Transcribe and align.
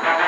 Para 0.00 0.23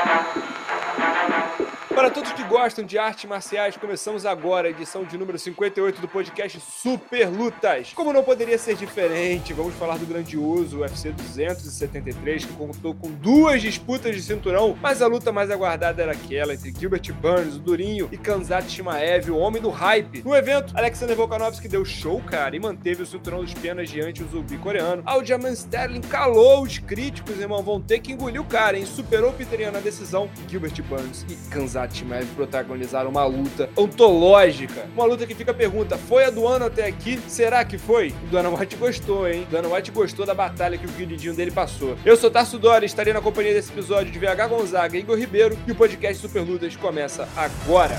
todos 2.16 2.32
que 2.32 2.44
gostam 2.44 2.82
de 2.82 2.96
artes 2.96 3.28
marciais, 3.28 3.76
começamos 3.76 4.24
agora 4.24 4.68
a 4.68 4.70
edição 4.70 5.04
de 5.04 5.18
número 5.18 5.38
58 5.38 6.00
do 6.00 6.08
podcast 6.08 6.58
Super 6.60 7.28
Lutas. 7.28 7.92
Como 7.92 8.10
não 8.10 8.24
poderia 8.24 8.56
ser 8.56 8.74
diferente, 8.74 9.52
vamos 9.52 9.74
falar 9.74 9.98
do 9.98 10.06
grandioso 10.06 10.78
UFC 10.78 11.12
273, 11.12 12.46
que 12.46 12.54
contou 12.54 12.94
com 12.94 13.10
duas 13.10 13.60
disputas 13.60 14.16
de 14.16 14.22
cinturão, 14.22 14.78
mas 14.80 15.02
a 15.02 15.06
luta 15.06 15.30
mais 15.30 15.50
aguardada 15.50 16.02
era 16.02 16.12
aquela 16.12 16.54
entre 16.54 16.72
Gilbert 16.72 17.12
Burns, 17.20 17.56
o 17.56 17.58
Durinho, 17.58 18.08
e 18.10 18.16
Kanzat 18.16 18.70
Shimaev, 18.70 19.30
o 19.30 19.36
homem 19.36 19.60
do 19.60 19.68
hype. 19.68 20.22
No 20.22 20.34
evento, 20.34 20.72
Alexander 20.74 21.14
Volkanovski 21.14 21.68
deu 21.68 21.84
show, 21.84 22.22
cara, 22.22 22.56
e 22.56 22.58
manteve 22.58 23.02
o 23.02 23.06
cinturão 23.06 23.42
dos 23.42 23.52
penas 23.52 23.90
diante 23.90 24.22
do 24.22 24.30
zumbi 24.30 24.56
coreano. 24.56 25.02
Aljamain 25.04 25.52
Sterling 25.52 26.00
calou 26.00 26.62
os 26.62 26.78
críticos, 26.78 27.38
irmão, 27.38 27.62
vão 27.62 27.78
ter 27.78 27.98
que 27.98 28.10
engolir 28.10 28.40
o 28.40 28.46
cara, 28.46 28.78
hein? 28.78 28.86
Superou 28.86 29.32
o 29.32 29.34
Peteriano 29.34 29.76
na 29.76 29.80
decisão, 29.80 30.30
Gilbert 30.48 30.82
Burns 30.84 31.26
e 31.28 31.34
Kanzat 31.50 32.05
Shimaev 32.06 32.26
protagonizaram 32.36 33.10
uma 33.10 33.24
luta 33.24 33.68
ontológica. 33.76 34.88
Uma 34.94 35.04
luta 35.04 35.26
que 35.26 35.34
fica 35.34 35.50
a 35.50 35.54
pergunta: 35.54 35.98
foi 35.98 36.24
a 36.24 36.30
do 36.30 36.46
ano 36.46 36.66
até 36.66 36.86
aqui? 36.86 37.18
Será 37.26 37.64
que 37.64 37.76
foi? 37.76 38.14
O 38.24 38.26
Dana 38.30 38.48
White 38.48 38.76
gostou, 38.76 39.28
hein? 39.28 39.44
O 39.48 39.52
Dana 39.52 39.68
White 39.68 39.90
gostou 39.90 40.24
da 40.24 40.34
batalha 40.34 40.78
que 40.78 40.86
o 40.86 40.92
queridinho 40.92 41.34
dele 41.34 41.50
passou. 41.50 41.96
Eu 42.04 42.16
sou 42.16 42.30
Tarso 42.30 42.58
Dori, 42.58 42.86
estarei 42.86 43.12
na 43.12 43.20
companhia 43.20 43.52
desse 43.52 43.72
episódio 43.72 44.12
de 44.12 44.18
VH 44.18 44.46
Gonzaga 44.48 44.96
e 44.96 45.00
Igor 45.00 45.18
Ribeiro 45.18 45.58
e 45.66 45.72
o 45.72 45.74
podcast 45.74 46.22
Super 46.22 46.40
Lutas 46.40 46.76
começa 46.76 47.28
agora. 47.36 47.98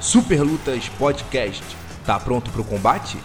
Super 0.00 0.40
Lutas 0.42 0.88
Podcast. 0.88 1.64
Tá 2.06 2.18
pronto 2.18 2.50
pro 2.50 2.64
combate? 2.64 3.18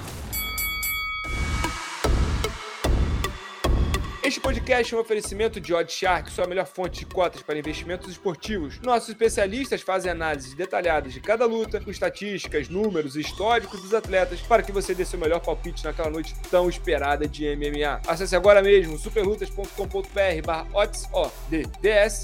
Este 4.23 4.39
podcast 4.39 4.93
é 4.93 4.97
um 4.97 5.01
oferecimento 5.01 5.59
de 5.59 5.73
Oddshark, 5.73 6.29
sua 6.29 6.45
melhor 6.45 6.67
fonte 6.67 6.99
de 6.99 7.07
cotas 7.07 7.41
para 7.41 7.57
investimentos 7.57 8.07
esportivos. 8.07 8.79
Nossos 8.81 9.09
especialistas 9.09 9.81
fazem 9.81 10.11
análises 10.11 10.53
detalhadas 10.53 11.11
de 11.11 11.19
cada 11.19 11.47
luta, 11.47 11.81
com 11.81 11.89
estatísticas, 11.89 12.69
números 12.69 13.15
e 13.15 13.21
históricos 13.21 13.81
dos 13.81 13.95
atletas, 13.95 14.39
para 14.41 14.61
que 14.61 14.71
você 14.71 14.93
dê 14.93 15.05
seu 15.05 15.17
melhor 15.17 15.39
palpite 15.39 15.83
naquela 15.83 16.11
noite 16.11 16.35
tão 16.51 16.69
esperada 16.69 17.27
de 17.27 17.55
MMA. 17.55 17.99
Acesse 18.05 18.35
agora 18.35 18.61
mesmo 18.61 18.95
superlutas.com.br 18.99 20.45
barra 20.45 20.67
odds, 20.71 21.07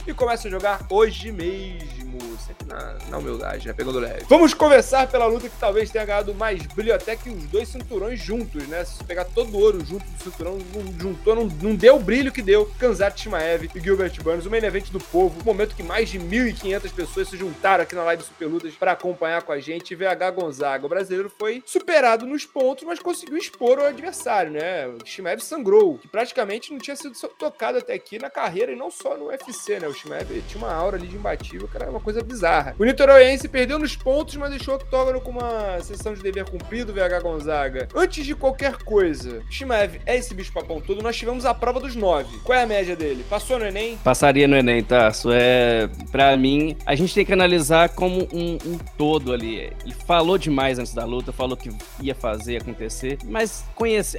e 0.06 0.14
comece 0.14 0.48
a 0.48 0.52
jogar 0.52 0.86
hoje 0.92 1.32
mesmo. 1.32 1.98
Sempre 2.46 2.68
na, 2.68 2.98
na 3.10 3.18
humildade, 3.18 3.68
né? 3.68 3.74
Pegando 3.74 4.00
leve. 4.00 4.24
Vamos 4.30 4.54
conversar 4.54 5.08
pela 5.08 5.26
luta 5.26 5.50
que 5.50 5.60
talvez 5.60 5.90
tenha 5.90 6.06
ganhado 6.06 6.34
mais 6.36 6.62
brilho 6.68 6.94
até 6.94 7.16
que 7.16 7.30
os 7.30 7.44
dois 7.46 7.68
cinturões 7.68 8.20
juntos, 8.20 8.68
né? 8.68 8.86
Se 8.86 9.04
pegar 9.04 9.26
todo 9.26 9.58
o 9.58 9.60
ouro 9.60 9.84
junto 9.84 10.06
do 10.06 10.24
cinturão, 10.24 10.60
juntou, 11.00 11.36
não, 11.36 11.46
não 11.46 11.76
deu 11.76 11.87
o 11.92 12.00
brilho 12.00 12.32
que 12.32 12.42
deu 12.42 12.66
Kanzat 12.80 13.22
Shimaev 13.22 13.70
e 13.74 13.80
Gilbert 13.80 14.14
Burns, 14.22 14.46
o 14.46 14.50
main 14.50 14.64
event 14.64 14.90
do 14.90 15.00
povo, 15.00 15.40
o 15.40 15.44
momento 15.44 15.76
que 15.76 15.84
mais 15.84 16.10
de 16.10 16.20
1.500 16.20 16.92
pessoas 16.94 17.30
se 17.30 17.38
juntaram 17.38 17.84
aqui 17.84 17.96
na 17.96 18.04
live 18.04 18.24
Superlutas 18.24 18.74
para 18.74 18.94
acompanhar 18.94 19.42
com 19.44 19.52
a 19.52 19.60
gente. 19.60 19.96
VH 19.96 20.32
Gonzaga, 20.36 20.86
o 20.86 20.90
brasileiro 20.90 21.32
foi 21.38 21.64
superado 21.66 22.26
nos 22.26 22.46
pontos, 22.46 22.84
mas 22.84 23.00
conseguiu 23.00 23.38
expor 23.38 23.80
o 23.80 23.86
adversário, 23.86 24.52
né? 24.52 24.88
O 24.88 25.06
Shimaev 25.06 25.40
sangrou, 25.40 25.98
que 25.98 26.08
praticamente 26.08 26.72
não 26.72 26.80
tinha 26.80 26.96
sido 26.96 27.16
tocado 27.38 27.78
até 27.78 27.94
aqui 27.94 28.20
na 28.20 28.30
carreira 28.30 28.72
e 28.72 28.76
não 28.76 28.92
só 28.92 29.18
no 29.18 29.28
UFC, 29.28 29.80
né? 29.80 29.88
O 29.88 29.94
Shimaev 29.94 30.44
tinha 30.48 30.64
uma 30.64 30.74
aura 30.74 30.98
ali 30.98 31.08
de 31.08 31.16
imbatível, 31.16 31.70
era 31.74 31.90
uma 31.90 32.00
coisa 32.00 32.22
bizarra. 32.22 32.76
O 32.80 32.86
niteroiense 32.86 33.48
perdeu 33.48 33.80
nos 33.80 33.96
pontos, 33.96 34.36
mas 34.36 34.50
deixou 34.50 34.74
o 34.74 34.78
octógono 34.78 35.22
com 35.22 35.32
uma 35.32 35.80
sessão 35.82 36.14
de 36.14 36.22
dever 36.22 36.50
cumprido, 36.50 36.94
VH 36.94 37.22
Gonzaga. 37.22 37.88
Antes 37.96 38.26
de 38.26 38.36
qualquer 38.36 38.78
coisa, 38.84 39.44
Shimaev 39.50 40.02
é 40.06 40.18
esse 40.18 40.34
bicho 40.34 40.54
papão 40.54 40.82
todo, 40.82 41.02
nós 41.02 41.16
tivemos 41.16 41.46
a 41.46 41.54
prova 41.54 41.77
dos 41.80 41.96
nove. 41.96 42.38
Qual 42.44 42.58
é 42.58 42.64
a 42.64 42.68
média 42.68 42.96
dele? 42.96 43.26
Passou 43.30 43.60
no 43.60 43.66
Enem? 43.66 43.98
Passaria 44.04 44.48
no 44.48 44.56
Enem, 44.56 44.84
tá? 44.84 45.10
Isso 45.10 45.30
é, 45.32 45.90
pra 46.12 46.36
mim, 46.38 46.76
a 46.86 46.96
gente 46.96 47.14
tem 47.14 47.26
que 47.26 47.34
analisar 47.34 47.90
como 47.90 48.28
um, 48.34 48.58
um 48.66 48.78
todo 48.98 49.34
ali. 49.34 49.72
Ele 49.84 49.96
falou 50.06 50.38
demais 50.38 50.80
antes 50.80 50.94
da 50.94 51.06
luta, 51.06 51.32
falou 51.32 51.58
que 51.58 51.70
ia 52.02 52.16
fazer 52.16 52.58
acontecer, 52.58 53.18
mas 53.26 53.66
conhece, 53.76 54.18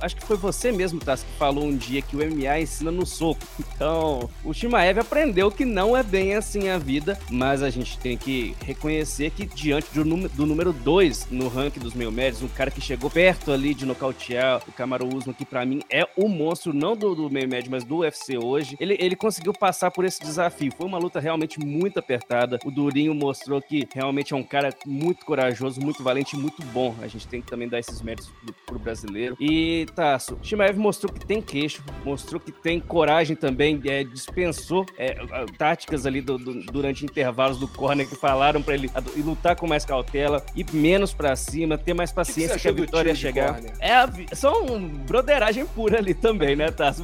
acho 0.00 0.16
que 0.16 0.24
foi 0.24 0.36
você 0.36 0.72
mesmo, 0.72 1.00
tá? 1.00 1.16
Que 1.16 1.24
falou 1.38 1.64
um 1.64 1.76
dia 1.76 2.02
que 2.02 2.16
o 2.16 2.18
MMA 2.18 2.60
ensina 2.60 2.90
no 2.90 3.06
soco. 3.06 3.40
Então, 3.78 4.28
o 4.44 4.52
Shimaev 4.52 4.98
aprendeu 4.98 5.52
que 5.52 5.64
não 5.64 5.96
é 5.96 6.02
bem 6.02 6.34
assim 6.34 6.68
a 6.68 6.78
vida, 6.78 7.16
mas 7.30 7.62
a 7.62 7.70
gente 7.70 7.96
tem 7.96 8.16
que 8.16 8.56
reconhecer 8.64 9.30
que 9.30 9.46
diante 9.46 9.86
do, 9.92 10.04
número 10.04 10.72
2 10.72 11.28
no 11.30 11.46
ranking 11.46 11.78
dos 11.78 11.94
meio 11.94 12.10
médios, 12.10 12.42
um 12.42 12.48
cara 12.48 12.72
que 12.72 12.80
chegou 12.80 13.08
perto 13.08 13.52
ali 13.52 13.74
de 13.74 13.86
nocautear 13.86 14.62
o 14.66 14.72
Camaro 14.72 15.06
Usman, 15.06 15.32
que 15.32 15.44
para 15.44 15.64
mim 15.64 15.80
é 15.90 16.08
o 16.16 16.28
monstro, 16.28 16.72
não 16.72 16.87
do, 16.96 17.14
do, 17.14 17.30
meio 17.30 17.48
médio, 17.48 17.70
mas 17.70 17.84
do 17.84 17.98
UFC 17.98 18.38
hoje, 18.38 18.76
ele, 18.80 18.96
ele 18.98 19.16
conseguiu 19.16 19.52
passar 19.52 19.90
por 19.90 20.04
esse 20.04 20.20
desafio. 20.20 20.72
Foi 20.76 20.86
uma 20.86 20.98
luta 20.98 21.20
realmente 21.20 21.58
muito 21.58 21.98
apertada. 21.98 22.58
O 22.64 22.70
Durinho 22.70 23.14
mostrou 23.14 23.60
que 23.60 23.88
realmente 23.92 24.32
é 24.32 24.36
um 24.36 24.42
cara 24.42 24.74
muito 24.86 25.24
corajoso, 25.24 25.80
muito 25.80 26.02
valente 26.02 26.36
e 26.36 26.38
muito 26.38 26.62
bom. 26.66 26.94
A 27.00 27.06
gente 27.06 27.26
tem 27.26 27.40
que 27.40 27.48
também 27.48 27.68
dar 27.68 27.78
esses 27.78 28.00
méritos 28.02 28.30
pro, 28.44 28.54
pro 28.66 28.78
brasileiro. 28.78 29.36
E, 29.40 29.86
Tasso, 29.94 30.38
Shimaev 30.42 30.78
mostrou 30.78 31.12
que 31.12 31.24
tem 31.24 31.40
queixo, 31.40 31.82
mostrou 32.04 32.40
que 32.40 32.52
tem 32.52 32.80
coragem 32.80 33.36
também, 33.36 33.80
é, 33.86 34.04
dispensou 34.04 34.84
é, 34.96 35.16
táticas 35.56 36.06
ali 36.06 36.20
do, 36.20 36.38
do, 36.38 36.62
durante 36.64 37.04
intervalos 37.04 37.58
do 37.58 37.68
corner 37.68 38.08
que 38.08 38.16
falaram 38.16 38.62
para 38.62 38.74
ele 38.74 38.90
lutar 39.16 39.56
com 39.56 39.66
mais 39.66 39.84
cautela, 39.84 40.44
ir 40.54 40.66
menos 40.72 41.12
para 41.12 41.34
cima, 41.36 41.76
ter 41.78 41.94
mais 41.94 42.12
paciência 42.12 42.56
que, 42.56 42.62
que 42.62 42.68
a 42.68 42.72
vitória 42.72 43.10
ia 43.10 43.14
chegar. 43.14 43.60
É, 43.80 44.34
só 44.34 44.62
um 44.64 44.88
broderagem 44.88 45.64
pura 45.66 45.98
ali 45.98 46.14
também, 46.14 46.56
né, 46.56 46.70
Tasso? 46.78 47.02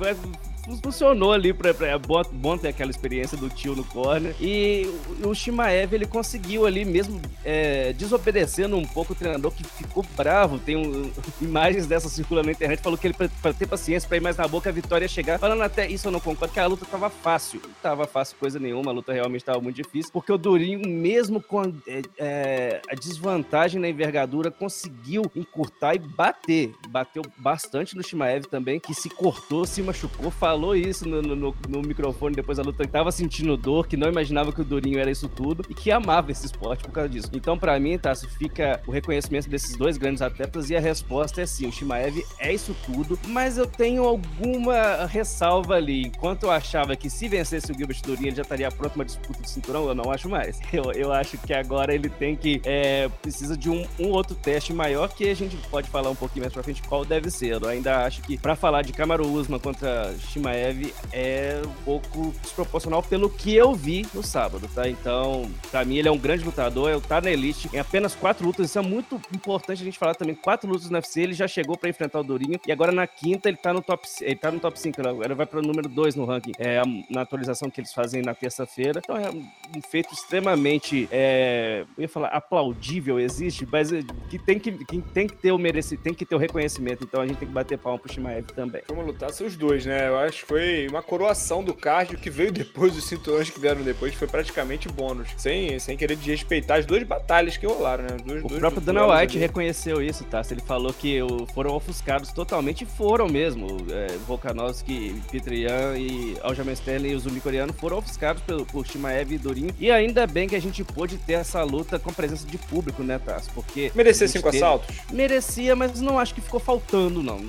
Funcionou 0.83 1.33
ali 1.33 1.53
pra, 1.53 1.75
pra, 1.75 1.89
é 1.89 1.99
bom, 1.99 2.23
bom 2.33 2.57
ter 2.57 2.69
aquela 2.69 2.91
experiência 2.91 3.37
do 3.37 3.49
tio 3.49 3.75
no 3.75 3.85
corner. 3.85 4.35
E 4.41 4.87
o, 5.23 5.29
o 5.29 5.35
Shimaev, 5.35 5.95
ele 5.95 6.07
conseguiu 6.07 6.67
ali, 6.67 6.85
mesmo 6.85 7.21
é, 7.45 7.93
desobedecendo 7.93 8.77
um 8.77 8.87
pouco 8.87 9.13
o 9.13 9.17
treinador, 9.17 9.53
que 9.53 9.65
ficou 9.65 10.05
bravo. 10.17 10.59
Tem 10.59 10.77
um, 10.77 11.11
imagens 11.41 11.87
dessa 11.87 12.09
circulando 12.09 12.47
na 12.47 12.53
internet, 12.53 12.81
falou 12.81 12.99
que 12.99 13.07
ele, 13.07 13.15
pra, 13.15 13.29
pra, 13.43 13.53
ter 13.53 13.67
paciência, 13.67 14.09
pra 14.09 14.17
ir 14.17 14.21
mais 14.21 14.37
na 14.37 14.49
boca, 14.49 14.71
a 14.71 14.73
vitória 14.73 15.05
ia 15.05 15.09
chegar. 15.09 15.39
Falando 15.39 15.63
até 15.63 15.89
isso, 15.89 16.09
eu 16.09 16.13
não 16.13 16.21
concordo, 16.21 16.53
que 16.53 16.61
a 16.61 16.67
luta 16.67 16.87
tava 16.87 17.11
fácil. 17.11 17.61
Não 17.63 17.75
tava 17.83 18.07
fácil 18.07 18.37
coisa 18.39 18.59
nenhuma, 18.59 18.91
a 18.91 18.95
luta 18.95 19.13
realmente 19.13 19.45
tava 19.45 19.61
muito 19.61 19.77
difícil, 19.77 20.13
porque 20.13 20.33
o 20.33 20.39
Durinho, 20.39 20.81
mesmo 20.89 21.41
com 21.41 21.63
é, 21.87 22.03
é, 22.19 22.83
a 22.91 22.95
desvantagem 22.95 23.81
na 23.81 23.89
envergadura, 23.89 24.51
conseguiu 24.51 25.23
encurtar 25.35 25.95
e 25.95 25.99
bater. 25.99 26.73
Bateu 26.89 27.23
bastante 27.37 27.97
no 27.97 28.03
Shimaev 28.03 28.47
também, 28.47 28.81
que 28.81 28.95
se 28.95 29.11
cortou, 29.11 29.67
se 29.67 29.83
machucou, 29.83 30.31
falou 30.31 30.54
falou 30.55 30.77
isso 30.77 31.09
no, 31.09 31.21
no, 31.21 31.55
no 31.69 31.83
microfone 31.83 32.37
depois 32.37 32.59
da 32.59 32.65
luta, 32.65 32.85
que 32.85 32.93
tava 32.93 33.11
sentindo 33.11 33.57
dor, 33.57 33.89
que 33.89 33.97
não 33.97 34.09
imaginava 34.09 34.53
que 34.53 34.61
o 34.61 34.65
Durinho 34.65 35.01
era 35.01 35.11
isso 35.11 35.29
tudo 35.29 35.65
e 35.69 35.75
que 35.75 35.91
amava 35.91 36.31
esse 36.31 36.47
esporte 36.47 36.85
por 36.85 36.93
causa 36.93 37.09
disso. 37.09 37.29
Então, 37.35 37.59
para 37.59 37.79
mim, 37.81 37.99
Tassi, 37.99 38.29
fica 38.29 38.81
o 38.87 38.93
reconhecimento 38.93 39.49
desses 39.49 39.77
dois 39.77 39.99
grandes 39.99 40.23
atletas 40.23 40.71
e 40.71 40.77
a 40.77 40.81
resposta 40.81 41.43
é 41.43 41.47
sim, 41.47 41.67
o 41.67 41.73
Shimaev 41.73 42.23
é 42.39 42.53
isso 42.53 42.75
tudo, 42.87 43.19
mas 43.27 43.59
eu 43.59 43.67
tenho 43.67 44.05
alguma 44.05 45.07
ressalva 45.07 45.75
ali. 45.75 46.07
Enquanto 46.07 46.45
eu 46.45 46.53
achava 46.53 46.95
que 46.95 47.11
se 47.11 47.27
vencesse 47.27 47.73
o 47.73 47.75
Gilbert 47.77 48.01
Durinho, 48.03 48.29
ele 48.29 48.37
já 48.37 48.43
estaria 48.43 48.71
pronto 48.71 48.95
uma 48.95 49.05
disputa 49.05 49.43
de 49.43 49.51
cinturão, 49.51 49.89
eu 49.89 49.95
não 49.95 50.11
acho 50.13 50.29
mais. 50.29 50.61
Eu, 50.75 50.91
eu 50.91 51.13
acho 51.13 51.39
que 51.39 51.55
agora 51.55 51.95
ele 51.95 52.09
tem 52.09 52.35
que, 52.35 52.61
é, 52.65 53.09
precisa 53.23 53.57
de 53.57 53.71
um, 53.71 53.87
um 53.97 54.09
outro 54.09 54.35
teste 54.35 54.73
maior 54.73 55.09
que 55.09 55.31
a 55.31 55.35
gente 55.35 55.57
pode 55.69 55.89
falar 55.89 56.11
um 56.11 56.15
pouquinho 56.17 56.43
mais 56.43 56.53
pra 56.53 56.65
frente 56.65 56.83
qual 56.83 57.05
deve 57.05 57.31
ser. 57.31 57.63
Eu 57.63 57.69
ainda 57.69 58.05
acho 58.05 58.21
que 58.23 58.37
para 58.37 58.57
falar 58.57 58.83
de 58.83 58.93
Kamaru 58.93 59.31
Usman 59.31 59.61
contra 59.61 60.13
Shimaev 60.19 60.44
Shimaev 60.45 60.93
é 61.13 61.63
um 61.65 61.85
pouco 61.85 62.35
desproporcional 62.43 63.03
pelo 63.03 63.31
que 63.31 63.55
eu 63.55 63.75
vi 63.75 64.07
no 64.13 64.23
sábado, 64.23 64.69
tá? 64.75 64.89
Então, 64.89 65.51
pra 65.71 65.85
mim, 65.85 65.97
ele 65.97 66.09
é 66.09 66.11
um 66.11 66.19
grande 66.19 66.45
lutador, 66.45 66.91
ele 66.91 67.01
tá 67.01 67.21
na 67.21 67.31
elite 67.31 67.69
em 67.73 67.79
apenas 67.79 68.15
quatro 68.15 68.47
lutas. 68.47 68.67
Isso 68.67 68.79
é 68.79 68.83
muito 68.83 69.21
importante 69.35 69.81
a 69.81 69.85
gente 69.85 69.99
falar 69.99 70.15
também. 70.15 70.35
Quatro 70.35 70.69
lutas 70.69 70.91
no 70.91 70.97
UFC, 70.97 71.23
ele 71.23 71.33
já 71.33 71.49
chegou 71.49 71.77
para 71.77 71.89
enfrentar 71.89 72.21
o 72.21 72.25
Durinho 72.25 72.61
e 72.67 72.73
agora 72.73 72.93
na 72.93 73.07
quinta 73.07 73.49
ele 73.49 73.57
tá 73.57 73.73
no 73.73 73.81
top, 73.81 74.07
ele 74.21 74.37
tá 74.37 74.51
no 74.51 74.61
top 74.61 74.79
5, 74.79 75.01
agora 75.09 75.35
vai 75.35 75.47
para 75.47 75.59
o 75.59 75.63
número 75.63 75.89
2 75.89 76.15
no 76.15 76.25
ranking, 76.25 76.53
é, 76.59 76.83
na 77.11 77.23
atualização 77.23 77.71
que 77.71 77.81
eles 77.81 77.93
fazem 77.93 78.23
na 78.23 78.35
terça-feira. 78.35 79.01
Então 79.03 79.17
é 79.17 79.31
um 79.31 79.83
feito 79.91 80.13
extremamente, 80.13 81.09
é, 81.11 81.85
eu 81.97 82.03
ia 82.03 82.09
falar, 82.09 82.29
aplaudível, 82.29 83.19
existe, 83.19 83.67
mas 83.71 83.93
é, 83.93 84.03
que 84.29 84.39
tem 84.39 84.59
que, 84.59 84.73
que 84.73 85.01
tem 85.01 85.27
que 85.27 85.37
ter 85.37 85.53
o 85.53 85.59
merecido, 85.59 86.03
tem 86.03 86.13
que 86.13 86.27
ter 86.27 86.35
o 86.35 86.39
reconhecimento. 86.39 87.05
Então 87.05 87.23
a 87.23 87.27
gente 87.27 87.39
tem 87.39 87.49
que 87.49 87.55
bater 87.55 87.79
palma 87.79 87.99
pro 87.99 88.13
Shimaev 88.13 88.47
também. 88.55 88.83
Vamos 88.89 89.07
lutar 89.07 89.31
seus 89.31 89.57
dois, 89.57 89.87
né? 89.87 90.09
Eu 90.09 90.19
acho 90.19 90.34
que 90.37 90.47
foi 90.47 90.87
uma 90.89 91.03
coroação 91.03 91.63
do 91.63 91.75
card. 91.75 92.17
Que 92.17 92.31
veio 92.31 92.53
depois 92.53 92.95
dos 92.95 93.05
cinturões 93.05 93.51
que 93.51 93.59
vieram 93.61 93.83
depois 93.83 94.15
foi 94.15 94.29
praticamente 94.29 94.89
bônus. 94.89 95.29
Sem, 95.37 95.79
sem 95.79 95.97
querer 95.97 96.17
desrespeitar 96.17 96.79
as 96.79 96.87
duas 96.87 97.03
batalhas 97.03 97.57
que 97.57 97.67
rolaram, 97.67 98.05
né? 98.05 98.17
Dois, 98.25 98.45
o 98.45 98.49
dois, 98.49 98.61
próprio 98.61 98.81
Dana 98.81 99.07
White 99.07 99.37
ali. 99.37 99.39
reconheceu 99.39 100.03
isso, 100.03 100.25
tá? 100.25 100.43
Ele 100.51 100.61
falou 100.61 100.93
que 100.93 101.19
foram 101.53 101.75
ofuscados 101.75 102.33
totalmente, 102.33 102.85
foram 102.85 103.29
mesmo. 103.29 103.77
É, 103.91 104.17
Volkanovski, 104.27 105.21
Petrian 105.31 105.97
e 105.97 106.37
Aljamain 106.43 106.75
Sterling 106.75 107.11
e 107.11 107.15
o 107.15 107.19
zumbi 107.19 107.41
coreano 107.41 107.73
foram 107.73 107.99
ofuscados 107.99 108.43
pelo, 108.43 108.65
por 108.67 108.87
Shimaev 108.87 109.33
e 109.33 109.39
Durin. 109.39 109.71
E 109.79 109.91
ainda 109.91 110.27
bem 110.27 110.49
que 110.49 110.57
a 110.57 110.61
gente 110.61 110.85
pôde 110.85 111.17
ter 111.19 111.35
essa 111.35 111.63
luta 111.63 111.99
com 111.99 112.13
presença 112.13 112.47
de 112.47 112.59
público, 112.59 113.03
né, 113.03 113.19
Tass? 113.19 113.49
Porque. 113.49 113.91
Merecia 113.95 114.29
cinco 114.29 114.51
teve... 114.51 114.63
assaltos? 114.63 114.97
Merecia, 115.11 115.75
mas 115.75 116.01
não 116.01 116.19
acho 116.19 116.35
que 116.35 116.41
ficou 116.41 116.61
faltando, 116.61 117.23
não 117.23 117.41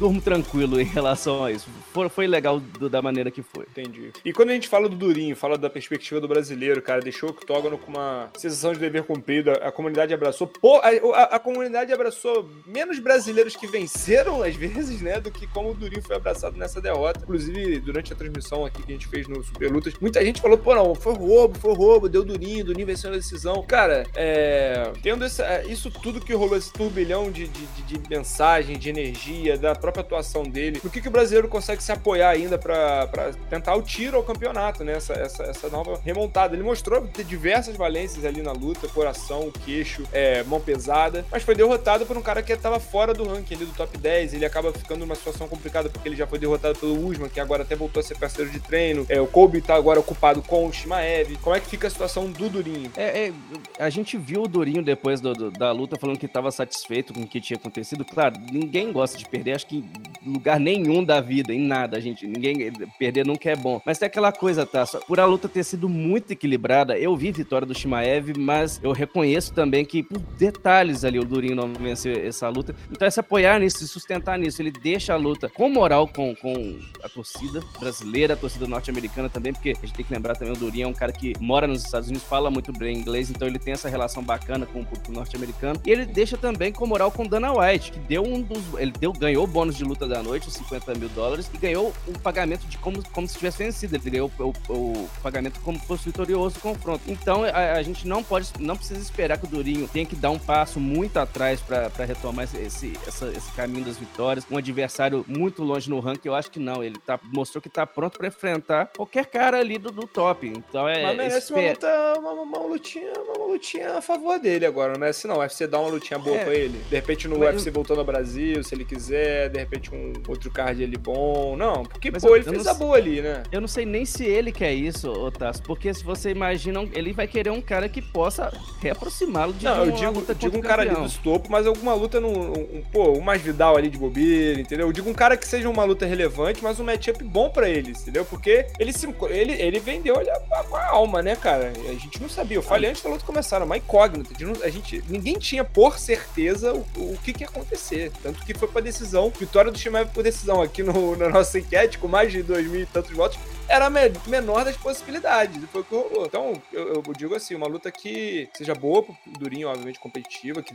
durmo 0.00 0.20
tranquilo 0.20 0.80
em 0.80 0.84
relação 0.88 1.44
a 1.44 1.52
isso. 1.52 1.68
Foi, 1.92 2.08
foi 2.08 2.26
legal 2.26 2.60
do, 2.60 2.88
da 2.88 3.02
maneira 3.02 3.30
que 3.30 3.42
foi. 3.42 3.64
Entendi. 3.70 4.12
E 4.24 4.32
quando 4.32 4.50
a 4.50 4.54
gente 4.54 4.68
fala 4.68 4.88
do 4.88 4.96
Durinho, 4.96 5.34
fala 5.36 5.58
da 5.58 5.68
perspectiva 5.68 6.20
do 6.20 6.28
brasileiro, 6.28 6.80
cara, 6.80 7.00
deixou 7.00 7.28
o 7.28 7.32
octógono 7.32 7.76
com 7.78 7.90
uma 7.90 8.30
sensação 8.36 8.72
de 8.72 8.78
dever 8.78 9.04
cumprido, 9.04 9.50
a, 9.50 9.68
a 9.68 9.72
comunidade 9.72 10.14
abraçou. 10.14 10.46
Pô, 10.46 10.76
a, 10.78 10.88
a, 10.88 11.22
a, 11.36 11.38
comunidade 11.38 11.92
abraçou 11.92 12.48
menos 12.66 12.98
brasileiros 12.98 13.56
que 13.56 13.66
venceram, 13.66 14.42
às 14.42 14.54
vezes, 14.54 15.00
né, 15.00 15.20
do 15.20 15.30
que 15.30 15.46
como 15.48 15.70
o 15.70 15.74
Durinho 15.74 16.02
foi 16.02 16.16
abraçado 16.16 16.56
nessa 16.56 16.80
derrota. 16.80 17.20
Inclusive, 17.22 17.80
durante 17.80 18.12
a 18.12 18.16
transmissão 18.16 18.64
aqui 18.64 18.82
que 18.82 18.92
a 18.92 18.94
gente 18.94 19.08
fez 19.08 19.26
no 19.26 19.42
Super 19.42 19.70
Lutas, 19.70 19.94
muita 20.00 20.24
gente 20.24 20.40
falou, 20.40 20.58
pô, 20.58 20.74
não, 20.74 20.94
foi 20.94 21.14
roubo, 21.14 21.58
foi 21.58 21.74
roubo, 21.74 22.08
deu 22.08 22.24
Durinho, 22.24 22.64
Durinho 22.64 22.86
venceu 22.86 23.10
a 23.10 23.14
decisão. 23.14 23.64
Cara, 23.66 24.06
é, 24.14 24.92
tendo 25.02 25.24
essa, 25.24 25.44
é, 25.44 25.66
isso 25.66 25.90
tudo 25.90 26.20
que 26.20 26.32
rolou, 26.34 26.56
esse 26.56 26.72
turbilhão 26.72 27.30
de, 27.30 27.48
de, 27.48 27.66
de, 27.66 27.98
de 27.98 28.10
mensagem, 28.10 28.78
de 28.78 28.88
energia, 28.88 29.58
da 29.58 29.74
própria 29.74 30.02
atuação 30.02 30.42
dele, 30.42 30.80
no 30.82 30.90
que, 30.90 31.00
que 31.00 31.08
o 31.08 31.10
brasileiro 31.10 31.48
consegue 31.48 31.79
se 31.82 31.92
apoiar 31.92 32.30
ainda 32.30 32.58
para 32.58 33.32
tentar 33.48 33.74
o 33.74 33.82
tiro 33.82 34.16
ao 34.16 34.22
campeonato, 34.22 34.84
né? 34.84 34.92
Essa, 34.92 35.14
essa, 35.14 35.42
essa 35.44 35.68
nova 35.68 36.00
remontada. 36.04 36.54
Ele 36.54 36.62
mostrou 36.62 37.08
diversas 37.26 37.76
valências 37.76 38.24
ali 38.24 38.42
na 38.42 38.52
luta, 38.52 38.88
coração, 38.88 39.50
queixo, 39.64 40.04
é, 40.12 40.42
mão 40.44 40.60
pesada, 40.60 41.24
mas 41.30 41.42
foi 41.42 41.54
derrotado 41.54 42.06
por 42.06 42.16
um 42.16 42.22
cara 42.22 42.42
que 42.42 42.52
estava 42.52 42.78
fora 42.80 43.14
do 43.14 43.26
ranking 43.26 43.54
ali 43.54 43.64
do 43.64 43.72
top 43.72 43.96
10. 43.96 44.34
Ele 44.34 44.44
acaba 44.44 44.72
ficando 44.72 45.00
numa 45.00 45.14
situação 45.14 45.48
complicada 45.48 45.88
porque 45.88 46.08
ele 46.08 46.16
já 46.16 46.26
foi 46.26 46.38
derrotado 46.38 46.78
pelo 46.78 47.06
Usman, 47.06 47.28
que 47.28 47.40
agora 47.40 47.62
até 47.62 47.74
voltou 47.74 48.00
a 48.00 48.02
ser 48.02 48.16
parceiro 48.18 48.50
de 48.50 48.60
treino. 48.60 49.06
É, 49.08 49.20
o 49.20 49.26
Kobe 49.26 49.60
tá 49.60 49.74
agora 49.74 50.00
ocupado 50.00 50.42
com 50.42 50.66
o 50.66 50.72
Shimaev. 50.72 51.36
Como 51.42 51.54
é 51.54 51.60
que 51.60 51.66
fica 51.66 51.86
a 51.86 51.90
situação 51.90 52.30
do 52.30 52.48
Durinho? 52.48 52.90
É, 52.96 53.26
é 53.28 53.32
a 53.78 53.90
gente 53.90 54.16
viu 54.16 54.42
o 54.42 54.48
Durinho 54.48 54.82
depois 54.82 55.20
do, 55.20 55.32
do, 55.32 55.50
da 55.50 55.72
luta 55.72 55.96
falando 55.98 56.18
que 56.18 56.26
estava 56.26 56.50
satisfeito 56.50 57.12
com 57.12 57.20
o 57.22 57.26
que 57.26 57.40
tinha 57.40 57.56
acontecido. 57.56 58.04
Claro, 58.04 58.36
ninguém 58.52 58.92
gosta 58.92 59.16
de 59.16 59.26
perder, 59.26 59.54
acho 59.54 59.66
que 59.66 59.84
lugar 60.24 60.58
nenhum 60.60 61.04
da 61.04 61.20
vida, 61.20 61.52
em 61.52 61.60
nada, 61.60 62.00
gente. 62.00 62.26
Ninguém 62.26 62.72
perder 62.98 63.24
nunca 63.24 63.50
é 63.50 63.56
bom. 63.56 63.80
Mas 63.84 63.98
tem 63.98 64.06
aquela 64.06 64.32
coisa, 64.32 64.66
tá? 64.66 64.86
Por 65.06 65.20
a 65.20 65.24
luta 65.24 65.48
ter 65.48 65.64
sido 65.64 65.88
muito 65.88 66.32
equilibrada, 66.32 66.98
eu 66.98 67.16
vi 67.16 67.32
vitória 67.32 67.66
do 67.66 67.74
Shimaev, 67.74 68.32
mas 68.36 68.80
eu 68.82 68.92
reconheço 68.92 69.52
também 69.52 69.84
que 69.84 70.02
por 70.02 70.18
detalhes 70.18 71.04
ali 71.04 71.18
o 71.18 71.24
Durinho 71.24 71.54
não 71.54 71.72
venceu 71.72 72.12
essa 72.12 72.48
luta. 72.48 72.74
Então 72.90 73.06
é 73.06 73.10
se 73.10 73.20
apoiar 73.20 73.58
nisso, 73.58 73.78
se 73.78 73.88
sustentar 73.88 74.38
nisso. 74.38 74.60
Ele 74.62 74.70
deixa 74.70 75.14
a 75.14 75.16
luta 75.16 75.48
com 75.48 75.68
moral 75.68 76.08
com, 76.08 76.34
com 76.36 76.78
a 77.02 77.08
torcida 77.08 77.60
brasileira, 77.78 78.34
a 78.34 78.36
torcida 78.36 78.66
norte-americana 78.66 79.28
também, 79.28 79.52
porque 79.52 79.70
a 79.70 79.86
gente 79.86 79.94
tem 79.94 80.04
que 80.04 80.12
lembrar 80.12 80.36
também 80.36 80.52
o 80.54 80.56
Durinho 80.56 80.84
é 80.84 80.86
um 80.86 80.94
cara 80.94 81.12
que 81.12 81.32
mora 81.40 81.66
nos 81.66 81.84
Estados 81.84 82.08
Unidos, 82.08 82.26
fala 82.26 82.50
muito 82.50 82.72
bem 82.72 82.96
inglês, 82.96 83.30
então 83.30 83.46
ele 83.46 83.58
tem 83.58 83.72
essa 83.72 83.88
relação 83.88 84.22
bacana 84.22 84.66
com 84.66 84.80
o 84.80 84.84
público 84.84 85.12
norte-americano. 85.12 85.80
E 85.86 85.90
ele 85.90 86.06
deixa 86.06 86.36
também 86.36 86.72
com 86.72 86.86
moral 86.86 87.10
com 87.10 87.26
Dana 87.26 87.52
White, 87.52 87.92
que 87.92 87.98
deu 88.00 88.22
um 88.22 88.40
dos. 88.40 88.62
Ele 88.78 88.92
deu, 88.92 89.12
ganhou 89.12 89.44
o 89.44 89.46
bônus 89.46 89.76
de 89.76 89.84
luta 89.84 90.06
da 90.10 90.22
noite, 90.22 90.48
os 90.48 90.54
50 90.54 90.94
mil 90.94 91.08
dólares, 91.10 91.50
e 91.52 91.58
ganhou 91.58 91.92
o 92.06 92.18
pagamento 92.18 92.66
de 92.66 92.76
como, 92.78 93.02
como 93.10 93.26
se 93.26 93.36
tivesse 93.36 93.58
vencido. 93.58 93.96
Ele 93.96 94.10
ganhou 94.10 94.30
o, 94.38 94.44
o, 94.68 94.74
o 94.74 95.10
pagamento 95.22 95.60
como 95.60 95.78
fosse 95.80 96.04
vitorioso 96.04 96.58
o 96.58 96.60
confronto. 96.60 97.02
Então 97.06 97.44
a, 97.44 97.72
a, 97.72 97.82
gente 97.82 98.06
não 98.06 98.22
pode, 98.22 98.50
não 98.58 98.76
precisa 98.76 99.00
esperar 99.00 99.38
que 99.38 99.44
o 99.46 99.48
Durinho 99.48 99.88
tenha 99.88 100.04
que 100.04 100.16
dar 100.16 100.30
um 100.30 100.38
passo 100.38 100.80
muito 100.80 101.16
atrás 101.18 101.60
para 101.60 102.04
retomar 102.04 102.48
esse, 102.54 102.92
essa, 103.06 103.28
esse 103.28 103.50
caminho 103.52 103.84
das 103.84 103.96
vitórias. 103.96 104.44
Um 104.50 104.56
adversário 104.56 105.24
muito 105.26 105.62
longe 105.62 105.88
no 105.88 106.00
ranking, 106.00 106.28
eu 106.28 106.34
acho 106.34 106.50
que 106.50 106.58
não. 106.58 106.82
Ele 106.82 106.98
tá, 106.98 107.18
mostrou 107.32 107.62
que 107.62 107.68
tá 107.68 107.86
pronto 107.86 108.18
para 108.18 108.28
enfrentar 108.28 108.90
qualquer 108.96 109.26
cara 109.26 109.58
ali 109.58 109.78
do, 109.78 109.90
do 109.90 110.06
top. 110.06 110.46
Então 110.46 110.88
é. 110.88 111.02
Mas 111.02 111.16
merece 111.16 111.52
uma, 111.52 111.68
luta, 111.68 112.14
uma, 112.18 112.32
uma, 112.32 112.58
lutinha, 112.58 113.12
uma 113.36 113.46
lutinha 113.46 113.98
a 113.98 114.02
favor 114.02 114.38
dele 114.38 114.66
agora, 114.66 114.92
não 114.92 115.00
merece 115.00 115.26
não. 115.26 115.36
O 115.36 115.38
UFC 115.40 115.66
dá 115.66 115.78
uma 115.78 115.90
lutinha 115.90 116.18
boa 116.18 116.36
é, 116.36 116.44
pra 116.44 116.54
ele. 116.54 116.78
De 116.78 116.96
repente 116.96 117.28
no 117.28 117.38
UFC 117.38 117.68
eu... 117.68 117.72
voltando 117.72 117.98
ao 117.98 118.04
Brasil, 118.04 118.62
se 118.64 118.74
ele 118.74 118.84
quiser, 118.84 119.48
de 119.48 119.58
repente 119.58 119.94
um 119.94 119.99
outro 120.28 120.50
card 120.50 120.82
ele 120.82 120.96
bom. 120.96 121.56
Não, 121.56 121.84
porque, 121.84 122.10
Mas 122.10 122.22
pô, 122.22 122.30
eu, 122.30 122.36
ele 122.36 122.48
eu 122.48 122.52
fez 122.52 122.66
a 122.66 122.74
boa 122.74 122.96
ali, 122.96 123.20
né? 123.20 123.42
Eu 123.50 123.60
não 123.60 123.68
sei 123.68 123.84
nem 123.84 124.04
se 124.04 124.24
ele 124.24 124.52
quer 124.52 124.72
isso, 124.72 125.10
Otas, 125.10 125.60
porque 125.60 125.92
se 125.92 126.04
você 126.04 126.30
imagina, 126.30 126.80
ele 126.92 127.12
vai 127.12 127.26
querer 127.26 127.50
um 127.50 127.60
cara 127.60 127.88
que 127.88 128.00
possa 128.00 128.52
reaproximá-lo 128.80 129.52
de 129.52 129.64
não, 129.64 129.84
eu 129.84 129.92
digo, 129.92 130.34
digo 130.34 130.58
um 130.58 130.60
cara 130.60 130.82
ali 130.82 130.94
do 130.94 131.04
estopo, 131.04 131.50
mas 131.50 131.66
alguma 131.66 131.94
luta 131.94 132.20
no. 132.20 132.28
Um, 132.28 132.82
pô, 132.92 133.12
um 133.12 133.20
mais 133.20 133.40
Vidal 133.40 133.76
ali 133.76 133.88
de 133.88 133.98
bobeira, 133.98 134.60
entendeu? 134.60 134.86
Eu 134.86 134.92
digo 134.92 135.08
um 135.08 135.14
cara 135.14 135.36
que 135.36 135.46
seja 135.46 135.68
uma 135.68 135.84
luta 135.84 136.06
relevante, 136.06 136.62
mas 136.62 136.78
um 136.78 136.84
matchup 136.84 137.22
bom 137.24 137.50
pra 137.50 137.68
ele, 137.68 137.90
entendeu? 137.90 138.24
Porque 138.24 138.66
ele 138.78 138.92
se, 138.92 139.08
ele, 139.28 139.52
ele 139.52 139.80
vendeu 139.80 140.18
ali 140.18 140.30
a, 140.30 140.40
a, 140.72 140.90
alma, 140.90 141.22
né, 141.22 141.36
cara? 141.36 141.72
A 141.88 141.92
gente 141.92 142.20
não 142.20 142.28
sabia. 142.28 142.58
Eu 142.58 142.62
falei 142.62 142.90
antes 142.90 143.02
da 143.02 143.10
luta 143.10 143.24
começar, 143.24 143.62
uma 143.62 143.76
incógnita. 143.76 144.30
A 144.62 144.68
gente, 144.68 145.02
ninguém 145.08 145.38
tinha 145.38 145.64
por 145.64 145.98
certeza 145.98 146.72
o, 146.72 146.86
o 146.96 147.18
que, 147.22 147.32
que 147.32 147.42
ia 147.42 147.48
acontecer. 147.48 148.12
Tanto 148.22 148.44
que 148.44 148.54
foi 148.54 148.68
pra 148.68 148.80
decisão. 148.80 149.32
Vitória 149.38 149.70
do 149.70 149.78
Shimaev 149.90 150.10
por 150.10 150.22
decisão 150.22 150.62
aqui 150.62 150.82
no, 150.82 151.16
na 151.16 151.28
nossa 151.28 151.58
enquete, 151.58 151.98
com 151.98 152.06
mais 152.06 152.30
de 152.30 152.42
dois 152.42 152.66
mil 152.66 152.82
e 152.82 152.86
tantos 152.86 153.10
votos 153.10 153.38
era 153.70 153.86
a 153.86 153.90
menor 154.28 154.64
das 154.64 154.76
possibilidades. 154.76 155.62
Foi 155.70 155.82
o 155.82 155.84
que 155.84 155.94
rolou. 155.94 156.26
Então, 156.26 156.60
eu, 156.72 156.94
eu, 156.94 157.02
digo 157.16 157.36
assim, 157.36 157.54
uma 157.54 157.68
luta 157.68 157.90
que 157.92 158.48
seja 158.52 158.74
boa 158.74 159.04
pro 159.04 159.14
Durinho, 159.38 159.68
obviamente, 159.68 160.00
competitiva, 160.00 160.60
que 160.60 160.74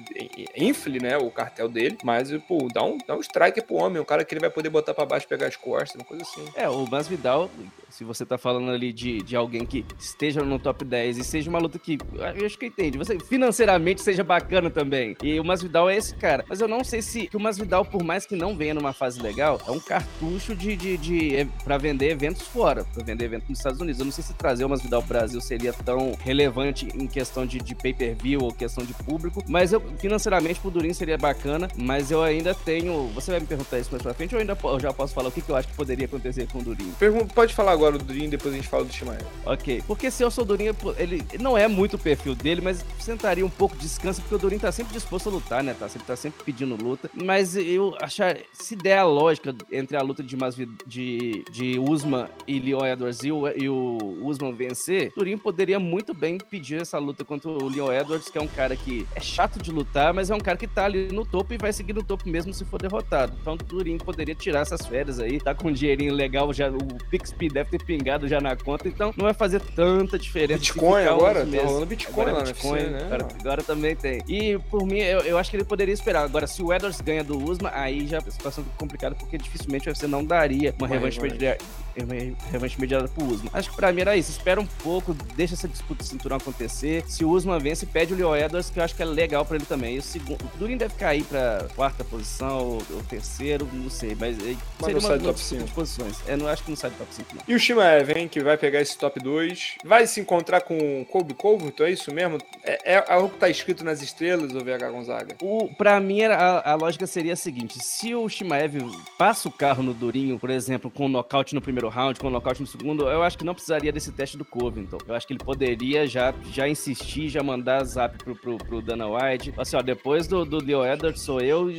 infle, 0.55 0.99
né, 0.99 1.17
o 1.17 1.29
cartel 1.29 1.67
dele, 1.67 1.97
mas, 2.03 2.31
pô, 2.47 2.69
dá 2.73 2.83
um, 2.83 2.97
dá 3.05 3.15
um 3.15 3.19
strike 3.19 3.61
pro 3.61 3.75
homem, 3.75 4.01
um 4.01 4.05
cara 4.05 4.23
que 4.23 4.33
ele 4.33 4.39
vai 4.39 4.49
poder 4.49 4.69
botar 4.69 4.93
para 4.93 5.05
baixo, 5.05 5.27
pegar 5.27 5.47
as 5.47 5.57
costas, 5.57 5.95
uma 5.95 6.05
coisa 6.05 6.23
assim. 6.23 6.45
É, 6.55 6.69
o 6.69 6.89
Masvidal, 6.89 7.51
se 7.89 8.05
você 8.05 8.25
tá 8.25 8.37
falando 8.37 8.71
ali 8.71 8.93
de, 8.93 9.21
de 9.21 9.35
alguém 9.35 9.65
que 9.65 9.85
esteja 9.99 10.41
no 10.41 10.57
top 10.57 10.85
10 10.85 11.17
e 11.17 11.23
seja 11.23 11.49
uma 11.49 11.59
luta 11.59 11.77
que, 11.77 11.97
eu 12.37 12.45
acho 12.45 12.57
que 12.57 12.67
entende, 12.67 12.97
você 12.97 13.19
financeiramente 13.19 14.01
seja 14.01 14.23
bacana 14.23 14.69
também. 14.69 15.17
E 15.21 15.37
o 15.37 15.43
Masvidal 15.43 15.89
é 15.89 15.97
esse 15.97 16.15
cara. 16.15 16.45
Mas 16.47 16.61
eu 16.61 16.67
não 16.67 16.83
sei 16.83 17.01
se 17.01 17.29
o 17.33 17.39
Masvidal, 17.39 17.83
por 17.83 18.03
mais 18.03 18.25
que 18.25 18.35
não 18.35 18.55
venha 18.55 18.73
numa 18.73 18.93
fase 18.93 19.21
legal, 19.21 19.59
é 19.67 19.71
um 19.71 19.79
cartucho 19.79 20.55
de, 20.55 20.77
de, 20.77 20.97
de, 20.97 20.97
de 20.97 21.35
é, 21.35 21.47
para 21.63 21.77
vender 21.77 22.11
eventos 22.11 22.47
fora 22.47 22.84
para 22.93 23.03
vender 23.03 23.25
evento 23.25 23.45
nos 23.49 23.59
Estados 23.59 23.79
Unidos. 23.79 23.99
Eu 23.99 24.05
não 24.05 24.11
sei 24.11 24.23
se 24.23 24.33
trazer 24.33 24.65
o 24.65 24.69
Masvidal 24.69 25.01
ao 25.01 25.07
Brasil 25.07 25.39
seria 25.41 25.73
tão 25.73 26.13
relevante 26.19 26.87
em 26.95 27.07
questão 27.07 27.45
de, 27.45 27.59
de 27.59 27.75
pay-per-view 27.75 28.41
ou 28.41 28.51
questão 28.51 28.83
de 28.83 28.93
público, 28.93 29.43
mas 29.47 29.73
eu, 29.73 29.81
financeiramente 29.97 30.59
pro 30.59 30.71
Durin 30.71 30.93
seria 30.93 31.17
bacana, 31.17 31.67
mas 31.75 32.11
eu 32.11 32.23
ainda 32.23 32.53
tenho... 32.53 33.07
Você 33.09 33.31
vai 33.31 33.39
me 33.39 33.47
perguntar 33.47 33.79
isso 33.79 33.91
mais 33.91 34.01
pra 34.01 34.13
frente 34.13 34.33
ou 34.33 34.41
eu 34.41 34.41
ainda 34.41 34.57
eu 34.63 34.79
já 34.79 34.93
posso 34.93 35.13
falar 35.13 35.29
o 35.29 35.31
que, 35.31 35.41
que 35.41 35.49
eu 35.49 35.55
acho 35.55 35.67
que 35.67 35.75
poderia 35.75 36.05
acontecer 36.05 36.47
com 36.47 36.59
o 36.59 36.63
Durin? 36.63 36.93
Pode 37.33 37.53
falar 37.53 37.71
agora 37.71 37.97
do 37.97 38.03
Durin, 38.03 38.29
depois 38.29 38.53
a 38.53 38.57
gente 38.57 38.67
fala 38.67 38.83
do 38.83 38.93
Shimaev. 38.93 39.23
Ok, 39.45 39.83
porque 39.87 40.09
se 40.09 40.23
eu 40.23 40.31
sou 40.31 40.43
o 40.43 40.47
Durin, 40.47 40.69
ele 40.97 41.23
não 41.39 41.57
é 41.57 41.67
muito 41.67 41.95
o 41.95 41.99
perfil 41.99 42.35
dele, 42.35 42.61
mas 42.61 42.83
sentaria 42.99 43.45
um 43.45 43.49
pouco 43.49 43.75
de 43.75 43.81
descanso, 43.81 44.21
porque 44.21 44.35
o 44.35 44.37
Durin 44.37 44.59
tá 44.59 44.71
sempre 44.71 44.93
disposto 44.93 45.29
a 45.29 45.31
lutar, 45.31 45.63
né? 45.63 45.75
Tá 45.77 45.87
sempre, 45.87 46.07
tá 46.07 46.15
sempre 46.15 46.43
pedindo 46.43 46.75
luta, 46.81 47.09
mas 47.13 47.55
eu 47.55 47.95
achar, 48.01 48.37
se 48.53 48.75
der 48.75 48.99
a 48.99 49.03
lógica 49.03 49.55
entre 49.71 49.97
a 49.97 50.01
luta 50.01 50.23
de, 50.23 50.35
Masvid, 50.35 50.71
de, 50.85 51.43
de 51.51 51.79
Usman 51.79 52.27
e 52.47 52.59
Leon 52.59 52.74
Edwards 52.83 53.23
e 53.23 53.31
o, 53.31 53.47
e 53.47 53.69
o 53.69 54.19
Usman 54.23 54.53
vencer, 54.53 55.11
Turin 55.13 55.37
poderia 55.37 55.79
muito 55.79 56.13
bem 56.13 56.37
pedir 56.37 56.81
essa 56.81 56.97
luta 56.97 57.23
contra 57.23 57.49
o 57.49 57.69
Leon 57.69 57.91
Edwards, 57.91 58.29
que 58.29 58.37
é 58.37 58.41
um 58.41 58.47
cara 58.47 58.75
que 58.75 59.05
é 59.15 59.19
chato 59.19 59.61
de 59.61 59.71
lutar, 59.71 60.13
mas 60.13 60.29
é 60.29 60.35
um 60.35 60.39
cara 60.39 60.57
que 60.57 60.67
tá 60.67 60.85
ali 60.85 61.09
no 61.11 61.25
topo 61.25 61.53
e 61.53 61.57
vai 61.57 61.71
seguir 61.71 61.93
no 61.93 62.03
topo 62.03 62.27
mesmo 62.27 62.53
se 62.53 62.65
for 62.65 62.81
derrotado. 62.81 63.33
Então 63.39 63.57
Turin 63.57 63.97
poderia 63.97 64.33
tirar 64.33 64.61
essas 64.61 64.85
férias 64.85 65.19
aí, 65.19 65.39
tá 65.39 65.53
com 65.53 65.69
um 65.69 65.73
dinheirinho 65.73 66.13
legal, 66.13 66.51
já, 66.51 66.69
o 66.69 66.97
PixP 67.09 67.49
deve 67.49 67.69
ter 67.69 67.83
pingado 67.83 68.27
já 68.27 68.41
na 68.41 68.55
conta, 68.55 68.87
então 68.87 69.13
não 69.15 69.25
vai 69.25 69.33
fazer 69.33 69.59
tanta 69.59 70.17
diferença. 70.17 70.59
Bitcoin 70.59 71.03
agora? 71.03 71.45
Tá 71.45 71.63
rolando 71.63 71.85
Bitcoin 71.85 72.21
agora, 72.23 72.37
lá 72.37 72.43
Bitcoin, 72.43 72.79
UFC, 72.79 72.89
né? 72.89 73.03
Agora, 73.05 73.27
agora, 73.39 73.63
também 73.63 73.95
tem. 73.95 74.23
E 74.27 74.57
por 74.69 74.85
mim, 74.85 74.99
eu, 74.99 75.19
eu 75.19 75.37
acho 75.37 75.49
que 75.49 75.57
ele 75.57 75.63
poderia 75.63 75.93
esperar. 75.93 76.23
Agora, 76.23 76.47
se 76.47 76.61
o 76.61 76.73
Edwards 76.73 77.01
ganha 77.01 77.23
do 77.23 77.37
Usman, 77.37 77.71
aí 77.73 78.07
já 78.07 78.17
a 78.17 78.31
situação 78.31 78.63
fica 78.63 78.75
complicada, 78.77 79.15
porque 79.15 79.37
dificilmente 79.37 79.87
o 79.87 79.91
UFC 79.91 80.07
não 80.07 80.23
daria 80.23 80.73
uma, 80.77 80.87
revanche, 80.87 81.19
imediata, 81.19 81.63
uma 81.97 82.15
revanche 82.51 82.64
imediata 82.73 83.07
pro 83.07 83.25
Usman. 83.25 83.49
Acho 83.53 83.69
que 83.69 83.75
pra 83.75 83.91
mim 83.91 84.01
era 84.01 84.15
isso. 84.15 84.31
Espera 84.31 84.59
um 84.59 84.65
pouco, 84.65 85.13
deixa 85.35 85.53
essa 85.53 85.67
disputa 85.67 86.03
de 86.03 86.09
cinturão 86.09 86.37
acontecer. 86.37 87.03
Se 87.07 87.23
o 87.23 87.29
Usman 87.29 87.59
vence, 87.59 87.85
pede 87.85 88.13
o 88.13 88.17
Leo 88.17 88.35
Edwards, 88.35 88.69
que 88.69 88.79
eu 88.79 88.83
acho 88.83 88.95
que 88.95 89.01
é 89.01 89.05
legal 89.05 89.45
pra 89.45 89.57
ele 89.57 89.65
também. 89.65 89.95
E 89.95 89.99
o, 89.99 90.01
segundo, 90.01 90.41
o 90.41 90.57
Durin 90.57 90.77
deve 90.77 90.95
cair 90.95 91.23
pra 91.23 91.67
quarta 91.75 92.03
posição 92.03 92.57
ou, 92.59 92.83
ou 92.91 93.03
terceiro, 93.03 93.67
não 93.71 93.89
sei. 93.89 94.15
Mas, 94.19 94.37
mas 94.37 94.57
seria 94.85 94.99
uma, 94.99 95.17
top 95.19 95.39
5. 95.39 95.71
posições. 95.71 96.17
É, 96.27 96.35
não 96.35 96.47
acho 96.47 96.63
que 96.63 96.69
não 96.69 96.77
sai 96.77 96.89
do 96.89 96.97
top 96.97 97.13
5, 97.13 97.35
não. 97.35 97.43
E 97.47 97.55
o 97.55 97.59
Shimaev, 97.59 98.11
hein, 98.11 98.27
que 98.27 98.41
vai 98.41 98.57
pegar 98.57 98.81
esse 98.81 98.97
top 98.97 99.19
2. 99.19 99.75
Vai 99.83 100.07
se 100.07 100.19
encontrar 100.19 100.61
com 100.61 101.01
o 101.01 101.05
Kobe 101.05 101.33
Covington, 101.33 101.83
é 101.83 101.91
isso 101.91 102.13
mesmo? 102.13 102.37
É, 102.63 102.95
é 102.95 103.05
algo 103.07 103.29
que 103.29 103.37
tá 103.37 103.49
escrito 103.49 103.83
nas 103.83 104.01
estrelas, 104.01 104.53
o 104.53 104.59
VH 104.59 104.91
Gonzaga? 104.91 105.35
O, 105.41 105.67
pra 105.75 105.99
mim, 105.99 106.23
a, 106.23 106.71
a 106.71 106.75
lógica 106.75 107.05
seria 107.07 107.33
a 107.33 107.37
seguinte. 107.37 107.79
Se 107.83 108.13
o 108.15 108.27
Shimaev 108.27 108.75
passa 109.17 109.47
o 109.47 109.51
carro 109.51 109.83
no 109.83 109.93
Durinho, 109.93 110.39
por 110.39 110.49
exemplo, 110.49 110.89
com 110.89 111.05
um 111.05 111.09
nocaute 111.09 111.55
no 111.55 111.61
primeiro 111.61 111.89
round, 111.89 112.19
com 112.19 112.29
nocaute 112.45 112.61
no 112.61 112.67
segundo, 112.67 113.09
eu 113.09 113.23
acho 113.23 113.37
que 113.37 113.43
não 113.43 113.55
precisaria 113.55 113.91
desse 113.91 114.11
teste 114.11 114.37
do 114.37 114.45
Covington. 114.45 114.99
Eu 115.07 115.15
acho 115.15 115.25
que 115.25 115.33
ele 115.33 115.43
poderia 115.43 116.05
já, 116.05 116.33
já 116.51 116.69
insistir, 116.69 117.27
já 117.27 117.41
mandar 117.41 117.83
zap 117.83 118.15
pro, 118.23 118.35
pro, 118.35 118.57
pro 118.57 118.81
Dana 118.81 119.07
White. 119.07 119.53
Assim, 119.57 119.75
ó, 119.75 119.81
depois 119.81 120.27
do, 120.27 120.45
do 120.45 120.63
Leo 120.63 120.85
Edwards 120.85 121.21
sou 121.21 121.41
eu, 121.41 121.69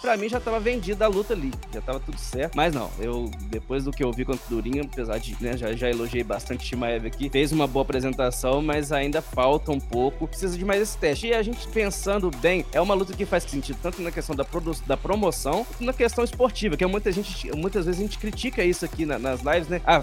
pra 0.00 0.16
mim 0.16 0.28
já 0.28 0.40
tava 0.40 0.58
vendida 0.58 1.04
a 1.04 1.08
luta 1.08 1.34
ali, 1.34 1.52
já 1.72 1.80
tava 1.80 2.00
tudo 2.00 2.18
certo. 2.18 2.56
Mas 2.56 2.74
não, 2.74 2.90
eu, 2.98 3.30
depois 3.48 3.84
do 3.84 3.92
que 3.92 4.02
eu 4.02 4.12
vi 4.12 4.24
contra 4.24 4.44
o 4.46 4.48
Durinho, 4.48 4.84
apesar 4.84 5.18
de, 5.18 5.36
né, 5.40 5.56
já, 5.56 5.72
já 5.72 5.88
elogiei 5.88 6.24
bastante 6.24 6.64
o 6.64 6.68
Shimaev 6.68 7.06
aqui, 7.06 7.30
fez 7.30 7.52
uma 7.52 7.66
boa 7.66 7.82
apresentação, 7.82 8.60
mas 8.60 8.90
ainda 8.90 9.22
falta 9.22 9.70
um 9.70 9.80
pouco, 9.80 10.26
precisa 10.26 10.58
de 10.58 10.64
mais 10.64 10.82
esse 10.82 10.98
teste. 10.98 11.28
E 11.28 11.34
a 11.34 11.42
gente 11.42 11.68
pensando 11.68 12.30
bem, 12.40 12.66
é 12.72 12.80
uma 12.80 12.94
luta 12.94 13.14
que 13.14 13.24
faz 13.24 13.44
sentido 13.44 13.78
tanto 13.80 14.02
na 14.02 14.10
questão 14.10 14.34
da, 14.34 14.44
da 14.86 14.96
promoção, 14.96 15.64
quanto 15.64 15.84
na 15.84 15.92
questão 15.92 16.24
esportiva, 16.24 16.76
que 16.76 16.82
é 16.82 16.86
muita 16.86 17.12
gente, 17.12 17.54
muitas 17.56 17.86
vezes 17.86 18.00
a 18.00 18.04
gente 18.04 18.18
critica 18.18 18.64
isso 18.64 18.84
aqui 18.84 19.06
na, 19.06 19.18
nas 19.18 19.40
lives, 19.42 19.68
né? 19.68 19.80
Ah, 19.86 20.02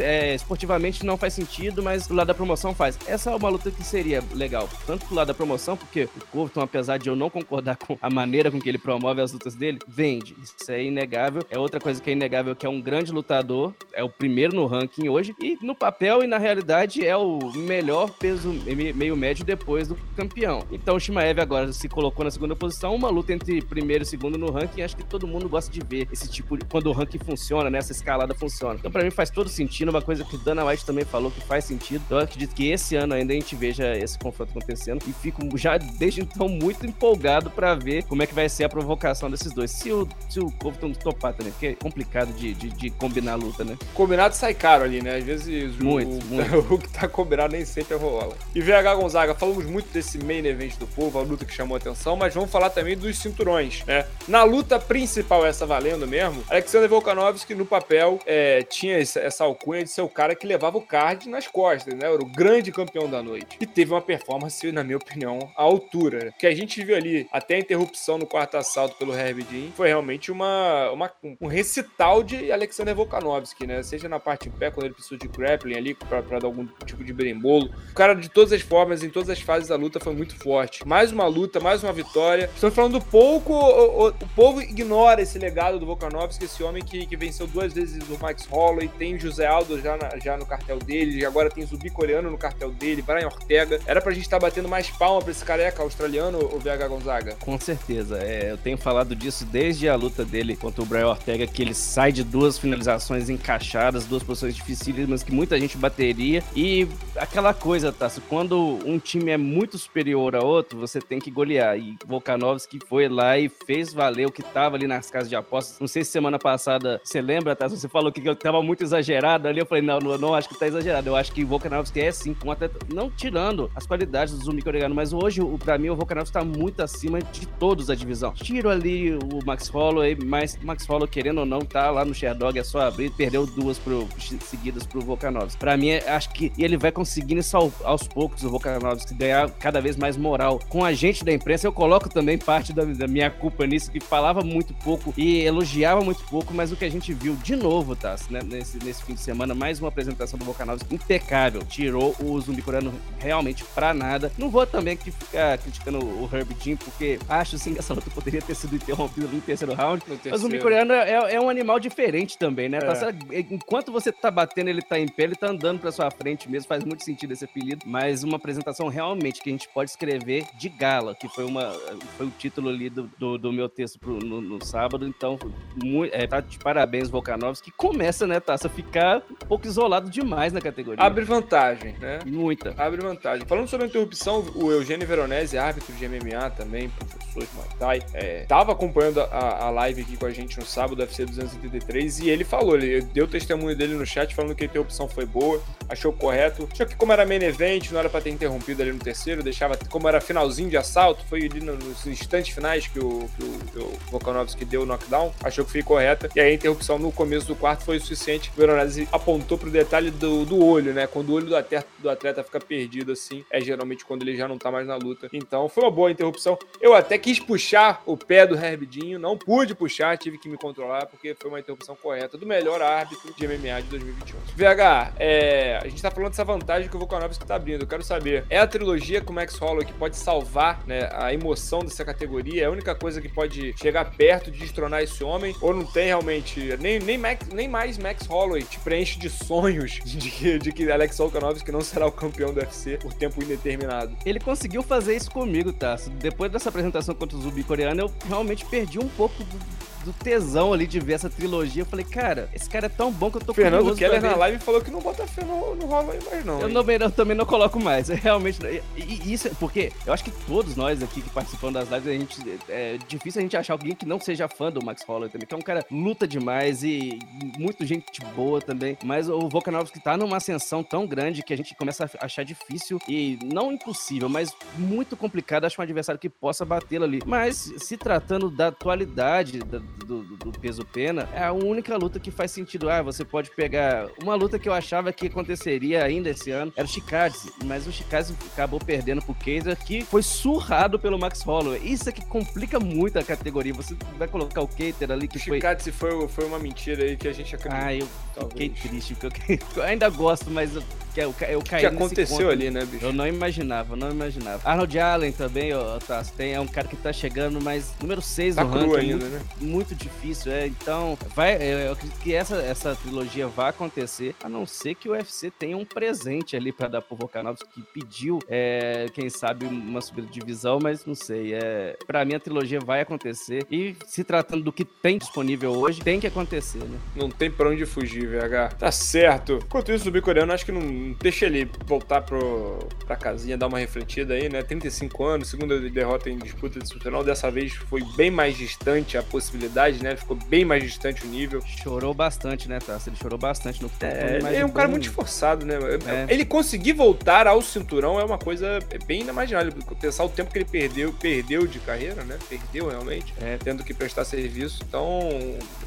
é, 0.00 0.34
esportivamente 0.34 1.04
não 1.04 1.16
faz 1.16 1.34
sentido, 1.34 1.82
mas 1.82 2.06
do 2.06 2.14
lado 2.14 2.28
da 2.28 2.34
promoção 2.34 2.74
faz. 2.74 2.98
Essa 3.06 3.30
é 3.30 3.36
uma 3.36 3.48
luta 3.48 3.70
que 3.70 3.82
seria 3.84 4.22
legal, 4.34 4.68
tanto 4.86 5.06
do 5.06 5.14
lado 5.14 5.28
da 5.28 5.34
promoção, 5.34 5.76
porque 5.76 6.04
o 6.04 6.26
Covington, 6.30 6.60
apesar 6.60 6.98
de 6.98 7.08
eu 7.08 7.16
não 7.16 7.30
concordar 7.30 7.76
com 7.86 7.98
a 8.00 8.10
maneira 8.10 8.50
com 8.50 8.60
que 8.60 8.68
ele 8.68 8.78
promove 8.78 9.20
as 9.20 9.32
lutas 9.32 9.54
dele, 9.54 9.78
vende. 9.86 10.36
Isso 10.42 10.70
é 10.70 10.82
inegável. 10.82 11.42
É 11.50 11.58
outra 11.58 11.80
coisa 11.80 12.00
que 12.00 12.10
é 12.10 12.12
inegável, 12.12 12.54
que 12.54 12.66
é 12.66 12.68
um 12.68 12.80
grande 12.80 13.12
lutador, 13.12 13.74
é 13.92 14.02
o 14.02 14.08
primeiro 14.08 14.54
no 14.54 14.66
ranking 14.66 15.08
hoje, 15.08 15.34
e 15.40 15.58
no 15.62 15.74
papel 15.74 16.22
e 16.22 16.26
na 16.26 16.38
realidade 16.38 17.04
é 17.04 17.16
o 17.16 17.38
melhor 17.54 18.10
peso 18.10 18.50
meio 18.94 19.16
médio 19.16 19.44
depois 19.44 19.88
do 19.88 19.96
campeão. 20.16 20.64
Então 20.70 20.96
o 20.96 21.00
Shimaev 21.00 21.40
agora 21.40 21.72
se 21.72 21.88
colocou 21.88 22.24
na 22.24 22.30
segunda 22.30 22.54
posição, 22.54 22.94
uma 22.94 23.08
luta 23.08 23.32
entre 23.32 23.62
primeiro 23.62 24.02
e 24.02 24.06
segundo 24.06 24.38
no 24.38 24.50
ranking, 24.50 24.82
acho 24.82 24.96
que 24.96 25.04
todo 25.04 25.26
mundo 25.26 25.48
gosta 25.48 25.70
de 25.70 25.80
ver 25.80 26.08
esse 26.12 26.28
tipo 26.28 26.56
de, 26.56 26.64
quando 26.64 26.86
o 26.86 26.92
ranking 26.92 27.18
funciona, 27.18 27.70
né, 27.70 27.78
essa 27.78 27.92
escalada 27.92 28.34
funciona. 28.34 28.78
Então 28.78 28.90
para 28.90 29.02
mim 29.02 29.10
faz 29.10 29.30
todo 29.30 29.45
sentido, 29.48 29.90
uma 29.90 30.02
coisa 30.02 30.24
que 30.24 30.36
Dana 30.38 30.64
White 30.64 30.84
também 30.84 31.04
falou 31.04 31.30
que 31.30 31.40
faz 31.40 31.64
sentido. 31.64 32.02
Eu 32.10 32.18
acredito 32.18 32.54
que 32.54 32.70
esse 32.70 32.96
ano 32.96 33.14
ainda 33.14 33.32
a 33.32 33.36
gente 33.36 33.54
veja 33.54 33.96
esse 33.96 34.18
confronto 34.18 34.50
acontecendo 34.50 35.02
e 35.06 35.12
fico 35.12 35.40
já 35.56 35.78
desde 35.78 36.20
então 36.20 36.48
muito 36.48 36.86
empolgado 36.86 37.50
para 37.50 37.74
ver 37.74 38.04
como 38.04 38.22
é 38.22 38.26
que 38.26 38.34
vai 38.34 38.48
ser 38.48 38.64
a 38.64 38.68
provocação 38.68 39.30
desses 39.30 39.52
dois. 39.52 39.70
Se 39.70 39.92
o, 39.92 40.08
se 40.28 40.40
o 40.40 40.50
Covington 40.52 40.92
topar 40.92 41.34
também, 41.34 41.52
porque 41.52 41.66
é 41.66 41.74
complicado 41.74 42.32
de, 42.34 42.54
de, 42.54 42.68
de 42.70 42.90
combinar 42.90 43.32
a 43.32 43.36
luta, 43.36 43.64
né? 43.64 43.76
Combinado 43.94 44.34
sai 44.34 44.54
caro 44.54 44.84
ali, 44.84 45.02
né? 45.02 45.16
Às 45.16 45.24
vezes 45.24 45.76
muito, 45.76 46.24
o, 46.24 46.26
muito. 46.26 46.58
o 46.74 46.78
que 46.78 46.88
tá 46.88 47.08
combinado 47.08 47.52
nem 47.52 47.64
sempre 47.64 47.96
rola. 47.96 48.36
E 48.54 48.60
VH 48.60 48.94
Gonzaga, 48.96 49.34
falamos 49.34 49.64
muito 49.66 49.88
desse 49.92 50.18
main 50.18 50.44
event 50.46 50.76
do 50.78 50.86
povo, 50.86 51.18
a 51.18 51.22
luta 51.22 51.44
que 51.44 51.52
chamou 51.52 51.76
atenção, 51.76 52.16
mas 52.16 52.34
vamos 52.34 52.50
falar 52.50 52.70
também 52.70 52.96
dos 52.96 53.18
cinturões, 53.18 53.84
né? 53.86 54.06
Na 54.28 54.44
luta 54.44 54.78
principal, 54.78 55.44
essa 55.44 55.66
valendo 55.66 56.06
mesmo, 56.06 56.42
Alexander 56.48 56.88
Volkanovski 56.88 57.54
no 57.54 57.66
papel 57.66 58.18
é, 58.26 58.62
tinha 58.62 58.98
essa 58.98 59.35
alcunha 59.44 59.84
de 59.84 59.90
ser 59.90 60.02
o 60.02 60.08
cara 60.08 60.34
que 60.34 60.46
levava 60.46 60.78
o 60.78 60.82
card 60.82 61.28
nas 61.28 61.46
costas, 61.46 61.94
né? 61.94 62.06
Era 62.06 62.22
o 62.22 62.26
grande 62.26 62.72
campeão 62.72 63.08
da 63.08 63.22
noite. 63.22 63.56
E 63.60 63.66
teve 63.66 63.92
uma 63.92 64.00
performance, 64.00 64.70
na 64.72 64.84
minha 64.84 64.96
opinião, 64.96 65.50
à 65.56 65.62
altura. 65.62 66.32
Que 66.38 66.46
a 66.46 66.54
gente 66.54 66.84
viu 66.84 66.96
ali, 66.96 67.28
até 67.32 67.56
a 67.56 67.58
interrupção 67.58 68.18
no 68.18 68.26
quarto 68.26 68.56
assalto 68.56 68.96
pelo 68.96 69.14
Herbie 69.14 69.44
Dean, 69.44 69.70
foi 69.72 69.88
realmente 69.88 70.30
uma, 70.30 70.90
uma, 70.90 71.12
um 71.40 71.46
recital 71.46 72.22
de 72.22 72.50
Alexander 72.50 72.94
Volkanovski, 72.94 73.66
né? 73.66 73.82
Seja 73.82 74.08
na 74.08 74.20
parte 74.20 74.48
em 74.48 74.52
pé, 74.52 74.70
quando 74.70 74.86
ele 74.86 74.94
precisou 74.94 75.18
de 75.18 75.28
grappling 75.28 75.76
ali, 75.76 75.94
pra, 75.94 76.22
pra 76.22 76.38
dar 76.38 76.46
algum 76.46 76.66
tipo 76.84 77.04
de 77.04 77.12
berimbolo. 77.12 77.70
O 77.90 77.94
cara, 77.94 78.14
de 78.14 78.28
todas 78.28 78.52
as 78.52 78.62
formas, 78.62 79.02
em 79.02 79.10
todas 79.10 79.30
as 79.30 79.40
fases 79.40 79.68
da 79.68 79.76
luta, 79.76 80.00
foi 80.00 80.14
muito 80.14 80.36
forte. 80.36 80.86
Mais 80.86 81.12
uma 81.12 81.26
luta, 81.26 81.60
mais 81.60 81.82
uma 81.82 81.92
vitória. 81.92 82.50
Estamos 82.54 82.74
falando 82.74 83.00
pouco, 83.00 83.52
o, 83.52 84.06
o, 84.06 84.08
o 84.08 84.28
povo 84.34 84.60
ignora 84.60 85.22
esse 85.22 85.38
legado 85.38 85.78
do 85.78 85.86
Volkanovski, 85.86 86.44
esse 86.44 86.62
homem 86.62 86.84
que, 86.84 87.06
que 87.06 87.16
venceu 87.16 87.46
duas 87.46 87.72
vezes 87.72 88.02
o 88.08 88.18
Max 88.20 88.46
Holloway, 88.46 88.88
tem 88.88 89.16
José 89.26 89.46
Aldo 89.46 89.80
já, 89.80 89.96
na, 89.96 90.18
já 90.18 90.36
no 90.36 90.46
cartel 90.46 90.78
dele, 90.78 91.24
agora 91.26 91.50
tem 91.50 91.66
Zubi 91.66 91.90
coreano 91.90 92.30
no 92.30 92.38
cartel 92.38 92.70
dele, 92.70 93.02
Brian 93.02 93.26
Ortega. 93.26 93.80
Era 93.84 94.00
pra 94.00 94.12
gente 94.12 94.24
estar 94.24 94.38
tá 94.38 94.46
batendo 94.46 94.68
mais 94.68 94.88
palma 94.88 95.20
pra 95.20 95.32
esse 95.32 95.44
careca 95.44 95.82
australiano, 95.82 96.38
o 96.38 96.58
VH 96.60 96.88
Gonzaga? 96.88 97.36
Com 97.40 97.58
certeza. 97.58 98.18
É, 98.18 98.52
eu 98.52 98.56
tenho 98.56 98.78
falado 98.78 99.16
disso 99.16 99.44
desde 99.44 99.88
a 99.88 99.96
luta 99.96 100.24
dele 100.24 100.56
contra 100.56 100.82
o 100.82 100.86
Brian 100.86 101.08
Ortega, 101.08 101.46
que 101.46 101.60
ele 101.60 101.74
sai 101.74 102.12
de 102.12 102.22
duas 102.22 102.56
finalizações 102.56 103.28
encaixadas, 103.28 104.06
duas 104.06 104.22
posições 104.22 104.54
dificílimas 104.54 105.22
que 105.22 105.32
muita 105.32 105.58
gente 105.58 105.76
bateria. 105.76 106.42
E 106.54 106.86
aquela 107.16 107.52
coisa, 107.52 107.92
Tassi, 107.92 108.20
quando 108.20 108.78
um 108.84 108.98
time 108.98 109.32
é 109.32 109.36
muito 109.36 109.76
superior 109.76 110.36
a 110.36 110.44
outro, 110.44 110.78
você 110.78 111.00
tem 111.00 111.18
que 111.18 111.30
golear. 111.30 111.76
E 111.76 111.96
Volkanovski 112.06 112.78
foi 112.88 113.08
lá 113.08 113.36
e 113.36 113.48
fez 113.48 113.92
valer 113.92 114.26
o 114.26 114.32
que 114.32 114.42
tava 114.42 114.76
ali 114.76 114.86
nas 114.86 115.10
casas 115.10 115.28
de 115.28 115.34
apostas. 115.34 115.80
Não 115.80 115.88
sei 115.88 116.04
se 116.04 116.12
semana 116.12 116.38
passada 116.38 117.00
você 117.02 117.20
lembra, 117.20 117.56
Tassi, 117.56 117.76
você 117.76 117.88
falou 117.88 118.12
que 118.12 118.26
eu 118.26 118.36
tava 118.36 118.62
muito 118.62 118.84
exagerado 118.84 119.15
ali. 119.24 119.60
Eu 119.60 119.66
falei, 119.66 119.82
não, 119.82 119.98
não, 119.98 120.18
não 120.18 120.34
acho 120.34 120.48
que 120.48 120.58
tá 120.58 120.66
exagerado. 120.66 121.08
Eu 121.08 121.16
acho 121.16 121.32
que 121.32 121.44
Volkanovski 121.44 122.00
é 122.00 122.12
sim 122.12 122.36
um 122.44 122.50
atleta, 122.50 122.78
não 122.92 123.10
tirando 123.10 123.70
as 123.74 123.86
qualidades 123.86 124.34
do 124.34 124.44
Zumi 124.44 124.62
Coreano, 124.62 124.94
mas 124.94 125.12
hoje, 125.12 125.40
o, 125.40 125.58
pra 125.58 125.78
mim, 125.78 125.88
o 125.88 125.96
Volkanovski 125.96 126.32
tá 126.32 126.44
muito 126.44 126.82
acima 126.82 127.20
de 127.20 127.46
todos 127.46 127.86
da 127.86 127.94
divisão. 127.94 128.32
Tiro 128.32 128.68
ali 128.68 129.14
o 129.14 129.44
Max 129.44 129.68
Holloway, 129.68 130.16
mas 130.22 130.58
Max 130.62 130.86
Holloway, 130.86 131.08
querendo 131.08 131.38
ou 131.38 131.46
não, 131.46 131.60
tá 131.60 131.90
lá 131.90 132.04
no 132.04 132.14
Sherdog, 132.14 132.58
é 132.58 132.64
só 132.64 132.80
abrir, 132.80 133.10
perdeu 133.10 133.46
duas 133.46 133.78
pro, 133.78 134.06
seguidas 134.40 134.86
pro 134.86 135.00
Volkanovski. 135.00 135.58
Pra 135.58 135.76
mim, 135.76 135.92
acho 135.92 136.30
que 136.30 136.52
ele 136.58 136.76
vai 136.76 136.92
conseguindo 136.92 137.40
isso 137.40 137.56
aos 137.84 138.06
poucos, 138.06 138.42
o 138.44 138.50
Volkanovski, 138.50 139.14
ganhar 139.14 139.50
cada 139.50 139.80
vez 139.80 139.96
mais 139.96 140.16
moral. 140.16 140.60
Com 140.68 140.84
a 140.84 140.92
gente 140.92 141.24
da 141.24 141.32
imprensa, 141.32 141.66
eu 141.66 141.72
coloco 141.72 142.08
também 142.08 142.38
parte 142.38 142.72
da, 142.72 142.84
da 142.84 143.06
minha 143.06 143.30
culpa 143.30 143.66
nisso, 143.66 143.90
que 143.90 144.00
falava 144.00 144.42
muito 144.42 144.74
pouco 144.74 145.12
e 145.16 145.40
elogiava 145.40 146.00
muito 146.00 146.24
pouco, 146.24 146.52
mas 146.52 146.72
o 146.72 146.76
que 146.76 146.84
a 146.84 146.90
gente 146.90 147.12
viu 147.12 147.36
de 147.36 147.56
novo, 147.56 147.94
tá, 147.94 148.16
né, 148.30 148.40
nesse, 148.42 148.78
nesse 148.84 149.02
fim 149.06 149.14
de 149.14 149.20
semana, 149.20 149.54
mais 149.54 149.78
uma 149.78 149.88
apresentação 149.88 150.36
do 150.36 150.44
Volkanovski 150.44 150.92
impecável. 150.92 151.62
Tirou 151.64 152.14
o 152.20 152.40
zumbi 152.40 152.60
coreano 152.60 152.92
realmente 153.20 153.64
pra 153.64 153.94
nada. 153.94 154.32
Não 154.36 154.50
vou 154.50 154.66
também 154.66 154.94
aqui 154.94 155.12
ficar 155.12 155.56
criticando 155.58 155.98
o 155.98 156.28
Herb 156.32 156.48
Jean, 156.60 156.76
porque 156.76 157.18
acho 157.28 157.56
sim 157.56 157.72
que 157.72 157.78
essa 157.78 157.94
luta 157.94 158.10
poderia 158.10 158.42
ter 158.42 158.56
sido 158.56 158.74
interrompida 158.74 159.28
no 159.28 159.40
terceiro 159.40 159.74
round. 159.74 160.02
No 160.06 160.14
terceiro. 160.16 160.30
Mas 160.36 160.40
o 160.40 160.42
zumbi 160.42 160.58
coreano 160.58 160.92
é, 160.92 161.34
é, 161.34 161.40
um 161.40 161.48
animal 161.48 161.78
diferente 161.78 162.36
também, 162.36 162.68
né? 162.68 162.80
Tá 162.80 162.92
é. 162.92 163.12
Tá, 163.12 163.18
enquanto 163.50 163.92
você 163.92 164.10
tá 164.10 164.28
batendo, 164.28 164.68
ele 164.68 164.82
tá 164.82 164.98
em 164.98 165.06
pé, 165.06 165.22
ele 165.22 165.36
tá 165.36 165.48
andando 165.48 165.78
pra 165.78 165.92
sua 165.92 166.10
frente 166.10 166.50
mesmo. 166.50 166.66
Faz 166.66 166.82
muito 166.82 167.04
sentido 167.04 167.32
esse 167.32 167.44
apelido. 167.44 167.82
Mas 167.86 168.24
uma 168.24 168.36
apresentação 168.36 168.88
realmente 168.88 169.40
que 169.40 169.48
a 169.48 169.52
gente 169.52 169.68
pode 169.68 169.90
escrever 169.90 170.46
de 170.58 170.68
gala, 170.68 171.14
que 171.14 171.28
foi, 171.28 171.44
uma, 171.44 171.72
foi 172.16 172.26
o 172.26 172.30
título 172.30 172.70
ali 172.70 172.90
do, 172.90 173.08
do, 173.16 173.38
do 173.38 173.52
meu 173.52 173.68
texto 173.68 174.00
pro, 174.00 174.18
no, 174.18 174.40
no, 174.40 174.64
sábado. 174.64 175.06
Então, 175.06 175.38
muito, 175.80 176.12
é, 176.12 176.26
tá 176.26 176.40
de 176.40 176.58
parabéns, 176.58 177.08
Volkanovski, 177.08 177.70
que 177.70 177.76
começa, 177.76 178.26
né, 178.26 178.40
Taça, 178.40 178.68
ficar 178.68 178.95
um 179.04 179.46
pouco 179.46 179.66
isolado 179.66 180.10
demais 180.10 180.52
na 180.52 180.60
categoria. 180.60 181.02
Abre 181.02 181.24
vantagem, 181.24 181.94
né? 181.98 182.20
Muita. 182.26 182.74
Abre 182.76 183.00
vantagem. 183.00 183.46
Falando 183.46 183.68
sobre 183.68 183.86
a 183.86 183.88
interrupção, 183.88 184.44
o 184.54 184.70
Eugênio 184.70 185.06
Veronese, 185.06 185.58
árbitro 185.58 185.94
de 185.94 186.08
MMA 186.08 186.50
também, 186.50 186.88
professor 186.88 187.44
de 187.44 187.54
Muay 187.54 187.68
Thai, 187.78 188.02
é, 188.14 188.44
tava 188.46 188.72
acompanhando 188.72 189.20
a, 189.20 189.66
a 189.66 189.70
live 189.70 190.02
aqui 190.02 190.16
com 190.16 190.26
a 190.26 190.30
gente 190.30 190.58
no 190.58 190.64
sábado, 190.64 191.00
UFC 191.00 191.24
283, 191.24 192.20
e 192.20 192.30
ele 192.30 192.44
falou, 192.44 192.76
ele 192.76 193.02
deu 193.02 193.26
testemunho 193.26 193.76
dele 193.76 193.94
no 193.94 194.06
chat 194.06 194.34
falando 194.34 194.54
que 194.54 194.64
a 194.64 194.66
interrupção 194.66 195.08
foi 195.08 195.26
boa, 195.26 195.60
achou 195.88 196.12
correto. 196.12 196.68
Achou 196.72 196.86
que 196.86 196.96
como 196.96 197.12
era 197.12 197.26
main 197.26 197.42
event, 197.42 197.90
não 197.90 198.00
era 198.00 198.08
pra 198.08 198.20
ter 198.20 198.30
interrompido 198.30 198.82
ali 198.82 198.92
no 198.92 198.98
terceiro, 198.98 199.42
deixava, 199.42 199.76
como 199.88 200.08
era 200.08 200.20
finalzinho 200.20 200.70
de 200.70 200.76
assalto, 200.76 201.24
foi 201.28 201.44
ali 201.44 201.60
nos 201.60 202.06
instantes 202.06 202.54
finais 202.54 202.86
que 202.86 202.98
o, 202.98 203.28
que 203.36 203.44
o, 203.44 203.58
que 203.72 203.78
o 203.78 203.92
Volkanovski 204.10 204.64
deu 204.64 204.82
o 204.82 204.86
knockdown, 204.86 205.32
achou 205.42 205.64
que 205.64 205.72
foi 205.72 205.82
correta, 205.82 206.28
e 206.34 206.40
aí 206.40 206.50
a 206.50 206.54
interrupção 206.54 206.98
no 206.98 207.12
começo 207.12 207.46
do 207.46 207.54
quarto 207.54 207.84
foi 207.84 207.96
o 207.96 208.00
suficiente. 208.00 208.50
O 208.54 208.60
Veronese 208.60 208.85
apontou 209.12 209.58
pro 209.58 209.70
detalhe 209.70 210.10
do, 210.10 210.44
do 210.44 210.64
olho, 210.64 210.92
né? 210.92 211.06
Quando 211.06 211.30
o 211.30 211.34
olho 211.34 211.46
do 211.46 211.56
atleta, 211.56 211.86
do 211.98 212.10
atleta 212.10 212.42
fica 212.42 212.60
perdido 212.60 213.12
assim, 213.12 213.44
é 213.50 213.60
geralmente 213.60 214.04
quando 214.04 214.22
ele 214.22 214.36
já 214.36 214.46
não 214.48 214.58
tá 214.58 214.70
mais 214.70 214.86
na 214.86 214.96
luta. 214.96 215.28
Então 215.32 215.68
foi 215.68 215.84
uma 215.84 215.90
boa 215.90 216.10
interrupção. 216.10 216.58
Eu 216.80 216.94
até 216.94 217.18
quis 217.18 217.38
puxar 217.38 218.02
o 218.06 218.16
pé 218.16 218.46
do 218.46 218.54
Herbidinho, 218.54 219.18
não 219.18 219.36
pude 219.36 219.74
puxar, 219.74 220.16
tive 220.18 220.38
que 220.38 220.48
me 220.48 220.56
controlar, 220.56 221.06
porque 221.06 221.34
foi 221.38 221.50
uma 221.50 221.60
interrupção 221.60 221.96
correta 221.96 222.36
do 222.36 222.46
melhor 222.46 222.80
árbitro 222.82 223.32
de 223.34 223.46
MMA 223.46 223.82
de 223.82 223.88
2021. 223.88 224.38
VH, 224.56 225.12
é, 225.18 225.80
a 225.82 225.88
gente 225.88 226.02
tá 226.02 226.10
falando 226.10 226.30
dessa 226.30 226.44
vantagem 226.44 226.88
que 226.88 226.96
o 226.96 226.98
Volkanovski 226.98 227.46
tá 227.46 227.56
abrindo. 227.56 227.82
Eu 227.82 227.86
quero 227.86 228.02
saber, 228.02 228.44
é 228.48 228.58
a 228.58 228.66
trilogia 228.66 229.20
com 229.20 229.32
o 229.32 229.34
Max 229.34 229.56
Holloway 229.58 229.86
que 229.86 229.92
pode 229.92 230.16
salvar 230.16 230.84
né, 230.86 231.08
a 231.12 231.32
emoção 231.32 231.80
dessa 231.80 232.04
categoria? 232.04 232.62
É 232.62 232.66
a 232.66 232.70
única 232.70 232.94
coisa 232.94 233.20
que 233.20 233.28
pode 233.28 233.74
chegar 233.78 234.04
perto 234.16 234.50
de 234.50 234.58
destronar 234.58 235.02
esse 235.02 235.22
homem? 235.22 235.54
Ou 235.60 235.74
não 235.74 235.84
tem 235.84 236.06
realmente, 236.06 236.76
nem, 236.78 236.98
nem, 236.98 237.18
Max, 237.18 237.48
nem 237.48 237.68
mais 237.68 237.98
Max 237.98 238.26
Holloway 238.26 238.62
te 238.66 238.78
preenche 238.78 239.18
de 239.18 239.28
sonhos 239.30 240.00
de 240.04 240.30
que, 240.30 240.58
de 240.58 240.72
que 240.72 240.90
Alex 240.90 241.18
Volkanovski 241.18 241.72
não 241.72 241.80
será 241.80 242.06
o 242.06 242.12
campeão 242.12 242.52
do 242.52 242.60
UFC 242.60 242.98
por 242.98 243.12
tempo 243.12 243.42
indeterminado? 243.42 244.16
Ele 244.24 244.40
conseguiu 244.40 244.82
fazer 244.82 245.16
isso 245.16 245.30
comigo, 245.30 245.72
tá? 245.72 245.96
Depois 246.20 246.50
dessa 246.50 246.68
apresentação 246.68 247.14
contra 247.14 247.36
o 247.36 247.40
Zubi 247.40 247.62
coreano, 247.62 248.02
eu 248.02 248.12
realmente 248.26 248.64
perdi 248.64 248.98
um 248.98 249.08
pouco 249.08 249.42
do 249.44 249.58
do 250.06 250.12
tesão 250.12 250.72
ali 250.72 250.86
de 250.86 251.00
ver 251.00 251.14
essa 251.14 251.28
trilogia. 251.28 251.82
Eu 251.82 251.86
falei, 251.86 252.04
cara, 252.04 252.48
esse 252.54 252.70
cara 252.70 252.86
é 252.86 252.88
tão 252.88 253.12
bom 253.12 253.30
que 253.30 253.38
eu 253.38 253.40
tô 253.40 253.52
Fernando 253.52 253.94
Keller 253.94 254.22
na 254.22 254.36
live 254.36 254.58
falou 254.60 254.80
que 254.80 254.90
não 254.90 255.00
bota 255.00 255.26
fé 255.26 255.44
no, 255.44 255.74
no 255.74 255.86
Holloway 255.86 256.18
mais, 256.24 256.44
não. 256.44 256.60
Eu, 256.60 256.68
não, 256.68 256.82
eu 256.88 257.10
também 257.10 257.36
não 257.36 257.44
coloco 257.44 257.78
mais. 257.80 258.06
É 258.16 258.18
realmente. 258.18 258.58
E, 258.96 259.32
isso 259.32 259.48
é 259.48 259.50
porque 259.58 259.92
eu 260.06 260.12
acho 260.12 260.22
que 260.22 260.30
todos 260.30 260.76
nós 260.76 261.02
aqui 261.02 261.20
que 261.20 261.28
participam 261.28 261.72
das 261.72 261.90
lives, 261.90 262.08
a 262.08 262.12
gente. 262.12 262.60
É 262.68 262.98
difícil 263.08 263.40
a 263.40 263.42
gente 263.42 263.56
achar 263.56 263.74
alguém 263.74 263.94
que 263.94 264.06
não 264.06 264.20
seja 264.20 264.48
fã 264.48 264.70
do 264.70 264.82
Max 264.84 265.02
Holloway 265.06 265.28
também, 265.28 265.46
que 265.46 265.54
é 265.54 265.58
um 265.58 265.62
cara 265.62 265.84
luta 265.90 266.26
demais 266.26 266.84
e 266.84 267.18
muito 267.58 267.84
gente 267.84 268.20
boa 268.34 268.60
também. 268.60 268.96
Mas 269.04 269.28
o 269.28 269.48
Volkanovski 269.48 270.00
tá 270.00 270.16
numa 270.16 270.36
ascensão 270.36 270.84
tão 270.84 271.06
grande 271.06 271.42
que 271.42 271.52
a 271.52 271.56
gente 271.56 271.74
começa 271.74 272.04
a 272.04 272.24
achar 272.24 272.44
difícil 272.44 272.98
e 273.08 273.38
não 273.42 273.72
impossível, 273.72 274.28
mas 274.28 274.54
muito 274.78 275.16
complicado 275.16 275.64
achar 275.64 275.82
um 275.82 275.84
adversário 275.84 276.20
que 276.20 276.28
possa 276.28 276.64
batê-lo 276.64 277.04
ali. 277.04 277.20
Mas 277.26 277.72
se 277.78 277.96
tratando 277.96 278.50
da 278.50 278.68
atualidade 278.68 279.58
do, 279.58 279.80
do, 280.04 280.22
do 280.22 280.52
peso 280.58 280.84
pena, 280.84 281.28
é 281.32 281.44
a 281.44 281.52
única 281.52 281.96
luta 281.96 282.18
que 282.18 282.30
faz 282.30 282.50
sentido. 282.50 282.90
Ah, 282.90 283.02
você 283.02 283.24
pode 283.24 283.50
pegar 283.50 284.08
uma 284.22 284.34
luta 284.34 284.58
que 284.58 284.68
eu 284.68 284.72
achava 284.72 285.12
que 285.12 285.26
aconteceria 285.26 286.04
ainda 286.04 286.30
esse 286.30 286.50
ano, 286.50 286.72
era 286.76 286.86
o 286.86 286.90
Chikadze, 286.90 287.52
mas 287.64 287.86
o 287.86 287.92
Chikadze 287.92 288.34
acabou 288.52 288.78
perdendo 288.78 289.22
pro 289.22 289.34
Kaiser, 289.34 289.76
que 289.76 290.02
foi 290.02 290.22
surrado 290.22 290.98
pelo 290.98 291.18
Max 291.18 291.42
Holloway. 291.42 291.80
Isso 291.82 292.08
é 292.08 292.12
que 292.12 292.24
complica 292.24 292.78
muito 292.78 293.18
a 293.18 293.22
categoria. 293.22 293.72
Você 293.74 293.96
vai 294.18 294.28
colocar 294.28 294.60
o 294.60 294.68
Keiter 294.68 295.10
ali 295.10 295.28
que 295.28 295.38
o 295.38 295.40
foi... 295.40 295.58
Chikadze 295.58 295.92
foi, 295.92 296.28
foi 296.28 296.44
uma 296.46 296.58
mentira 296.58 297.04
aí 297.04 297.16
que 297.16 297.28
a 297.28 297.32
gente 297.32 297.54
acredita. 297.54 297.84
Ah, 297.84 297.94
eu 297.94 298.08
Talvez. 298.34 298.52
fiquei 298.52 298.90
triste, 298.90 299.14
porque 299.14 299.52
eu, 299.52 299.58
eu 299.76 299.82
ainda 299.82 300.08
gosto, 300.10 300.50
mas 300.50 300.74
eu, 300.74 300.82
eu, 301.20 301.34
eu 301.48 301.62
caí 301.62 301.86
O 301.86 301.90
que 301.90 301.94
aconteceu 301.94 302.50
ali, 302.50 302.70
né, 302.70 302.84
bicho? 302.84 303.04
Eu 303.04 303.12
não 303.12 303.26
imaginava, 303.26 303.96
não 303.96 304.10
imaginava. 304.10 304.68
Arnold 304.68 304.98
Allen 304.98 305.32
também, 305.32 305.72
ó, 305.72 305.98
tá, 305.98 306.22
tem, 306.36 306.54
é 306.54 306.60
um 306.60 306.66
cara 306.66 306.88
que 306.88 306.96
tá 306.96 307.12
chegando, 307.12 307.60
mas 307.62 307.94
número 308.00 308.22
6 308.22 308.54
tá 308.56 308.64
no 308.64 308.70
ranking, 308.70 308.96
ainda, 308.96 309.26
muito, 309.26 309.26
né? 309.26 309.40
muito 309.60 309.94
difícil, 309.94 310.52
é. 310.52 310.66
Então, 310.66 311.18
vai, 311.34 311.56
eu 311.56 311.92
acredito 311.92 312.18
que 312.20 312.34
essa, 312.34 312.56
essa 312.56 312.94
trilogia 312.96 313.46
vai 313.46 313.70
acontecer, 313.70 314.34
a 314.42 314.48
não 314.48 314.66
ser 314.66 314.94
que 314.94 315.08
o 315.08 315.12
UFC 315.12 315.50
tenha 315.50 315.76
um 315.76 315.84
presente 315.84 316.56
ali 316.56 316.72
para 316.72 316.88
dar 316.88 317.02
pro 317.02 317.16
Volkanovski, 317.16 317.66
que 317.74 317.82
pediu, 317.82 318.38
é, 318.48 319.06
quem 319.12 319.28
sabe, 319.28 319.66
uma 319.66 320.00
subida 320.00 320.26
de 320.26 320.32
divisão, 320.32 320.78
mas 320.80 321.04
não 321.04 321.14
sei. 321.14 321.54
É, 321.54 321.96
para 322.06 322.24
mim, 322.24 322.34
a 322.34 322.40
trilogia 322.40 322.80
vai 322.80 323.00
acontecer. 323.00 323.66
E 323.70 323.96
se 324.06 324.24
tratando 324.24 324.62
do 324.62 324.72
que 324.72 324.84
tem 324.84 325.18
disponível 325.18 325.72
hoje, 325.72 326.00
tem 326.00 326.20
que 326.20 326.26
acontecer, 326.26 326.78
né? 326.78 326.98
Não 327.14 327.30
tem 327.30 327.50
pra 327.50 327.68
onde 327.68 327.84
fugir, 327.86 328.26
VH. 328.26 328.76
Tá 328.78 328.92
certo. 328.92 329.60
Enquanto 329.64 329.92
isso, 329.92 330.08
o 330.08 330.12
bicoreano 330.12 330.52
acho 330.52 330.64
que 330.64 330.72
não 330.72 331.05
deixa 331.14 331.46
ele 331.46 331.68
voltar 331.86 332.22
pro, 332.22 332.78
pra 333.06 333.16
casinha, 333.16 333.56
dar 333.56 333.66
uma 333.66 333.78
refletida 333.78 334.34
aí, 334.34 334.48
né? 334.48 334.62
35 334.62 335.24
anos, 335.24 335.48
segunda 335.48 335.78
derrota 335.78 336.30
em 336.30 336.38
disputa 336.38 336.78
de 336.78 336.86
final. 336.98 337.22
Dessa 337.22 337.50
vez 337.50 337.72
foi 337.74 338.02
bem 338.16 338.30
mais 338.30 338.56
distante 338.56 339.16
a 339.16 339.22
possibilidade, 339.22 340.02
né? 340.02 340.16
Ficou 340.16 340.36
bem 340.36 340.64
mais 340.64 340.82
distante 340.82 341.24
o 341.24 341.28
nível. 341.28 341.60
Chorou 341.82 342.14
bastante, 342.14 342.68
né, 342.68 342.78
Tassi? 342.78 343.10
Ele 343.10 343.16
chorou 343.16 343.38
bastante 343.38 343.82
no 343.82 343.90
é, 344.00 344.38
Ele 344.38 344.56
é 344.56 344.64
um 344.64 344.70
cara 344.70 344.88
muito 344.88 345.04
esforçado, 345.04 345.64
né? 345.64 345.74
É. 346.06 346.32
Ele 346.32 346.44
conseguir 346.44 346.92
voltar 346.92 347.46
ao 347.46 347.60
cinturão 347.62 348.18
é 348.20 348.24
uma 348.24 348.38
coisa 348.38 348.78
bem 349.06 349.22
inimaginável. 349.22 349.72
Pensar 350.00 350.24
o 350.24 350.28
tempo 350.28 350.50
que 350.50 350.58
ele 350.58 350.64
perdeu, 350.64 351.12
perdeu 351.12 351.66
de 351.66 351.78
carreira, 351.80 352.24
né? 352.24 352.38
Perdeu 352.48 352.88
realmente, 352.88 353.32
é. 353.40 353.58
tendo 353.62 353.82
que 353.84 353.94
prestar 353.94 354.24
serviço. 354.24 354.82
Então, 354.86 355.28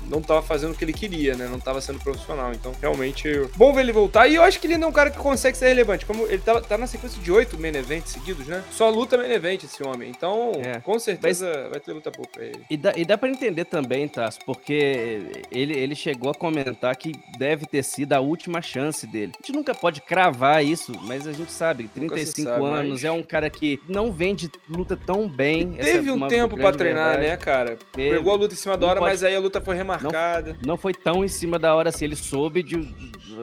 não 0.09 0.21
tava 0.21 0.41
fazendo 0.41 0.73
o 0.73 0.75
que 0.75 0.83
ele 0.83 0.93
queria, 0.93 1.35
né? 1.35 1.47
Não 1.47 1.59
tava 1.59 1.81
sendo 1.81 1.99
profissional. 1.99 2.51
Então, 2.53 2.73
realmente, 2.81 3.27
bom 3.55 3.73
ver 3.73 3.81
ele 3.81 3.91
voltar. 3.91 4.27
E 4.27 4.35
eu 4.35 4.43
acho 4.43 4.59
que 4.59 4.67
ele 4.67 4.77
não 4.77 4.87
é 4.87 4.89
um 4.89 4.93
cara 4.93 5.08
que 5.09 5.17
consegue 5.17 5.57
ser 5.57 5.67
relevante. 5.67 6.05
Como 6.05 6.25
ele 6.25 6.39
tá, 6.39 6.59
tá 6.61 6.77
na 6.77 6.87
sequência 6.87 7.21
de 7.21 7.31
oito 7.31 7.59
main 7.59 7.75
events 7.75 8.11
seguidos, 8.11 8.47
né? 8.47 8.63
Só 8.71 8.89
luta 8.89 9.17
main 9.17 9.31
event 9.31 9.63
esse 9.63 9.81
homem. 9.83 10.09
Então, 10.09 10.51
é. 10.63 10.79
com 10.79 10.97
certeza 10.99 11.47
Mas... 11.47 11.69
vai 11.71 11.79
ter 11.79 11.93
luta 11.93 12.11
boa 12.11 12.27
pra 12.27 12.43
ele. 12.43 12.61
E 12.69 12.77
dá, 12.77 12.93
e 12.95 13.05
dá 13.05 13.17
pra 13.17 13.29
entender 13.29 13.65
também, 13.65 14.07
Tasso, 14.07 14.39
porque 14.45 15.43
ele, 15.51 15.77
ele 15.77 15.95
chegou 15.95 16.31
a 16.31 16.35
comentar 16.35 16.95
que 16.95 17.13
deve 17.37 17.65
ter 17.65 17.83
sido 17.83 18.13
a 18.13 18.19
última 18.19 18.61
chance 18.61 19.05
dele. 19.07 19.33
A 19.35 19.37
gente 19.45 19.55
nunca 19.55 19.73
pode 19.73 20.01
cravar 20.01 20.63
isso, 20.63 20.91
mas 21.03 21.27
a 21.27 21.31
gente 21.31 21.51
sabe, 21.51 21.87
35 21.87 22.49
sabe, 22.49 22.65
anos, 22.65 22.91
mas... 22.91 23.03
é 23.03 23.11
um 23.11 23.23
cara 23.23 23.49
que 23.49 23.79
não 23.87 24.11
vem 24.11 24.35
de 24.35 24.49
luta 24.69 24.97
tão 24.97 25.27
bem. 25.27 25.73
Teve 25.73 26.11
um 26.11 26.27
tempo 26.27 26.57
para 26.57 26.75
treinar, 26.75 27.17
verdade. 27.17 27.27
né, 27.29 27.37
cara? 27.37 27.77
Teve. 27.91 28.17
Pegou 28.17 28.33
a 28.33 28.35
luta 28.35 28.53
em 28.53 28.57
cima 28.57 28.77
da 28.77 28.87
hora, 28.87 28.99
pode... 28.99 29.11
mas 29.11 29.23
aí 29.23 29.35
a 29.35 29.39
luta 29.39 29.61
foi 29.61 29.75
remarcada. 29.75 30.53
Não, 30.61 30.69
não, 30.69 30.77
foi 30.77 30.93
tão 30.93 31.23
em 31.23 31.27
cima 31.27 31.57
da 31.59 31.75
hora 31.75 31.89
assim, 31.89 32.05
ele 32.05 32.15
soube 32.15 32.63
de. 32.63 32.77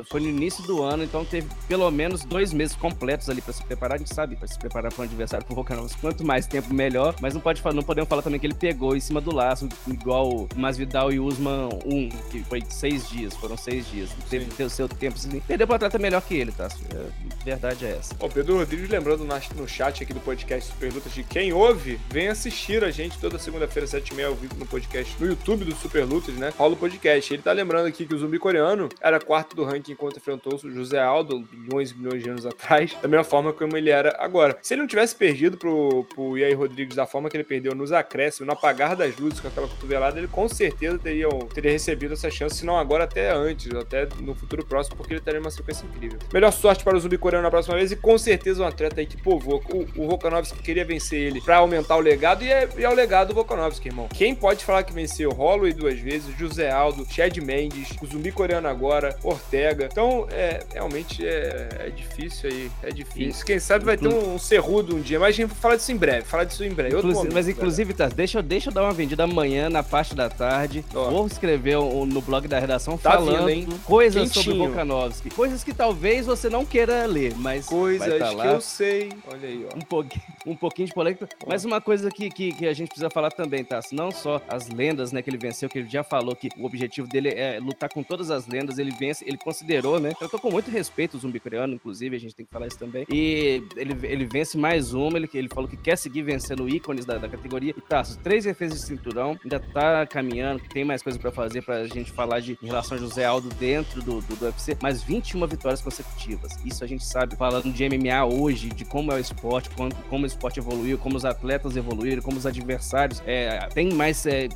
Foi 0.05 0.21
no 0.21 0.29
início 0.29 0.63
do 0.65 0.83
ano, 0.83 1.05
então 1.05 1.25
teve 1.25 1.49
pelo 1.69 1.91
menos 1.91 2.25
dois 2.25 2.53
meses 2.53 2.77
completos 2.77 3.29
ali 3.29 3.41
para 3.41 3.53
se 3.53 3.63
preparar. 3.65 3.97
A 3.97 3.99
gente 3.99 4.15
sabe, 4.15 4.37
para 4.37 4.49
se 4.49 4.59
preparar 4.59 4.93
para 4.93 5.03
um 5.03 5.05
adversário 5.05 5.47
pro 5.47 5.55
Volkanovski, 5.55 6.01
quanto 6.01 6.25
mais 6.25 6.47
tempo, 6.47 6.73
melhor. 6.73 7.15
Mas 7.21 7.35
não 7.35 7.41
pode 7.41 7.63
não 7.75 7.83
podemos 7.83 8.09
falar 8.09 8.23
também 8.23 8.39
que 8.39 8.47
ele 8.47 8.55
pegou 8.55 8.97
em 8.97 9.01
cima 9.01 9.21
do 9.21 9.35
laço, 9.35 9.69
igual 9.87 10.49
Masvidal 10.55 11.13
e 11.13 11.19
Usman 11.19 11.69
1, 11.85 12.09
que 12.31 12.45
foi 12.45 12.63
seis 12.69 13.09
dias, 13.09 13.35
foram 13.35 13.57
seis 13.57 13.89
dias. 13.91 14.11
Teve 14.31 14.47
o 14.63 14.71
seu 14.71 14.89
tempo, 14.89 15.17
assim, 15.17 15.41
perdeu 15.41 15.67
pro 15.67 15.77
atleta 15.77 15.99
melhor 15.99 16.23
que 16.23 16.35
ele, 16.35 16.53
tá? 16.53 16.67
A 16.67 17.45
verdade 17.45 17.87
é 17.87 17.97
essa. 17.99 18.15
Ó, 18.21 18.29
Pedro 18.29 18.59
Rodrigues 18.59 18.89
lembrando 18.89 19.25
no 19.25 19.69
chat 19.69 20.03
aqui 20.03 20.13
do 20.13 20.21
podcast 20.21 20.73
Super 20.73 20.93
Lutas 20.93 21.13
de 21.13 21.23
quem 21.23 21.53
ouve, 21.53 21.99
vem 22.11 22.29
assistir 22.29 22.85
a 22.85 22.91
gente 22.91 23.19
toda 23.19 23.39
segunda-feira, 23.39 23.89
7h30 23.89 24.27
ao 24.27 24.35
vivo 24.35 24.55
no 24.57 24.67
podcast 24.67 25.15
no 25.21 25.27
YouTube 25.27 25.65
do 25.65 25.75
Super 25.75 26.05
Lutas, 26.05 26.35
né? 26.35 26.53
Rola 26.57 26.75
o 26.75 26.77
podcast. 26.77 27.33
Ele 27.33 27.43
tá 27.43 27.53
lembrando 27.53 27.87
aqui 27.87 28.07
que 28.07 28.15
o 28.15 28.19
zumbi 28.19 28.39
coreano 28.39 28.89
era 29.01 29.21
quarto 29.21 29.55
do 29.55 29.65
ranking 29.65 29.86
enquanto 29.93 30.17
enfrentou 30.17 30.55
o 30.55 30.71
José 30.71 31.01
Aldo, 31.01 31.47
milhões 31.53 31.91
e 31.91 31.97
milhões 31.97 32.23
de 32.23 32.31
anos 32.31 32.47
atrás, 32.47 32.97
da 33.01 33.09
mesma 33.09 33.25
forma 33.25 33.53
como 33.53 33.77
ele 33.77 33.91
era 33.91 34.17
agora. 34.19 34.57
Se 34.63 34.75
ele 34.75 34.83
não 34.83 34.89
tivesse 34.89 35.15
perdido 35.15 35.57
pro, 35.57 36.05
pro 36.05 36.37
Yair 36.37 36.59
Rodrigues 36.59 36.97
da 36.97 37.07
forma 37.07 37.29
que 37.29 37.37
ele 37.37 37.45
perdeu 37.45 37.75
nos 37.75 37.93
acréscimos, 37.93 38.47
no 38.47 38.53
apagar 38.53 38.97
das 38.97 39.17
luzes 39.17 39.41
com 39.41 39.49
aquela 39.49 39.69
cotovelada, 39.69 40.19
ele 40.19 40.29
com 40.29 40.49
certeza 40.49 40.99
teria, 40.99 41.29
teria 41.53 41.73
recebido 41.73 42.15
essa 42.15 42.31
chance, 42.31 42.57
se 42.57 42.67
não 42.67 42.79
agora, 42.79 43.05
até 43.05 43.33
antes, 43.33 43.73
até 43.75 44.09
no 44.21 44.35
futuro 44.35 44.65
próximo, 44.65 44.97
porque 44.97 45.15
ele 45.15 45.21
teria 45.21 45.41
uma 45.41 45.51
sequência 45.51 45.87
incrível. 45.87 46.19
Melhor 46.33 46.53
sorte 46.53 46.83
para 46.85 46.97
o 46.97 47.01
zumbi 47.01 47.19
coreano 47.19 47.45
na 47.45 47.51
próxima 47.51 47.77
vez 47.77 47.93
e 47.93 47.97
com 47.97 48.17
certeza 48.19 48.63
um 48.63 48.67
atleta 48.67 49.01
aí 49.01 49.07
que 49.07 49.17
povoa. 49.17 49.61
O, 49.71 50.03
o 50.03 50.09
Volkanovski 50.09 50.63
queria 50.63 50.85
vencer 50.85 51.21
ele 51.21 51.41
para 51.41 51.57
aumentar 51.57 51.97
o 51.97 52.01
legado 52.01 52.45
e 52.45 52.51
é, 52.51 52.69
e 52.77 52.85
é 52.85 52.89
o 52.89 52.95
legado 52.95 53.29
do 53.29 53.35
Volkanovski, 53.35 53.89
irmão. 53.89 54.09
Quem 54.09 54.35
pode 54.35 54.65
falar 54.65 54.83
que 54.83 54.93
venceu 54.93 55.31
Holloway 55.31 55.73
duas 55.73 55.99
vezes, 55.99 56.37
José 56.37 56.71
Aldo, 56.71 57.07
Chad 57.11 57.37
Mendes, 57.39 57.97
o 58.01 58.07
zumbi 58.07 58.33
coreano 58.33 58.69
agora, 58.69 59.17
Ortega. 59.23 59.76
Então, 59.85 60.27
é, 60.31 60.65
realmente 60.73 61.27
é, 61.27 61.69
é 61.87 61.91
difícil 61.91 62.51
aí. 62.51 62.71
É 62.83 62.91
difícil. 62.91 63.45
Quem 63.45 63.59
sabe 63.59 63.85
vai 63.85 63.97
ter 63.97 64.09
um, 64.09 64.35
um 64.35 64.39
cerrudo 64.39 64.97
um 64.97 65.01
dia, 65.01 65.19
mas 65.19 65.29
a 65.29 65.33
gente 65.33 65.49
vai 65.49 65.57
falar 65.57 65.77
disso 65.77 65.93
em 65.93 65.97
breve. 65.97 66.23
Falar 66.23 66.45
disso 66.45 66.65
em 66.65 66.71
breve. 66.71 66.97
Inclusive, 66.97 67.15
momento, 67.15 67.35
mas 67.35 67.49
inclusive, 67.49 67.95
tá, 67.95 68.09
deixa, 68.09 68.43
deixa 68.43 68.71
eu 68.71 68.75
dar 68.75 68.83
uma 68.83 68.93
vendida 68.93 69.25
amanhã 69.25 69.69
na 69.69 69.83
parte 69.83 70.15
da 70.15 70.29
tarde. 70.29 70.85
Ó. 70.95 71.11
Vou 71.11 71.27
escrever 71.27 71.77
um, 71.79 72.07
no 72.07 72.21
blog 72.21 72.49
da 72.49 72.59
redação 72.59 72.97
tá 72.97 73.13
falando 73.13 73.47
vindo, 73.47 73.79
coisas 73.85 74.33
Quentinho. 74.33 74.45
sobre 74.45 74.59
Volkanovski. 74.59 75.31
Coisas 75.31 75.65
que 75.65 75.75
talvez 75.75 76.27
você 76.27 76.49
não 76.49 76.65
queira 76.65 77.07
ler, 77.07 77.35
mas. 77.37 77.67
Coisas 77.67 78.19
tá 78.19 78.35
que 78.35 78.47
eu 78.47 78.61
sei. 78.61 79.11
Olha 79.31 79.49
aí, 79.49 79.67
ó. 79.71 79.77
Um 79.77 79.81
pouquinho, 79.81 80.25
um 80.47 80.57
pouquinho 80.57 80.89
de 80.89 80.95
polêmica. 80.95 81.29
Ó. 81.45 81.49
Mas 81.49 81.65
uma 81.65 81.81
coisa 81.81 82.11
que, 82.11 82.31
que, 82.31 82.53
que, 82.53 82.67
a 82.67 82.73
gente 82.73 82.89
precisa 82.89 83.11
falar 83.11 83.31
também, 83.31 83.65
tá? 83.65 83.81
Não 83.93 84.11
só 84.11 84.41
as 84.49 84.69
lendas, 84.69 85.13
né, 85.13 85.23
que 85.23 85.31
ele 85.31 85.39
venceu, 85.39 85.69
que 85.69 85.79
ele 85.79 85.89
já 85.89 86.03
falou 86.03 86.35
que 86.35 86.49
o 86.57 86.65
objetivo 86.65 87.09
dele 87.09 87.29
é 87.29 87.59
lutar 87.61 87.89
com 87.93 88.03
todas 88.03 88.31
as 88.31 88.47
lendas. 88.47 88.79
Ele 88.79 88.91
vence, 88.91 89.25
ele 89.27 89.39
considerou, 89.67 89.99
né? 89.99 90.13
Eu 90.21 90.29
tô 90.29 90.39
com 90.39 90.51
muito 90.51 90.71
respeito 90.71 91.17
o 91.17 91.21
zumbi 91.21 91.41
coreano, 91.41 91.75
inclusive, 91.75 92.15
a 92.15 92.21
gente 92.21 92.35
tem 92.35 92.47
que 92.47 92.53
falar 92.53 92.69
isso 92.69 92.79
também. 92.79 93.05
E 93.11 93.63
ele, 93.77 93.97
ele 94.05 94.25
vence 94.25 94.57
mais 94.57 94.95
uma, 94.95 95.19
ele, 95.19 95.29
ele 95.35 95.49
falou 95.49 95.69
que 95.69 95.77
quer 95.77 95.99
seguir 95.99 96.23
vencendo 96.23 96.69
ícones 96.69 97.05
da, 97.05 97.19
da 97.19 97.29
categoria. 97.29 97.75
E 97.77 97.81
tá, 97.81 98.03
três 98.23 98.45
defesas 98.45 98.81
de 98.81 98.87
cinturão, 98.87 99.39
ainda 99.43 99.59
tá 99.59 100.07
caminhando, 100.07 100.63
tem 100.69 100.85
mais 100.85 101.03
coisa 101.03 101.19
para 101.19 101.33
fazer 101.33 101.63
pra 101.63 101.87
gente 101.87 102.13
falar 102.13 102.41
de 102.41 102.57
em 102.63 102.67
relação 102.67 102.97
a 102.97 103.01
José 103.01 103.25
Aldo 103.25 103.49
dentro 103.57 104.01
do, 104.03 104.21
do, 104.21 104.37
do 104.37 104.45
UFC, 104.47 104.77
mas 104.81 105.03
21 105.03 105.45
vitórias 105.47 105.83
consecutivas. 105.83 106.53
Isso 106.65 106.85
a 106.85 106.87
gente 106.87 107.05
sabe, 107.05 107.37
falando 107.37 107.73
de 107.73 107.89
MMA 107.89 108.25
hoje, 108.25 108.69
de 108.69 108.85
como 108.85 109.13
é 109.13 109.17
o 109.17 109.19
esporte, 109.19 109.69
como, 109.71 109.95
como 110.09 110.25
o 110.25 110.27
esporte 110.27 110.61
evoluiu, 110.61 110.97
como 110.97 111.17
os 111.17 111.25
atletas 111.25 111.77
evoluíram, 111.77 112.23
como 112.23 112.37
os 112.37 112.47
adversários 112.47 113.23
é, 113.27 113.67
tem 113.75 113.93
mais 113.93 114.25
é, 114.27 114.49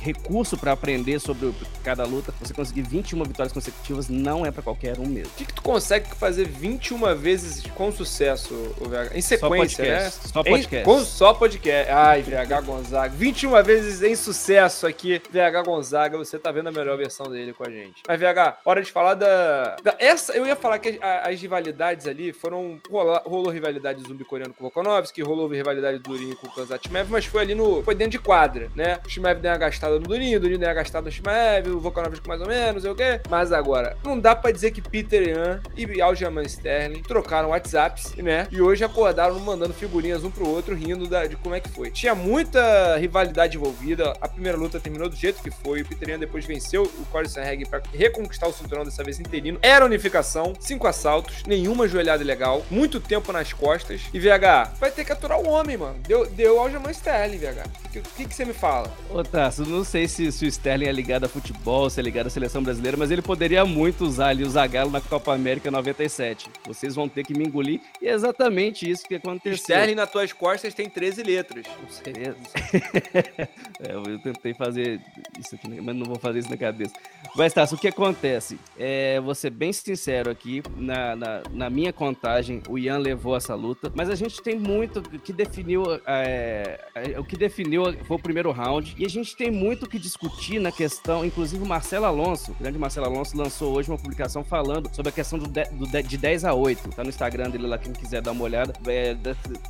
recurso 0.00 0.56
para 0.56 0.72
aprender 0.72 1.18
sobre 1.18 1.52
cada 1.82 2.04
luta. 2.04 2.32
Você 2.40 2.52
conseguir 2.52 2.82
21 2.82 3.22
vitórias 3.24 3.52
consecutivas 3.52 4.08
não 4.08 4.44
é 4.44 4.49
para 4.52 4.62
qualquer 4.62 4.98
um 4.98 5.06
mesmo. 5.06 5.30
O 5.32 5.36
que, 5.36 5.44
que, 5.44 5.54
tu 5.54 5.62
consegue 5.62 6.14
fazer 6.14 6.46
21 6.46 7.14
vezes 7.16 7.64
com 7.74 7.90
sucesso, 7.92 8.54
o 8.80 8.88
VH? 8.88 9.16
Em 9.16 9.20
sequência, 9.20 9.84
né? 9.84 10.10
Só 10.10 10.42
podcast. 10.42 10.76
Em, 10.76 10.82
com, 10.82 11.00
só 11.04 11.34
podcast. 11.34 11.92
Ai, 11.92 12.22
VH 12.22 12.60
Gonzaga. 12.64 13.14
21 13.14 13.62
vezes 13.62 14.02
em 14.02 14.14
sucesso 14.14 14.86
aqui. 14.86 15.20
VH 15.30 15.62
Gonzaga, 15.64 16.18
você 16.18 16.38
tá 16.38 16.50
vendo 16.50 16.68
a 16.68 16.72
melhor 16.72 16.96
versão 16.96 17.26
dele 17.26 17.52
com 17.52 17.64
a 17.64 17.70
gente. 17.70 18.02
Mas, 18.06 18.20
VH, 18.20 18.58
hora 18.64 18.82
de 18.82 18.90
falar 18.90 19.14
da. 19.14 19.76
da 19.82 19.94
essa, 19.98 20.32
eu 20.32 20.46
ia 20.46 20.56
falar 20.56 20.78
que 20.78 20.98
as, 21.00 21.28
as 21.28 21.40
rivalidades 21.40 22.06
ali 22.06 22.32
foram. 22.32 22.78
Rolou, 22.90 23.20
rolou 23.24 23.50
rivalidade 23.50 24.02
zumbi 24.02 24.24
coreano 24.24 24.52
com 24.54 24.64
o 24.64 24.70
Volkanovski, 24.70 25.22
rolou 25.22 25.48
rivalidade 25.48 25.98
do 25.98 26.10
Durinho 26.10 26.36
com 26.36 26.46
o 26.46 26.50
Kanzatmev, 26.50 27.10
mas 27.10 27.24
foi 27.24 27.42
ali 27.42 27.54
no. 27.54 27.82
Foi 27.82 27.94
dentro 27.94 28.12
de 28.12 28.18
quadra, 28.18 28.70
né? 28.74 28.98
O 29.04 29.08
Shimev 29.08 29.40
deu 29.40 29.50
uma 29.50 29.58
gastada 29.58 29.94
no 29.98 30.06
Durinho, 30.06 30.38
o 30.38 30.40
Durinho 30.40 30.58
deu 30.58 30.68
uma 30.68 30.74
gastada 30.74 31.06
no 31.06 31.12
Shimev, 31.12 31.68
o 31.68 31.80
Volkanovski 31.80 32.26
mais 32.28 32.40
ou 32.40 32.46
menos, 32.46 32.82
sei 32.82 32.90
o 32.90 32.94
quê. 32.94 33.20
Mas 33.28 33.52
agora, 33.52 33.96
não 34.04 34.18
dá 34.18 34.34
pra 34.40 34.50
dizer 34.50 34.70
que 34.70 34.80
Peter 34.80 35.28
Yan 35.28 35.60
e 35.76 36.00
Aljamain 36.00 36.46
Sterling 36.46 37.02
trocaram 37.02 37.50
WhatsApps, 37.50 38.14
né? 38.16 38.48
E 38.50 38.60
hoje 38.60 38.84
acordaram 38.84 39.38
mandando 39.38 39.74
figurinhas 39.74 40.24
um 40.24 40.30
pro 40.30 40.48
outro, 40.48 40.74
rindo 40.74 41.06
da, 41.06 41.26
de 41.26 41.36
como 41.36 41.54
é 41.54 41.60
que 41.60 41.68
foi. 41.68 41.90
Tinha 41.90 42.14
muita 42.14 42.96
rivalidade 42.96 43.56
envolvida. 43.56 44.12
A 44.20 44.28
primeira 44.28 44.56
luta 44.56 44.80
terminou 44.80 45.08
do 45.08 45.16
jeito 45.16 45.42
que 45.42 45.50
foi. 45.50 45.82
O 45.82 45.86
Peter 45.86 46.10
Yan 46.10 46.18
depois 46.18 46.44
venceu 46.44 46.82
o 46.82 47.04
Corey 47.06 47.28
Sanhagen 47.28 47.66
pra 47.66 47.82
reconquistar 47.92 48.48
o 48.48 48.52
cinturão 48.52 48.84
dessa 48.84 49.04
vez 49.04 49.20
interino. 49.20 49.58
Era 49.62 49.84
unificação, 49.84 50.54
cinco 50.58 50.86
assaltos, 50.86 51.42
nenhuma 51.46 51.86
joelhada 51.86 52.24
legal, 52.24 52.64
muito 52.70 53.00
tempo 53.00 53.32
nas 53.32 53.52
costas. 53.52 54.02
E 54.12 54.18
VH, 54.18 54.74
vai 54.78 54.90
ter 54.90 55.04
que 55.04 55.12
aturar 55.12 55.38
o 55.38 55.48
homem, 55.48 55.76
mano. 55.76 55.96
Deu, 56.06 56.26
deu 56.26 56.60
Aljamain 56.60 56.92
Sterling, 56.92 57.38
VH. 57.38 57.64
O 57.84 57.88
que, 57.90 58.00
que, 58.00 58.24
que, 58.26 58.34
você 58.34 58.44
me 58.44 58.52
fala? 58.52 58.92
Ô, 59.10 59.22
Tasso, 59.22 59.64
não 59.64 59.84
sei 59.84 60.06
se, 60.06 60.30
se 60.30 60.44
o 60.44 60.48
Sterling 60.48 60.86
é 60.86 60.92
ligado 60.92 61.24
a 61.24 61.28
futebol, 61.28 61.90
se 61.90 61.98
é 62.00 62.02
ligado 62.02 62.28
à 62.28 62.30
seleção 62.30 62.62
brasileira, 62.62 62.96
mas 62.96 63.10
ele 63.10 63.22
poderia 63.22 63.64
muito 63.64 64.04
usar 64.04 64.29
ali 64.30 64.44
o 64.44 64.50
Zagallo 64.50 64.90
na 64.90 65.00
Copa 65.00 65.34
América 65.34 65.70
97. 65.70 66.48
Vocês 66.66 66.94
vão 66.94 67.08
ter 67.08 67.24
que 67.24 67.34
me 67.36 67.44
engolir. 67.46 67.80
E 68.00 68.08
é 68.08 68.12
exatamente 68.12 68.88
isso 68.88 69.06
que 69.06 69.16
aconteceu. 69.16 69.54
Sterling 69.54 69.94
nas 69.94 70.10
tuas 70.10 70.32
costas 70.32 70.72
tem 70.74 70.88
13 70.88 71.22
letras. 71.22 71.66
Sei. 71.88 72.12
é, 73.80 73.92
eu 73.92 74.18
tentei 74.20 74.54
fazer 74.54 75.00
isso 75.38 75.54
aqui, 75.54 75.80
mas 75.80 75.94
não 75.94 76.06
vou 76.06 76.18
fazer 76.18 76.40
isso 76.40 76.50
na 76.50 76.56
cabeça. 76.56 76.94
Mas, 77.34 77.52
Tasso, 77.52 77.74
o 77.74 77.78
que 77.78 77.88
acontece? 77.88 78.58
É, 78.78 79.20
vou 79.20 79.34
ser 79.34 79.50
bem 79.50 79.72
sincero 79.72 80.30
aqui, 80.30 80.62
na, 80.76 81.16
na, 81.16 81.42
na 81.50 81.70
minha 81.70 81.92
contagem, 81.92 82.62
o 82.68 82.78
Ian 82.78 82.98
levou 82.98 83.36
essa 83.36 83.54
luta, 83.54 83.92
mas 83.94 84.08
a 84.08 84.14
gente 84.14 84.42
tem 84.42 84.58
muito 84.58 85.02
que 85.02 85.32
definiu, 85.32 85.82
é, 86.06 86.80
é, 86.94 87.18
o 87.18 87.24
que 87.24 87.36
definiu 87.36 87.84
foi 88.04 88.16
o 88.16 88.20
primeiro 88.20 88.50
round, 88.50 88.94
e 88.98 89.04
a 89.04 89.08
gente 89.08 89.36
tem 89.36 89.50
muito 89.50 89.88
que 89.88 89.98
discutir 89.98 90.58
na 90.58 90.72
questão, 90.72 91.24
inclusive 91.24 91.62
o 91.62 91.66
Marcelo 91.66 92.04
Alonso, 92.06 92.52
o 92.52 92.54
grande 92.54 92.78
Marcelo 92.78 93.06
Alonso 93.06 93.36
lançou 93.36 93.74
hoje 93.74 93.90
uma 93.90 93.98
publicação 94.10 94.42
falando 94.42 94.90
sobre 94.92 95.10
a 95.10 95.12
questão 95.12 95.38
do 95.38 95.48
de, 95.48 95.64
do 95.70 95.86
de, 95.86 96.02
de 96.02 96.18
10 96.18 96.44
a 96.44 96.54
8, 96.54 96.90
tá 96.90 97.04
no 97.04 97.08
Instagram 97.08 97.50
dele 97.50 97.66
lá, 97.66 97.78
quem 97.78 97.92
quiser 97.92 98.20
dar 98.20 98.32
uma 98.32 98.44
olhada, 98.44 98.72
é, 98.86 99.16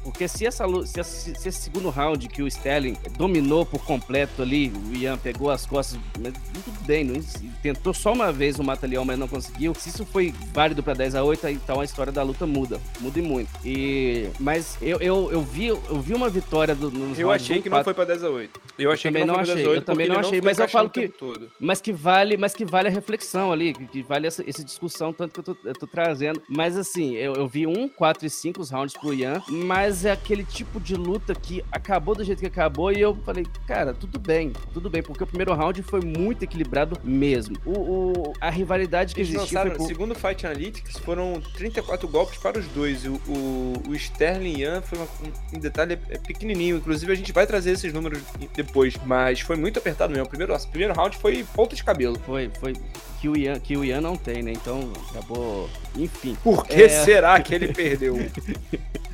porque 0.03 0.27
se, 0.27 0.47
essa, 0.47 0.65
se, 0.87 1.05
se, 1.05 1.31
esse 1.31 1.53
segundo 1.53 1.91
round 1.91 2.27
que 2.29 2.43
o 2.43 2.47
Sterling 2.47 2.97
dominou 3.17 3.67
por 3.67 3.85
completo 3.85 4.43
ali, 4.43 4.73
o 4.91 4.97
Ian 4.97 5.19
pegou 5.19 5.51
as 5.51 5.67
costas, 5.67 6.01
mas 6.19 6.33
tudo 6.33 6.87
bem, 6.87 7.05
não, 7.05 7.21
tentou 7.63 7.93
só 7.93 8.13
uma 8.13 8.33
vez 8.33 8.59
o 8.59 8.65
Mata-Leão, 8.65 9.05
mas 9.05 9.19
não 9.19 9.29
conseguiu, 9.29 9.75
se 9.75 9.91
isso 9.91 10.07
foi 10.07 10.35
válido 10.53 10.83
para 10.83 10.95
10 10.95 11.15
a 11.17 11.23
8, 11.23 11.49
então 11.49 11.81
a 11.81 11.85
história 11.85 12.13
da 12.13 12.23
luta 12.23 12.47
muda, 12.47 12.81
muda 13.01 13.19
e 13.19 13.23
muito. 13.23 13.51
E, 13.65 14.29
mas 14.39 14.79
eu, 14.81 14.99
eu, 15.01 15.31
eu, 15.31 15.43
vi, 15.43 15.67
eu 15.67 16.01
vi 16.01 16.15
uma 16.15 16.31
vitória 16.31 16.75
do, 16.75 16.91
nos 16.91 17.19
Eu 17.19 17.31
achei 17.31 17.61
que 17.61 17.69
não 17.69 17.85
foi 17.85 17.95
para 17.95 18.07
10 18.07 18.25
a 18.25 18.31
8. 18.31 18.61
Eu 18.79 18.91
achei 18.91 19.11
também 19.11 19.23
que 19.23 19.27
não, 19.27 19.35
não 19.35 19.41
achei. 19.41 19.67
Eu 19.67 19.83
também 19.83 20.09
não 20.09 20.19
achei, 20.19 20.41
mas 20.41 20.59
eu 20.59 20.69
falo 20.69 20.89
que 20.89 21.13
mas 21.59 21.81
que 21.81 21.93
vale, 21.93 22.37
mas 22.37 22.55
que 22.55 22.65
vale 22.65 22.89
a 22.89 22.91
reflexão 22.91 23.53
ali, 23.53 23.75
que 23.75 24.03
vale 24.03 24.27
essa, 24.31 24.49
essa 24.49 24.65
discussão 24.65 25.13
tanto 25.13 25.33
que 25.33 25.51
eu 25.51 25.55
tô, 25.55 25.69
eu 25.69 25.75
tô 25.75 25.87
trazendo. 25.87 26.43
Mas 26.49 26.77
assim, 26.77 27.15
eu, 27.15 27.35
eu, 27.35 27.47
vi 27.47 27.67
um, 27.67 27.89
quatro 27.89 28.27
e 28.27 28.31
cinco 28.31 28.61
os 28.61 28.71
rounds 28.71 28.97
pro 28.97 29.13
Ian, 29.13 29.43
mas 29.49 30.05
é 30.05 30.13
aquele 30.13 30.45
tipo 30.45 30.81
de 30.81 30.95
luta 30.95 31.35
que 31.35 31.63
acabou 31.71 32.15
do 32.15 32.25
jeito 32.25 32.41
que 32.41 32.47
acabou 32.47 32.93
e 32.93 33.01
eu 33.01 33.15
falei, 33.25 33.45
cara, 33.67 33.93
tudo 33.93 34.19
bem, 34.19 34.53
tudo 34.73 34.89
bem, 34.89 35.03
porque 35.03 35.23
o 35.23 35.27
primeiro 35.27 35.53
round 35.53 35.83
foi 35.83 36.01
muito 36.01 36.43
equilibrado 36.43 36.99
mesmo. 37.05 37.57
O, 37.65 37.73
o 37.73 38.33
a 38.41 38.49
rivalidade 38.49 39.15
que 39.15 39.21
existiu 39.21 39.41
lançaram, 39.43 39.77
por... 39.77 39.87
segundo 39.87 40.15
Fight 40.15 40.47
Analytics, 40.47 40.99
foram 40.99 41.41
34 41.55 42.09
golpes 42.09 42.39
para 42.39 42.59
os 42.59 42.67
dois. 42.69 43.05
O, 43.05 43.15
o, 43.29 43.83
o 43.89 43.95
Sterling 43.95 44.61
Ian 44.61 44.83
foi 44.83 44.99
um, 44.99 45.57
um 45.57 45.59
detalhe 45.59 45.99
é 46.09 46.19
pequenininho, 46.19 46.77
inclusive 46.77 47.13
a 47.13 47.15
gente 47.15 47.33
vai 47.33 47.47
trazer 47.47 47.73
esses 47.73 47.93
números 47.93 48.23
depois, 48.55 48.95
mas 49.05 49.41
foi 49.41 49.57
muito 49.57 49.79
apertado 49.79 50.13
mesmo. 50.13 50.27
O 50.27 50.29
primeiro, 50.29 50.55
o 50.55 50.69
primeiro 50.69 50.95
round 50.95 51.17
foi 51.19 51.45
ponta 51.55 51.75
de 51.75 51.83
cabelo. 51.83 52.19
Foi, 52.21 52.51
foi 52.61 52.75
que 53.21 53.29
o 53.29 53.37
Ian, 53.37 53.61
que 53.61 53.77
o 53.77 53.85
Ian 53.85 54.01
não 54.01 54.17
tem, 54.17 54.43
né? 54.43 54.53
Então 54.53 54.91
acabou. 55.11 55.69
Enfim. 55.97 56.37
Por 56.43 56.67
que 56.67 56.83
é... 56.85 56.89
será 56.89 57.39
que 57.41 57.55
ele 57.55 57.73
perdeu? 57.73 58.17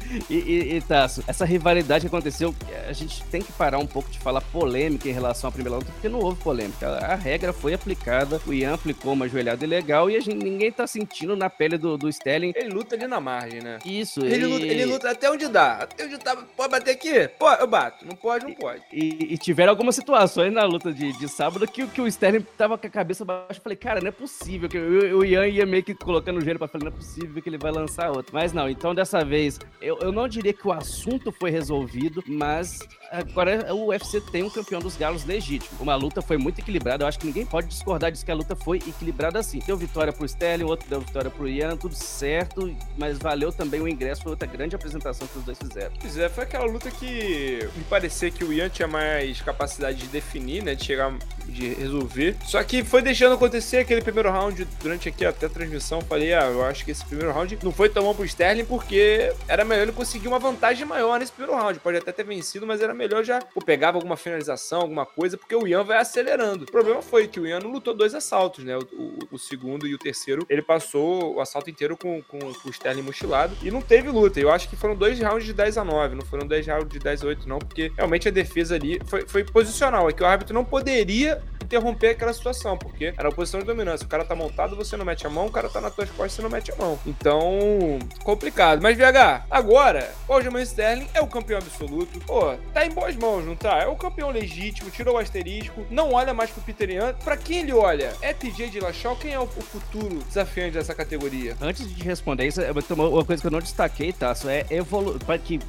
E, 0.28 0.34
e, 0.34 0.76
e 0.76 0.80
Tasso, 0.80 1.22
essa 1.26 1.44
rivalidade 1.44 2.02
que 2.02 2.06
aconteceu, 2.08 2.54
a 2.88 2.92
gente 2.92 3.22
tem 3.24 3.40
que 3.40 3.52
parar 3.52 3.78
um 3.78 3.86
pouco 3.86 4.10
de 4.10 4.18
falar 4.18 4.40
polêmica 4.40 5.08
em 5.08 5.12
relação 5.12 5.48
à 5.48 5.52
primeira 5.52 5.78
luta, 5.78 5.92
porque 5.92 6.08
não 6.08 6.18
houve 6.18 6.42
polêmica. 6.42 6.88
A, 6.88 7.12
a 7.12 7.14
regra 7.14 7.52
foi 7.52 7.74
aplicada, 7.74 8.40
o 8.46 8.52
Ian 8.52 8.74
aplicou 8.74 9.12
uma 9.12 9.28
joelhada 9.28 9.64
ilegal 9.64 10.10
e 10.10 10.16
a 10.16 10.20
gente, 10.20 10.36
ninguém 10.36 10.72
tá 10.72 10.86
sentindo 10.86 11.36
na 11.36 11.48
pele 11.48 11.78
do, 11.78 11.96
do 11.96 12.08
Sterling. 12.08 12.52
Ele 12.56 12.70
luta 12.70 12.96
ali 12.96 13.06
na 13.06 13.20
margem, 13.20 13.60
né? 13.60 13.78
Isso. 13.84 14.24
Ele, 14.24 14.44
e... 14.44 14.46
luta, 14.46 14.66
ele 14.66 14.84
luta 14.84 15.10
até 15.10 15.30
onde 15.30 15.48
dá. 15.48 15.72
Até 15.82 16.04
onde 16.04 16.18
tá. 16.18 16.36
Pode 16.56 16.70
bater 16.70 16.90
aqui? 16.92 17.28
Pode, 17.38 17.60
eu 17.60 17.66
bato. 17.66 18.06
Não 18.06 18.16
pode, 18.16 18.46
não 18.46 18.54
pode. 18.54 18.82
E, 18.92 19.34
e 19.34 19.38
tiveram 19.38 19.70
algumas 19.70 19.94
situações 19.94 20.52
na 20.52 20.64
luta 20.64 20.92
de, 20.92 21.12
de 21.12 21.28
sábado 21.28 21.66
que, 21.66 21.86
que 21.86 22.00
o 22.00 22.06
Sterling 22.06 22.44
tava 22.56 22.76
com 22.76 22.86
a 22.86 22.90
cabeça 22.90 23.24
baixa. 23.24 23.58
Eu 23.58 23.62
falei, 23.62 23.76
cara, 23.76 24.00
não 24.00 24.08
é 24.08 24.12
possível. 24.12 24.68
que 24.68 24.78
O 24.78 25.24
Ian 25.24 25.46
ia 25.46 25.66
meio 25.66 25.82
que 25.82 25.94
colocando 25.94 26.38
o 26.38 26.40
gênero 26.40 26.58
pra 26.58 26.68
falar, 26.68 26.84
não 26.84 26.92
é 26.92 26.96
possível 26.96 27.42
que 27.42 27.48
ele 27.48 27.58
vai 27.58 27.72
lançar 27.72 28.10
outro. 28.10 28.32
Mas 28.32 28.52
não, 28.52 28.68
então 28.68 28.94
dessa 28.94 29.24
vez, 29.24 29.58
eu, 29.80 29.95
eu 30.00 30.12
não 30.12 30.28
diria 30.28 30.52
que 30.52 30.66
o 30.66 30.72
assunto 30.72 31.32
foi 31.32 31.50
resolvido, 31.50 32.22
mas 32.26 32.78
agora 33.10 33.72
o 33.74 33.88
UFC 33.88 34.20
tem 34.20 34.42
um 34.42 34.50
campeão 34.50 34.80
dos 34.80 34.96
galos 34.96 35.24
legítimo. 35.24 35.78
Uma 35.80 35.94
luta 35.94 36.22
foi 36.22 36.36
muito 36.36 36.60
equilibrada, 36.60 37.04
eu 37.04 37.08
acho 37.08 37.18
que 37.18 37.26
ninguém 37.26 37.44
pode 37.44 37.68
discordar 37.68 38.10
disso 38.10 38.24
que 38.24 38.30
a 38.30 38.34
luta 38.34 38.56
foi 38.56 38.78
equilibrada 38.78 39.38
assim. 39.38 39.60
Deu 39.66 39.76
vitória 39.76 40.12
pro 40.12 40.24
Sterling, 40.24 40.64
outro 40.64 40.88
deu 40.88 41.00
vitória 41.00 41.30
pro 41.30 41.48
Ian, 41.48 41.76
tudo 41.76 41.94
certo, 41.94 42.74
mas 42.96 43.18
valeu 43.18 43.52
também 43.52 43.80
o 43.80 43.88
ingresso, 43.88 44.22
foi 44.22 44.32
outra 44.32 44.46
grande 44.46 44.74
apresentação 44.74 45.26
que 45.26 45.38
os 45.38 45.44
dois 45.44 45.58
fizeram. 45.58 45.92
Pois 46.00 46.16
é, 46.16 46.28
foi 46.28 46.44
aquela 46.44 46.64
luta 46.64 46.90
que 46.90 47.68
me 47.76 47.84
parecia 47.84 48.30
que 48.30 48.44
o 48.44 48.52
Ian 48.52 48.68
tinha 48.68 48.88
mais 48.88 49.40
capacidade 49.40 49.98
de 49.98 50.06
definir, 50.08 50.62
né, 50.62 50.74
de 50.74 50.84
chegar, 50.84 51.12
de 51.46 51.74
resolver. 51.74 52.36
Só 52.44 52.62
que 52.62 52.84
foi 52.84 53.02
deixando 53.02 53.34
acontecer 53.34 53.78
aquele 53.78 54.02
primeiro 54.02 54.30
round 54.30 54.66
durante 54.82 55.08
aqui 55.08 55.24
até 55.24 55.46
a 55.46 55.48
transmissão, 55.48 56.00
falei, 56.00 56.34
ah, 56.34 56.46
eu 56.46 56.64
acho 56.64 56.84
que 56.84 56.90
esse 56.90 57.04
primeiro 57.04 57.32
round 57.32 57.58
não 57.62 57.72
foi 57.72 57.88
tão 57.88 58.02
bom 58.02 58.14
pro 58.14 58.24
Sterling 58.24 58.64
porque 58.64 59.32
era 59.48 59.64
melhor 59.64 59.82
ele 59.82 59.92
conseguir 59.92 60.28
uma 60.28 60.38
vantagem 60.38 60.86
maior 60.86 61.18
nesse 61.18 61.32
primeiro 61.32 61.60
round. 61.60 61.78
Pode 61.80 61.98
até 61.98 62.12
ter 62.12 62.24
vencido, 62.24 62.66
mas 62.66 62.80
era 62.80 62.94
melhor 62.96 63.24
já 63.24 63.40
ou 63.54 63.62
pegava 63.62 63.96
alguma 63.98 64.16
finalização, 64.16 64.80
alguma 64.80 65.06
coisa, 65.06 65.36
porque 65.36 65.54
o 65.54 65.66
Ian 65.66 65.84
vai 65.84 65.98
acelerando. 65.98 66.64
O 66.64 66.70
problema 66.70 67.02
foi 67.02 67.28
que 67.28 67.38
o 67.38 67.46
Ian 67.46 67.60
não 67.60 67.70
lutou 67.70 67.94
dois 67.94 68.14
assaltos, 68.14 68.64
né? 68.64 68.76
O, 68.76 68.80
o, 68.80 69.18
o 69.32 69.38
segundo 69.38 69.86
e 69.86 69.94
o 69.94 69.98
terceiro, 69.98 70.46
ele 70.48 70.62
passou 70.62 71.36
o 71.36 71.40
assalto 71.40 71.70
inteiro 71.70 71.96
com, 71.96 72.22
com, 72.22 72.38
com, 72.38 72.68
o 72.68 72.70
Sterling 72.70 73.02
mochilado 73.02 73.56
e 73.62 73.70
não 73.70 73.80
teve 73.80 74.08
luta. 74.08 74.40
Eu 74.40 74.50
acho 74.50 74.68
que 74.68 74.76
foram 74.76 74.94
dois 74.94 75.20
rounds 75.20 75.44
de 75.44 75.52
10 75.52 75.78
a 75.78 75.84
9, 75.84 76.14
não 76.14 76.26
foram 76.26 76.46
dois 76.46 76.66
rounds 76.66 76.88
de 76.88 76.98
10 76.98 77.22
a 77.22 77.26
8, 77.26 77.48
não, 77.48 77.58
porque 77.58 77.92
realmente 77.96 78.28
a 78.28 78.30
defesa 78.30 78.74
ali 78.74 79.00
foi, 79.06 79.26
foi 79.26 79.44
posicional. 79.44 80.08
É 80.08 80.12
que 80.12 80.22
o 80.22 80.26
árbitro 80.26 80.54
não 80.54 80.64
poderia 80.64 81.42
interromper 81.66 82.10
aquela 82.10 82.32
situação, 82.32 82.78
porque 82.78 83.12
era 83.16 83.28
a 83.28 83.32
posição 83.32 83.60
de 83.60 83.66
dominância. 83.66 84.06
O 84.06 84.08
cara 84.08 84.24
tá 84.24 84.34
montado, 84.34 84.76
você 84.76 84.96
não 84.96 85.04
mete 85.04 85.26
a 85.26 85.30
mão, 85.30 85.46
o 85.46 85.50
cara 85.50 85.68
tá 85.68 85.80
nas 85.80 85.94
tuas 85.94 86.08
costas, 86.10 86.32
você 86.32 86.42
não 86.42 86.50
mete 86.50 86.72
a 86.72 86.76
mão. 86.76 86.98
Então, 87.04 87.98
complicado. 88.24 88.80
Mas, 88.80 88.96
VH, 88.96 89.46
agora, 89.50 90.12
o 90.28 90.32
Aljamain 90.32 90.62
Sterling 90.62 91.08
é 91.12 91.20
o 91.20 91.26
campeão 91.26 91.58
absoluto. 91.58 92.18
Pô, 92.20 92.54
tá 92.72 92.85
em 92.86 92.90
boas 92.90 93.16
mãos, 93.16 93.44
não 93.44 93.56
tá? 93.56 93.78
É 93.78 93.86
o 93.86 93.96
campeão 93.96 94.30
legítimo, 94.30 94.90
tirou 94.90 95.16
o 95.16 95.18
asterisco, 95.18 95.84
não 95.90 96.12
olha 96.12 96.32
mais 96.32 96.50
pro 96.50 96.62
Peter 96.62 96.90
Yan. 96.90 97.14
Pra 97.24 97.36
quem 97.36 97.58
ele 97.58 97.72
olha? 97.72 98.12
É 98.22 98.32
TJ 98.32 98.70
de 98.70 98.80
Lachal? 98.80 99.16
Quem 99.16 99.32
é 99.32 99.40
o 99.40 99.46
futuro 99.46 100.22
desafiante 100.24 100.72
dessa 100.72 100.94
categoria? 100.94 101.56
Antes 101.60 101.94
de 101.94 102.02
responder 102.02 102.46
isso, 102.46 102.60
uma 102.94 103.24
coisa 103.24 103.40
que 103.40 103.46
eu 103.46 103.50
não 103.50 103.60
destaquei, 103.60 104.12
tá? 104.12 104.34
Só 104.34 104.48
é 104.48 104.64
evoluir. 104.70 105.18
que 105.44 105.60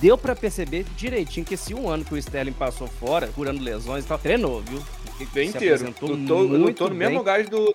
deu 0.00 0.18
para 0.18 0.34
perceber 0.34 0.84
direitinho 0.96 1.46
que 1.46 1.54
esse 1.54 1.74
um 1.74 1.88
ano 1.88 2.04
que 2.04 2.14
o 2.14 2.18
Sterling 2.18 2.52
passou 2.52 2.88
fora, 2.88 3.28
curando 3.28 3.62
lesões 3.62 4.04
e 4.04 4.08
tal, 4.08 4.18
treinou, 4.18 4.60
viu? 4.62 4.82
Bem 5.32 5.48
inteiro. 5.48 5.94
Lutou, 6.00 6.42
lutou 6.42 6.88
no 6.88 6.94
mesmo 6.94 7.18
lugar 7.18 7.44
do 7.44 7.72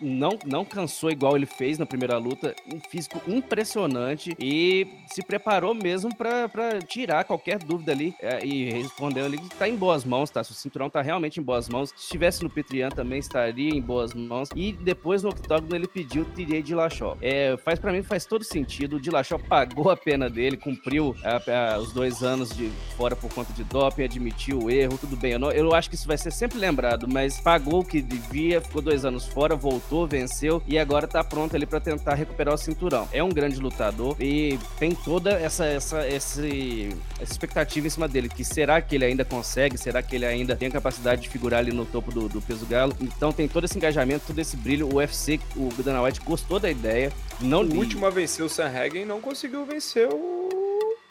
não, 0.00 0.38
não 0.44 0.64
cansou 0.64 1.10
igual 1.10 1.36
ele 1.36 1.46
fez 1.46 1.78
na 1.78 1.86
primeira 1.86 2.18
luta, 2.18 2.54
um 2.72 2.80
físico 2.80 3.20
impressionante 3.26 4.36
e 4.38 4.86
se 5.06 5.22
preparou 5.22 5.74
mesmo 5.74 6.14
para 6.14 6.80
tirar 6.86 7.24
qualquer 7.24 7.58
dúvida 7.58 7.92
ali 7.92 8.14
é, 8.20 8.44
e 8.44 8.70
respondeu 8.70 9.24
ali 9.24 9.38
que 9.38 9.48
tá 9.56 9.68
em 9.68 9.76
boas 9.76 10.04
mãos, 10.04 10.30
tá? 10.30 10.42
Se 10.42 10.52
o 10.52 10.54
cinturão 10.54 10.90
tá 10.90 11.02
realmente 11.02 11.40
em 11.40 11.42
boas 11.42 11.68
mãos, 11.68 11.90
se 11.90 12.02
estivesse 12.02 12.42
no 12.42 12.50
Petrian 12.50 12.88
também 12.88 13.18
estaria 13.18 13.70
em 13.70 13.80
boas 13.80 14.14
mãos 14.14 14.48
e 14.54 14.72
depois 14.72 15.22
no 15.22 15.30
octógono 15.30 15.74
ele 15.74 15.86
pediu 15.86 16.24
TJ 16.24 16.62
de 16.62 16.74
Lachó. 16.74 17.16
É, 17.20 17.56
faz 17.58 17.78
para 17.78 17.92
mim 17.92 18.02
faz 18.02 18.26
todo 18.26 18.44
sentido, 18.44 18.96
o 18.96 19.00
de 19.00 19.10
Lachó 19.10 19.38
pagou 19.38 19.90
a 19.90 19.96
pena 19.96 20.28
dele, 20.28 20.56
cumpriu 20.56 21.14
a, 21.24 21.74
a, 21.74 21.78
os 21.78 21.92
dois 21.92 22.22
anos 22.22 22.50
de 22.50 22.70
fora 22.96 23.16
por 23.16 23.32
conta 23.32 23.52
de 23.52 23.64
doping, 23.64 24.04
admitiu 24.04 24.58
o 24.64 24.70
erro, 24.70 24.98
tudo 24.98 25.16
bem. 25.16 25.32
Eu, 25.32 25.38
não, 25.38 25.50
eu 25.50 25.74
acho 25.74 25.88
que 25.88 25.94
isso 25.94 26.06
vai 26.06 26.18
ser 26.18 26.32
sempre 26.32 26.58
lembrado, 26.58 27.06
mas 27.08 27.40
pagou 27.40 27.80
o 27.80 27.84
que 27.84 28.00
devia, 28.00 28.60
ficou 28.60 28.82
dois 28.82 29.04
anos 29.04 29.26
fora, 29.26 29.54
voltou 29.54 29.85
lutou, 29.86 30.06
venceu 30.06 30.62
e 30.66 30.78
agora 30.78 31.06
tá 31.06 31.22
pronto 31.22 31.54
ali 31.54 31.64
para 31.64 31.80
tentar 31.80 32.14
recuperar 32.14 32.54
o 32.54 32.58
cinturão. 32.58 33.08
É 33.12 33.22
um 33.22 33.28
grande 33.28 33.58
lutador 33.58 34.16
e 34.20 34.58
tem 34.78 34.94
toda 34.94 35.30
essa, 35.30 35.64
essa, 35.64 36.06
esse, 36.06 36.88
essa 37.20 37.32
expectativa 37.32 37.86
em 37.86 37.90
cima 37.90 38.08
dele, 38.08 38.28
que 38.28 38.44
será 38.44 38.80
que 38.80 38.96
ele 38.96 39.04
ainda 39.04 39.24
consegue, 39.24 39.78
será 39.78 40.02
que 40.02 40.16
ele 40.16 40.26
ainda 40.26 40.56
tem 40.56 40.68
a 40.68 40.70
capacidade 40.70 41.22
de 41.22 41.28
figurar 41.28 41.60
ali 41.60 41.72
no 41.72 41.86
topo 41.86 42.10
do, 42.12 42.28
do 42.28 42.42
peso 42.42 42.66
galo. 42.66 42.94
Então 43.00 43.32
tem 43.32 43.48
todo 43.48 43.64
esse 43.64 43.76
engajamento, 43.76 44.26
todo 44.26 44.38
esse 44.38 44.56
brilho. 44.56 44.88
O 44.92 44.96
UFC, 44.96 45.40
o 45.56 45.70
Dana 45.82 46.02
White 46.02 46.20
gostou 46.20 46.58
da 46.58 46.70
ideia. 46.70 47.12
Não 47.40 47.62
o 47.62 47.76
último 47.76 48.06
a 48.06 48.10
vencer 48.10 48.44
o 48.44 48.48
Sam 48.48 48.66
Hagen 48.66 49.04
não 49.04 49.20
conseguiu 49.20 49.64
vencer 49.64 50.08
o 50.08 50.35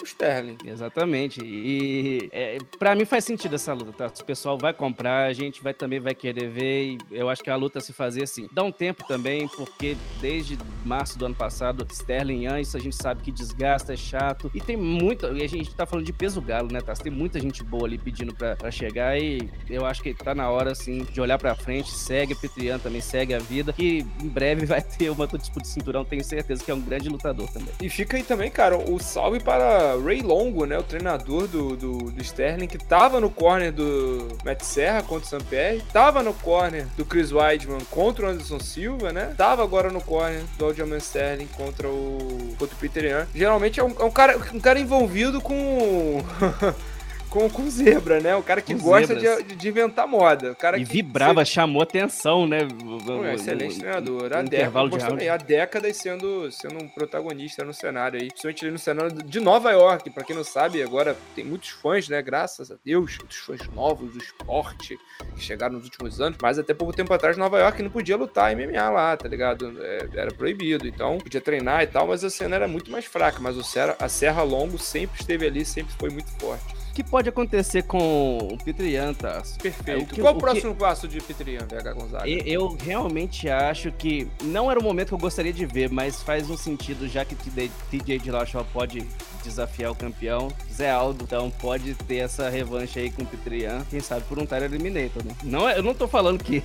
pro 0.06 0.10
Sterling. 0.10 0.58
Exatamente. 0.64 1.42
E 1.44 2.30
é, 2.32 2.58
para 2.78 2.96
mim 2.96 3.06
faz 3.06 3.26
sentido 3.26 3.56
essa 3.56 3.74
luta, 3.74 3.92
tá? 3.92 4.08
O 4.22 4.26
pessoal 4.26 4.58
vai 4.58 4.74
comprar, 4.74 5.26
a 5.26 5.34
gente 5.34 5.62
vai 5.64 5.74
também 5.74 6.00
vai 6.00 6.14
querer 6.14 6.48
ver 6.48 6.86
e 6.86 6.98
eu 7.12 7.28
acho 7.28 7.44
que 7.44 7.50
a 7.50 7.56
luta 7.56 7.82
se 7.82 7.92
fazer 7.92 8.24
assim. 8.24 8.48
Dá 8.52 8.64
um 8.64 8.72
tempo 8.72 9.06
também, 9.08 9.48
porque 9.48 9.98
desde 10.22 10.58
março 10.86 11.18
do 11.18 11.26
ano 11.26 11.36
passado, 11.36 11.86
Sterling 11.92 12.46
Young, 12.46 12.62
isso 12.62 12.78
a 12.78 12.80
gente 12.80 12.96
sabe 12.96 13.24
que 13.24 13.32
desgasta, 13.32 13.94
é 13.94 13.98
chato. 13.98 14.52
E 14.54 14.62
tem 14.62 14.78
muito, 14.78 15.26
e 15.36 15.44
a 15.44 15.48
gente 15.48 15.74
tá 15.74 15.86
falando 15.86 16.06
de 16.06 16.14
peso 16.14 16.42
galo, 16.42 16.72
né, 16.72 16.82
tá? 16.82 16.94
Tem 16.94 17.12
muita 17.12 17.40
gente 17.40 17.64
boa 17.64 17.86
ali 17.86 17.98
pedindo 17.98 18.34
pra, 18.34 18.56
pra 18.56 18.70
chegar 18.70 19.20
e 19.20 19.50
eu 19.70 19.86
acho 19.86 20.02
que 20.04 20.14
tá 20.14 20.36
na 20.36 20.50
hora, 20.50 20.72
assim, 20.72 21.04
de 21.04 21.20
olhar 21.20 21.38
pra 21.38 21.56
frente, 21.56 21.92
segue 21.92 22.34
a 22.34 22.36
Petrian 22.36 22.80
também, 22.80 23.02
segue 23.02 23.34
a 23.34 23.40
vida, 23.40 23.74
que 23.74 24.06
em 24.22 24.28
breve 24.28 24.66
vai 24.66 24.82
ter 24.82 25.10
uma 25.10 25.26
disputa 25.28 25.62
de 25.62 25.68
cinturão, 25.68 26.06
tenho 26.06 26.24
certeza 26.24 26.64
que 26.64 26.70
é 26.70 26.74
um 26.74 26.82
grande 26.82 27.10
lutador 27.10 27.48
também. 27.52 27.74
E 27.82 27.90
fica 27.90 28.18
aí 28.18 28.24
também, 28.24 28.52
cara, 28.52 28.78
o 28.78 29.00
salve 29.00 29.40
para 29.40 29.95
Ray 30.02 30.22
Longo, 30.22 30.66
né, 30.66 30.78
o 30.78 30.84
treinador 30.84 31.48
do, 31.48 31.76
do, 31.76 31.98
do 32.12 32.22
Sterling, 32.22 32.68
que 32.68 32.78
tava 32.78 33.20
no 33.20 33.30
corner 33.30 33.72
do 33.72 34.28
Matt 34.44 34.62
Serra 34.64 35.02
contra 35.02 35.26
o 35.26 35.30
Sampierre, 35.30 35.84
tava 35.92 36.24
no 36.24 36.34
corner 36.34 36.86
do 36.98 37.06
Chris 37.06 37.32
Weidman 37.32 37.82
contra 37.90 38.26
o 38.26 38.30
Anderson 38.30 38.60
Silva, 38.60 39.12
né, 39.12 39.34
tava 39.38 39.64
agora 39.64 39.90
no 39.92 40.02
corner 40.02 40.42
do 40.58 40.66
Aljamain 40.66 41.00
Sterling 41.00 41.48
contra 41.48 41.88
o, 41.88 42.56
contra 42.58 42.76
o 42.76 42.80
Peter 42.80 43.06
Yan. 43.06 43.28
Geralmente 43.34 43.80
é 43.80 43.84
um, 43.84 43.94
é 44.00 44.04
um, 44.04 44.12
cara, 44.12 44.38
um 44.54 44.60
cara 44.60 44.80
envolvido 44.80 45.42
com... 45.42 46.24
com, 47.30 47.50
com 47.50 47.70
zebra, 47.70 48.20
né? 48.20 48.36
O 48.36 48.44
cara 48.44 48.62
que 48.62 48.74
com 48.74 48.82
gosta 48.82 49.16
de, 49.16 49.56
de, 49.56 49.68
inventar 49.68 50.08
moda. 50.08 50.52
O 50.52 50.56
cara 50.56 50.78
e 50.78 50.86
que 50.86 50.92
vibrava, 50.92 51.44
chamou 51.44 51.82
atenção, 51.82 52.48
né? 52.48 52.60
Um 52.82 53.26
excelente 53.26 53.80
treinador. 53.80 54.34
A, 54.34 54.42
década, 54.42 54.98
também, 54.98 55.30
há 55.30 55.38
décadas 55.38 55.98
sendo, 55.98 56.52
sendo 56.52 56.84
um 56.84 56.88
protagonista 56.88 57.64
no 57.64 57.74
cenário 57.74 58.20
aí. 58.20 58.28
Principalmente 58.28 58.66
ali 58.66 58.72
no 58.72 58.80
cenário 58.80 59.12
de 59.12 59.40
Nova 59.40 59.72
York. 59.72 60.10
Pra 60.10 60.24
quem 60.24 60.36
não 60.36 60.44
sabe, 60.44 60.82
agora 60.82 61.16
tem 61.36 61.44
muitos 61.44 61.70
fãs, 61.70 62.08
né? 62.08 62.22
Graças 62.22 62.72
a 62.72 62.76
Deus, 62.84 63.18
muitos 63.18 63.38
fãs 63.38 63.68
novos 63.74 64.14
do 64.14 64.18
esporte 64.18 64.98
que 65.36 65.42
chegaram 65.42 65.76
nos 65.76 65.86
últimos 65.86 66.22
anos. 66.22 66.38
Mas 66.42 66.58
até 66.58 66.74
pouco 66.74 66.94
tempo 66.94 67.14
atrás, 67.14 67.38
Nova 67.38 67.60
York 67.60 67.82
não 67.84 67.90
podia 67.90 68.16
lutar 68.16 68.56
MMA 68.56 68.90
lá, 68.90 69.18
tá 69.18 69.28
ligado? 69.28 69.76
É, 69.82 70.08
era 70.16 70.34
proibido. 70.34 70.88
Então, 70.88 71.18
podia 71.18 71.42
treinar 71.42 71.84
e 71.84 71.88
tal, 71.88 72.08
mas 72.08 72.24
a 72.24 72.30
cena 72.30 72.56
era 72.56 72.68
muito 72.68 72.92
mais 72.92 73.06
fraca. 73.06 73.40
Mas 73.42 73.58
o 73.58 73.64
Serra, 73.64 73.96
a 74.00 74.08
Serra 74.08 74.44
Longo 74.44 74.78
sempre 74.78 75.20
esteve 75.20 75.46
ali, 75.46 75.66
sempre 75.66 75.94
foi 75.98 76.10
muito 76.10 76.30
forte 76.40 76.85
que 76.96 77.04
pode 77.04 77.28
acontecer 77.28 77.84
com 77.84 78.38
o 78.38 78.58
Peter? 78.58 78.86
Perfeito. 79.62 79.90
É, 79.90 79.98
o 79.98 80.06
que, 80.06 80.22
Qual 80.22 80.34
o, 80.34 80.38
o 80.38 80.40
próximo 80.40 80.74
que... 80.74 80.80
passo 80.80 81.08
de 81.10 81.20
Peter 81.20 81.46
VH 81.46 81.94
Gonzaga? 81.94 82.30
Eu, 82.30 82.78
realmente 82.82 83.50
acho 83.50 83.92
que 83.92 84.30
não 84.42 84.72
era 84.72 84.80
o 84.80 84.84
momento 84.84 85.10
que 85.10 85.14
eu 85.14 85.20
gostaria 85.20 85.52
de 85.52 85.66
ver, 85.66 85.90
mas 85.90 86.24
faz 86.24 86.50
um 86.50 86.56
sentido, 86.56 87.06
já 87.06 87.26
que 87.26 87.36
TJ 87.36 88.20
Dillashaw 88.20 88.66
pode 88.72 89.06
desafiar 89.44 89.92
o 89.92 89.96
campeão, 89.96 90.48
Zé 90.74 90.90
Aldo, 90.90 91.26
então 91.26 91.52
pode 91.52 91.94
ter 91.94 92.18
essa 92.18 92.50
revanche 92.50 92.98
aí 92.98 93.12
com 93.12 93.24
o 93.24 93.26
Peter 93.26 93.54
Yan, 93.54 93.84
quem 93.90 94.00
sabe 94.00 94.24
por 94.24 94.40
um 94.40 94.46
Tyler 94.46 94.72
Eliminator, 94.72 95.24
né? 95.24 95.36
Não, 95.44 95.68
é, 95.68 95.78
eu 95.78 95.84
não 95.84 95.94
tô 95.94 96.08
falando 96.08 96.42
que 96.42 96.64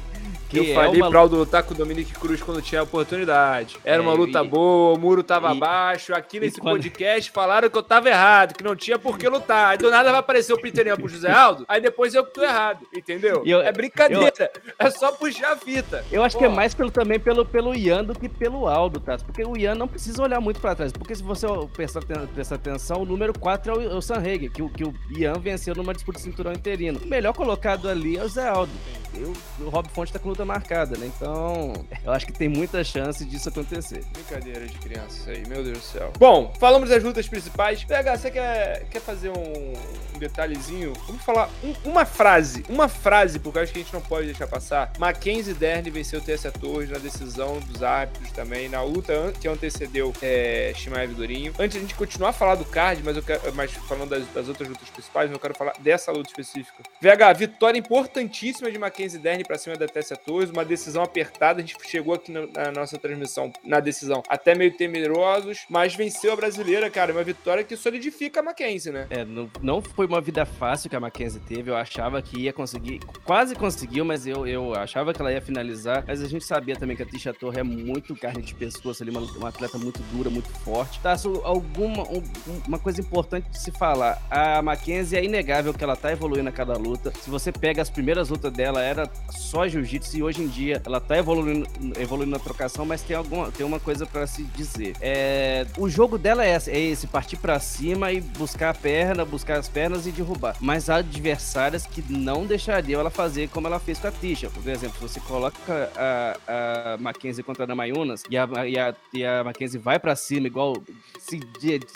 que 0.50 0.58
eu 0.58 0.64
é 0.64 0.74
falei 0.74 1.00
uma... 1.00 1.08
pra 1.08 1.20
Aldo 1.20 1.36
lutar 1.36 1.62
com 1.62 1.72
o 1.72 1.76
Dominique 1.76 2.12
Cruz 2.12 2.42
quando 2.42 2.60
tinha 2.60 2.80
a 2.80 2.84
oportunidade. 2.84 3.78
Era 3.84 3.98
é, 3.98 4.00
uma 4.00 4.12
luta 4.12 4.40
e... 4.40 4.48
boa, 4.48 4.96
o 4.96 4.98
muro 4.98 5.22
tava 5.22 5.54
e... 5.54 5.58
baixo. 5.58 6.12
Aqui 6.12 6.40
nesse 6.40 6.60
quando... 6.60 6.74
podcast 6.74 7.30
falaram 7.30 7.70
que 7.70 7.78
eu 7.78 7.82
tava 7.82 8.08
errado, 8.08 8.54
que 8.54 8.64
não 8.64 8.74
tinha 8.74 8.98
por 8.98 9.16
que 9.16 9.28
lutar. 9.28 9.70
Aí 9.70 9.78
do 9.78 9.90
nada 9.90 10.10
vai 10.10 10.18
aparecer 10.20 10.52
o 10.52 10.60
Peter 10.60 10.86
Ian 10.86 10.96
pro 10.96 11.08
José 11.08 11.30
Aldo, 11.30 11.64
aí 11.68 11.80
depois 11.80 12.14
eu 12.14 12.24
que 12.24 12.34
tô 12.34 12.42
errado, 12.42 12.86
entendeu? 12.94 13.42
Eu... 13.46 13.60
É 13.60 13.70
brincadeira, 13.70 14.50
eu... 14.66 14.72
é 14.78 14.90
só 14.90 15.12
puxar 15.12 15.52
a 15.52 15.56
fita. 15.56 16.04
Eu 16.10 16.24
acho 16.24 16.34
Pô. 16.34 16.40
que 16.40 16.44
é 16.46 16.48
mais 16.48 16.74
pelo, 16.74 16.90
também 16.90 17.20
pelo, 17.20 17.46
pelo 17.46 17.74
Ian 17.74 18.04
do 18.04 18.18
que 18.18 18.28
pelo 18.28 18.66
Aldo, 18.66 18.98
tá? 18.98 19.16
Porque 19.18 19.44
o 19.44 19.56
Ian 19.56 19.74
não 19.74 19.86
precisa 19.86 20.22
olhar 20.22 20.40
muito 20.40 20.60
pra 20.60 20.74
trás, 20.74 20.92
porque 20.92 21.14
se 21.14 21.22
você 21.22 21.46
prestar, 21.72 22.02
prestar 22.34 22.56
atenção, 22.56 23.02
o 23.02 23.06
número 23.06 23.38
4 23.38 23.72
é 23.72 23.76
o, 23.76 23.82
é 23.92 23.94
o 23.94 24.02
Sanreg, 24.02 24.48
que, 24.48 24.68
que 24.70 24.84
o 24.84 24.94
Ian 25.16 25.34
venceu 25.34 25.74
numa 25.74 25.94
disputa 25.94 26.18
de 26.18 26.24
cinturão 26.24 26.52
interino. 26.52 27.00
O 27.02 27.06
melhor 27.06 27.32
colocado 27.32 27.88
ali 27.88 28.16
é 28.16 28.24
o 28.24 28.28
Zé 28.28 28.48
Aldo. 28.48 28.72
Eu, 29.14 29.32
o 29.60 29.68
Rob 29.68 29.88
Fonte 29.90 30.12
tá 30.12 30.18
com 30.18 30.28
luta 30.28 30.39
marcada, 30.44 30.96
né? 30.96 31.06
Então, 31.06 31.72
eu 32.04 32.12
acho 32.12 32.26
que 32.26 32.32
tem 32.32 32.48
muita 32.48 32.82
chance 32.82 33.24
disso 33.24 33.48
acontecer. 33.48 34.04
Brincadeira 34.12 34.66
de 34.66 34.78
criança 34.78 35.20
isso 35.20 35.30
aí, 35.30 35.46
meu 35.46 35.62
Deus 35.62 35.78
do 35.78 35.84
céu. 35.84 36.12
Bom, 36.18 36.52
falamos 36.58 36.88
das 36.88 37.02
lutas 37.02 37.28
principais. 37.28 37.84
PH, 37.84 38.16
você 38.16 38.30
quer, 38.30 38.84
quer 38.90 39.00
fazer 39.00 39.30
um, 39.30 39.72
um 40.14 40.18
detalhezinho? 40.18 40.92
Vamos 41.06 41.22
falar 41.22 41.50
um, 41.62 41.74
uma 41.90 42.04
frase, 42.04 42.64
uma 42.68 42.88
frase, 42.88 43.38
porque 43.38 43.58
acho 43.58 43.72
que 43.72 43.80
a 43.80 43.82
gente 43.82 43.92
não 43.92 44.00
pode 44.00 44.26
deixar 44.26 44.46
passar. 44.46 44.92
Mackenzie 44.98 45.54
Dern 45.54 45.88
venceu 45.90 46.20
Tessa 46.20 46.50
Torres 46.50 46.90
na 46.90 46.98
decisão 46.98 47.58
dos 47.60 47.82
árbitros 47.82 48.30
também, 48.32 48.68
na 48.68 48.82
luta 48.82 49.32
que 49.40 49.48
antecedeu 49.48 50.12
é, 50.22 50.72
Shimaev 50.74 51.14
Durinho. 51.14 51.52
Antes 51.58 51.72
de 51.72 51.78
a 51.78 51.80
gente 51.80 51.94
continuar 51.94 52.30
a 52.30 52.32
falar 52.32 52.54
do 52.54 52.64
card, 52.64 53.02
mas 53.04 53.16
eu 53.16 53.22
quero, 53.22 53.54
mas 53.54 53.72
falando 53.72 54.10
das, 54.10 54.26
das 54.28 54.48
outras 54.48 54.68
lutas 54.68 54.88
principais, 54.88 55.30
eu 55.30 55.38
quero 55.38 55.54
falar 55.54 55.74
dessa 55.80 56.10
luta 56.10 56.28
específica. 56.28 56.82
VH, 57.00 57.36
vitória 57.36 57.78
importantíssima 57.78 58.70
de 58.70 58.78
Mackenzie 58.78 59.18
Dern 59.18 59.44
pra 59.44 59.58
cima 59.58 59.76
da 59.76 59.86
Tessa 59.86 60.16
Torres, 60.16 60.29
uma 60.30 60.64
decisão 60.64 61.02
apertada. 61.02 61.60
A 61.60 61.64
gente 61.64 61.76
chegou 61.86 62.14
aqui 62.14 62.30
na, 62.30 62.46
na 62.46 62.72
nossa 62.72 62.98
transmissão, 62.98 63.52
na 63.64 63.80
decisão, 63.80 64.22
até 64.28 64.54
meio 64.54 64.76
temerosos, 64.76 65.64
mas 65.68 65.94
venceu 65.94 66.32
a 66.32 66.36
brasileira, 66.36 66.88
cara. 66.90 67.12
Uma 67.12 67.24
vitória 67.24 67.64
que 67.64 67.76
solidifica 67.76 68.40
a 68.40 68.42
Mackenzie, 68.42 68.92
né? 68.92 69.06
É, 69.10 69.24
não, 69.24 69.50
não 69.62 69.82
foi 69.82 70.06
uma 70.06 70.20
vida 70.20 70.44
fácil 70.44 70.88
que 70.88 70.96
a 70.96 71.00
Mackenzie 71.00 71.40
teve. 71.40 71.70
Eu 71.70 71.76
achava 71.76 72.20
que 72.22 72.40
ia 72.40 72.52
conseguir, 72.52 73.00
quase 73.24 73.54
conseguiu, 73.54 74.04
mas 74.04 74.26
eu, 74.26 74.46
eu 74.46 74.74
achava 74.74 75.12
que 75.12 75.20
ela 75.20 75.32
ia 75.32 75.40
finalizar. 75.40 76.04
Mas 76.06 76.22
a 76.22 76.28
gente 76.28 76.44
sabia 76.44 76.76
também 76.76 76.96
que 76.96 77.02
a 77.02 77.06
Tisha 77.06 77.32
Torre 77.32 77.60
é 77.60 77.62
muito 77.62 78.14
carne 78.14 78.42
de 78.42 78.54
pescoço 78.54 79.02
ali, 79.02 79.10
uma, 79.10 79.20
uma 79.20 79.48
atleta 79.48 79.78
muito 79.78 80.00
dura, 80.12 80.30
muito 80.30 80.48
forte. 80.60 81.00
Tá, 81.00 81.16
alguma 81.44 82.02
um, 82.04 82.22
uma 82.66 82.78
coisa 82.78 83.00
importante 83.00 83.48
de 83.50 83.58
se 83.58 83.70
falar. 83.70 84.22
A 84.30 84.62
Mackenzie 84.62 85.18
é 85.18 85.24
inegável 85.24 85.72
que 85.72 85.82
ela 85.82 85.96
tá 85.96 86.12
evoluindo 86.12 86.48
a 86.48 86.52
cada 86.52 86.76
luta. 86.76 87.12
Se 87.20 87.30
você 87.30 87.50
pega 87.50 87.82
as 87.82 87.90
primeiras 87.90 88.28
lutas 88.28 88.52
dela, 88.52 88.82
era 88.82 89.10
só 89.30 89.66
jiu-jitsu 89.66 90.19
hoje 90.22 90.42
em 90.42 90.48
dia 90.48 90.82
ela 90.84 91.00
tá 91.00 91.16
evoluindo, 91.16 91.66
evoluindo 91.98 92.32
na 92.32 92.38
trocação, 92.38 92.84
mas 92.84 93.02
tem, 93.02 93.16
alguma, 93.16 93.50
tem 93.50 93.64
uma 93.64 93.80
coisa 93.80 94.06
para 94.06 94.26
se 94.26 94.42
dizer. 94.44 94.96
É, 95.00 95.66
o 95.78 95.88
jogo 95.88 96.18
dela 96.18 96.44
é 96.44 96.56
esse, 96.56 96.70
é 96.70 96.78
esse 96.78 97.06
partir 97.06 97.36
para 97.36 97.58
cima 97.60 98.12
e 98.12 98.20
buscar 98.20 98.70
a 98.70 98.74
perna, 98.74 99.24
buscar 99.24 99.58
as 99.58 99.68
pernas 99.68 100.06
e 100.06 100.10
derrubar. 100.10 100.56
Mas 100.60 100.88
há 100.90 100.96
adversárias 100.96 101.86
que 101.86 102.02
não 102.12 102.46
deixariam 102.46 103.00
ela 103.00 103.10
fazer 103.10 103.48
como 103.48 103.66
ela 103.66 103.78
fez 103.78 103.98
com 103.98 104.08
a 104.08 104.12
Tisha. 104.12 104.50
Por 104.50 104.66
exemplo, 104.68 104.96
você 105.00 105.20
coloca 105.20 105.90
a, 105.96 106.94
a 106.94 106.96
Mackenzie 106.98 107.42
contra 107.42 107.64
a 107.64 107.66
Damayunas 107.66 108.22
e 108.30 108.36
a, 108.36 108.48
e 108.66 108.78
a, 108.78 108.94
e 109.12 109.24
a 109.24 109.44
Mackenzie 109.44 109.78
vai 109.78 109.98
para 109.98 110.14
cima, 110.16 110.46
igual 110.46 110.76
se, 111.18 111.40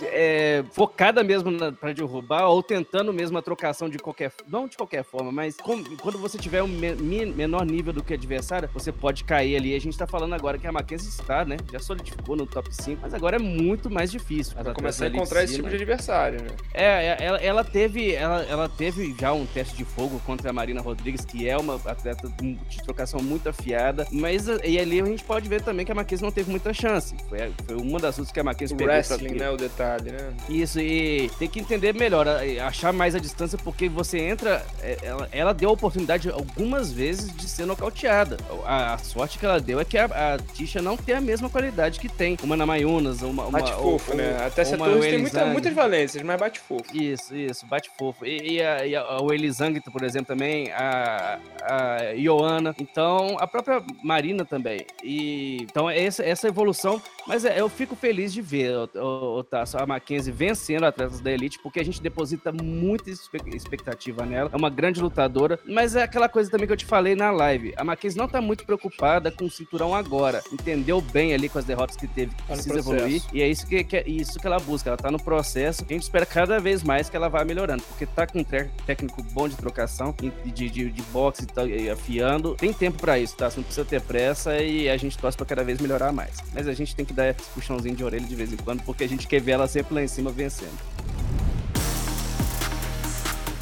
é, 0.03 0.65
focada 0.73 1.23
mesmo 1.23 1.51
para 1.73 1.93
derrubar 1.93 2.49
ou 2.49 2.63
tentando 2.63 3.13
mesmo 3.13 3.39
a 3.39 3.43
trocação 3.43 3.89
de 3.89 3.99
qualquer 3.99 4.33
não 4.47 4.67
de 4.69 4.77
qualquer 4.77 5.05
forma, 5.05 5.33
mas 5.33 5.57
com, 5.57 5.83
quando 5.97 6.19
você 6.19 6.39
tiver 6.39 6.63
um 6.63 6.69
me, 6.69 7.27
menor 7.27 7.65
nível 7.65 7.93
do 7.93 8.03
que 8.03 8.14
o 8.15 8.19
adversário, 8.19 8.69
você 8.73 8.93
pode 8.93 9.25
cair 9.25 9.57
ali. 9.57 9.75
A 9.75 9.81
gente 9.81 9.97
tá 9.97 10.07
falando 10.07 10.35
agora 10.35 10.59
que 10.59 10.67
a 10.67 10.73
Mackenzie 10.73 11.09
está, 11.09 11.45
né? 11.45 11.57
Já 11.73 11.79
solidificou 11.79 12.37
no 12.37 12.47
top 12.47 12.69
5, 12.71 13.01
mas 13.03 13.15
agora 13.15 13.37
é 13.37 13.39
muito 13.39 13.91
mais 13.91 14.11
difícil. 14.11 14.55
Vai 14.55 14.73
começar 14.75 15.07
a 15.07 15.09
encontrar 15.09 15.45
esse 15.45 15.57
tipo 15.57 15.69
de 15.69 15.77
adversário, 15.77 16.43
né? 16.43 16.49
É, 16.73 16.85
é, 16.85 17.17
ela, 17.21 17.39
ela 17.39 17.65
teve 17.65 18.15
ela, 18.15 18.43
ela 18.45 18.69
teve 18.69 19.15
já 19.19 19.33
um 19.33 19.47
teste 19.47 19.77
de 19.77 19.85
fogo 19.85 20.21
contra 20.27 20.51
a 20.51 20.53
Marina 20.53 20.81
Rodrigues, 20.81 21.25
que 21.25 21.49
é 21.49 21.57
uma 21.57 21.75
atleta 21.85 22.29
de 22.29 22.83
trocação 22.85 23.21
muito 23.21 23.49
afiada, 23.49 24.07
mas 24.11 24.47
e 24.65 24.79
ali 24.79 25.01
a 25.01 25.05
gente 25.05 25.25
pode 25.25 25.49
ver 25.49 25.63
também 25.63 25.85
que 25.85 25.93
a 25.93 25.95
Mackenzie 25.95 26.25
não 26.25 26.33
teve 26.33 26.51
muita 26.51 26.73
chance. 26.73 27.15
Foi, 27.29 27.39
foi 27.67 27.77
uma 27.77 27.99
das 27.99 28.17
lutas 28.19 28.33
que 28.33 28.41
a 28.41 28.45
Mackenzie 28.45 28.75
o 28.75 28.79
pegou. 28.79 28.93
wrestling, 28.93 29.35
né? 29.35 29.51
O 29.51 29.57
detalhe, 29.57 30.11
né? 30.11 30.35
Isso, 30.49 30.81
e 30.81 31.31
tem 31.39 31.49
que 31.49 31.61
entender 31.61 31.95
melhor, 31.95 32.27
achar 32.65 32.93
mais 32.93 33.15
a 33.15 33.19
distância, 33.19 33.59
porque 33.59 33.89
você 33.89 34.19
entra. 34.19 34.65
É, 34.81 34.99
ela, 35.03 35.29
ela 35.33 35.55
deu 35.55 35.71
a 35.71 35.73
oportunidade 35.73 36.29
algumas 36.31 36.93
vezes 36.93 37.35
de 37.35 37.49
ser 37.49 37.67
nocauteada. 37.67 38.04
A, 38.07 38.95
a 38.95 38.99
sorte 38.99 39.39
que 39.39 39.47
ela 39.47 39.61
deu 39.61 39.81
é 39.81 39.85
que 39.85 39.99
a, 39.99 40.05
a 40.05 40.39
Tisha 40.39 40.81
não 40.81 40.97
tem 40.97 41.15
a 41.15 41.21
mesma 41.21 41.49
qualidade 41.49 42.01
que 42.01 42.09
tem 42.09 42.37
uma 42.43 42.57
na 42.57 42.67
Mayunas, 42.67 43.23
uma. 43.23 43.45
uma 43.45 43.59
bate 43.59 43.73
fofo, 43.73 44.11
ou, 44.13 44.17
né? 44.17 44.37
Até 44.47 44.63
essa 44.63 44.77
torre 44.77 45.01
tem 45.01 45.19
muita, 45.19 45.47
muitas 45.47 45.75
valências, 45.75 46.23
mas 46.23 46.39
bate 46.39 46.61
fofo. 46.61 46.85
Isso, 46.95 47.35
isso, 47.35 47.67
bate 47.67 47.91
fofo. 47.99 48.25
E, 48.25 48.55
e, 48.55 48.63
a, 48.63 48.87
e 48.87 48.97
a, 48.97 49.21
o 49.21 49.33
Elisang, 49.33 49.81
por 49.81 50.03
exemplo, 50.03 50.27
também, 50.27 50.71
a, 50.73 51.39
a 51.63 52.01
Ioana. 52.13 52.75
Então, 52.79 53.37
a 53.39 53.47
própria 53.47 53.83
Marina 54.03 54.45
também. 54.45 54.87
E, 55.03 55.59
então, 55.63 55.89
essa, 55.89 56.25
essa 56.25 56.49
evolução. 56.49 57.01
Mas 57.27 57.45
é, 57.45 57.59
eu 57.59 57.69
fico 57.69 57.97
feliz 57.97 58.33
de 58.33 58.43
ver 58.43 58.71
o, 58.77 58.91
o, 58.95 59.39
o 59.39 59.45
Tasso, 59.45 59.79
a 59.79 59.87
Mackenzie 59.87 60.33
vencendo 60.33 60.85
atletas 60.85 61.21
da 61.21 61.31
Elite, 61.31 61.59
porque 61.63 61.81
a 61.81 61.85
gente 61.85 62.03
deposita 62.03 62.53
muita 62.53 63.11
expectativa 63.11 64.27
nela. 64.27 64.51
É 64.53 64.57
uma 64.57 64.71
grande 64.71 65.01
lutadora, 65.01 65.59
mas 65.67 65.97
é 65.97 66.03
aquela 66.03 66.29
coisa 66.29 66.51
também 66.51 66.67
que 66.67 66.73
eu 66.73 66.77
te 66.77 66.85
falei 66.85 67.15
na 67.15 67.31
live. 67.31 67.73
A 67.77 67.84
Mackenzie 67.85 68.19
não 68.19 68.29
tá 68.29 68.41
muito 68.41 68.65
preocupada 68.65 69.31
com 69.31 69.45
o 69.45 69.51
cinturão 69.51 69.95
agora. 69.95 70.43
Entendeu 70.53 71.01
bem 71.01 71.35
ali 71.35 71.49
com 71.49 71.59
as 71.59 71.65
derrotas 71.65 71.97
que 71.97 72.07
teve, 72.07 72.35
que 72.35 72.43
tá 72.43 72.55
precisa 72.55 72.79
evoluir. 72.79 73.23
E 73.33 73.43
é 73.43 73.49
isso 73.49 73.67
que, 73.67 73.85
que, 73.85 73.97
é 73.97 74.09
isso 74.09 74.39
que 74.39 74.47
ela 74.47 74.59
busca. 74.59 74.91
Ela 74.91 74.97
tá 74.97 75.11
no 75.11 75.23
processo. 75.23 75.85
A 75.89 75.93
gente 75.93 76.03
espera 76.03 76.27
cada 76.27 76.59
vez 76.59 76.83
mais 76.83 77.09
que 77.09 77.17
ela 77.17 77.29
vá 77.29 77.45
melhorando, 77.45 77.83
porque 77.83 78.07
tá 78.07 78.27
com 78.27 78.41
um 78.41 78.45
técnico 78.45 79.23
bom 79.33 79.49
de 79.49 79.57
trocação, 79.57 80.15
de, 80.45 80.69
de, 80.69 80.91
de 80.91 81.03
boxe 81.13 81.47
tá, 81.47 81.63
afiando. 81.93 82.55
Tem 82.55 82.73
tempo 82.73 82.99
para 82.99 83.19
isso, 83.19 83.37
tá? 83.37 83.51
Você 83.51 83.59
não 83.59 83.65
precisa 83.65 83.85
ter 83.85 84.01
pressa 84.01 84.57
e 84.59 84.89
a 84.89 84.97
gente 84.97 85.19
torce 85.19 85.37
pra 85.37 85.47
cada 85.47 85.65
vez 85.65 85.79
melhorar 85.79 86.13
mais. 86.13 86.37
Mas 86.53 86.67
a 86.67 86.73
gente 86.73 86.95
tem 86.95 87.05
que 87.05 87.13
dar 87.13 87.29
esse 87.29 87.49
puxãozinho 87.51 87.95
de 87.95 88.05
orelha 88.05 88.27
de 88.27 88.35
vez 88.35 88.53
em 88.53 88.57
quando, 88.57 88.83
porque 88.83 89.05
a 89.05 89.09
gente 89.09 89.27
quer 89.27 89.41
ver 89.41 89.53
ela 89.53 89.69
sempre 89.69 89.95
lá 89.95 90.03
em 90.03 90.09
cima 90.09 90.31
vencendo. 90.31 90.79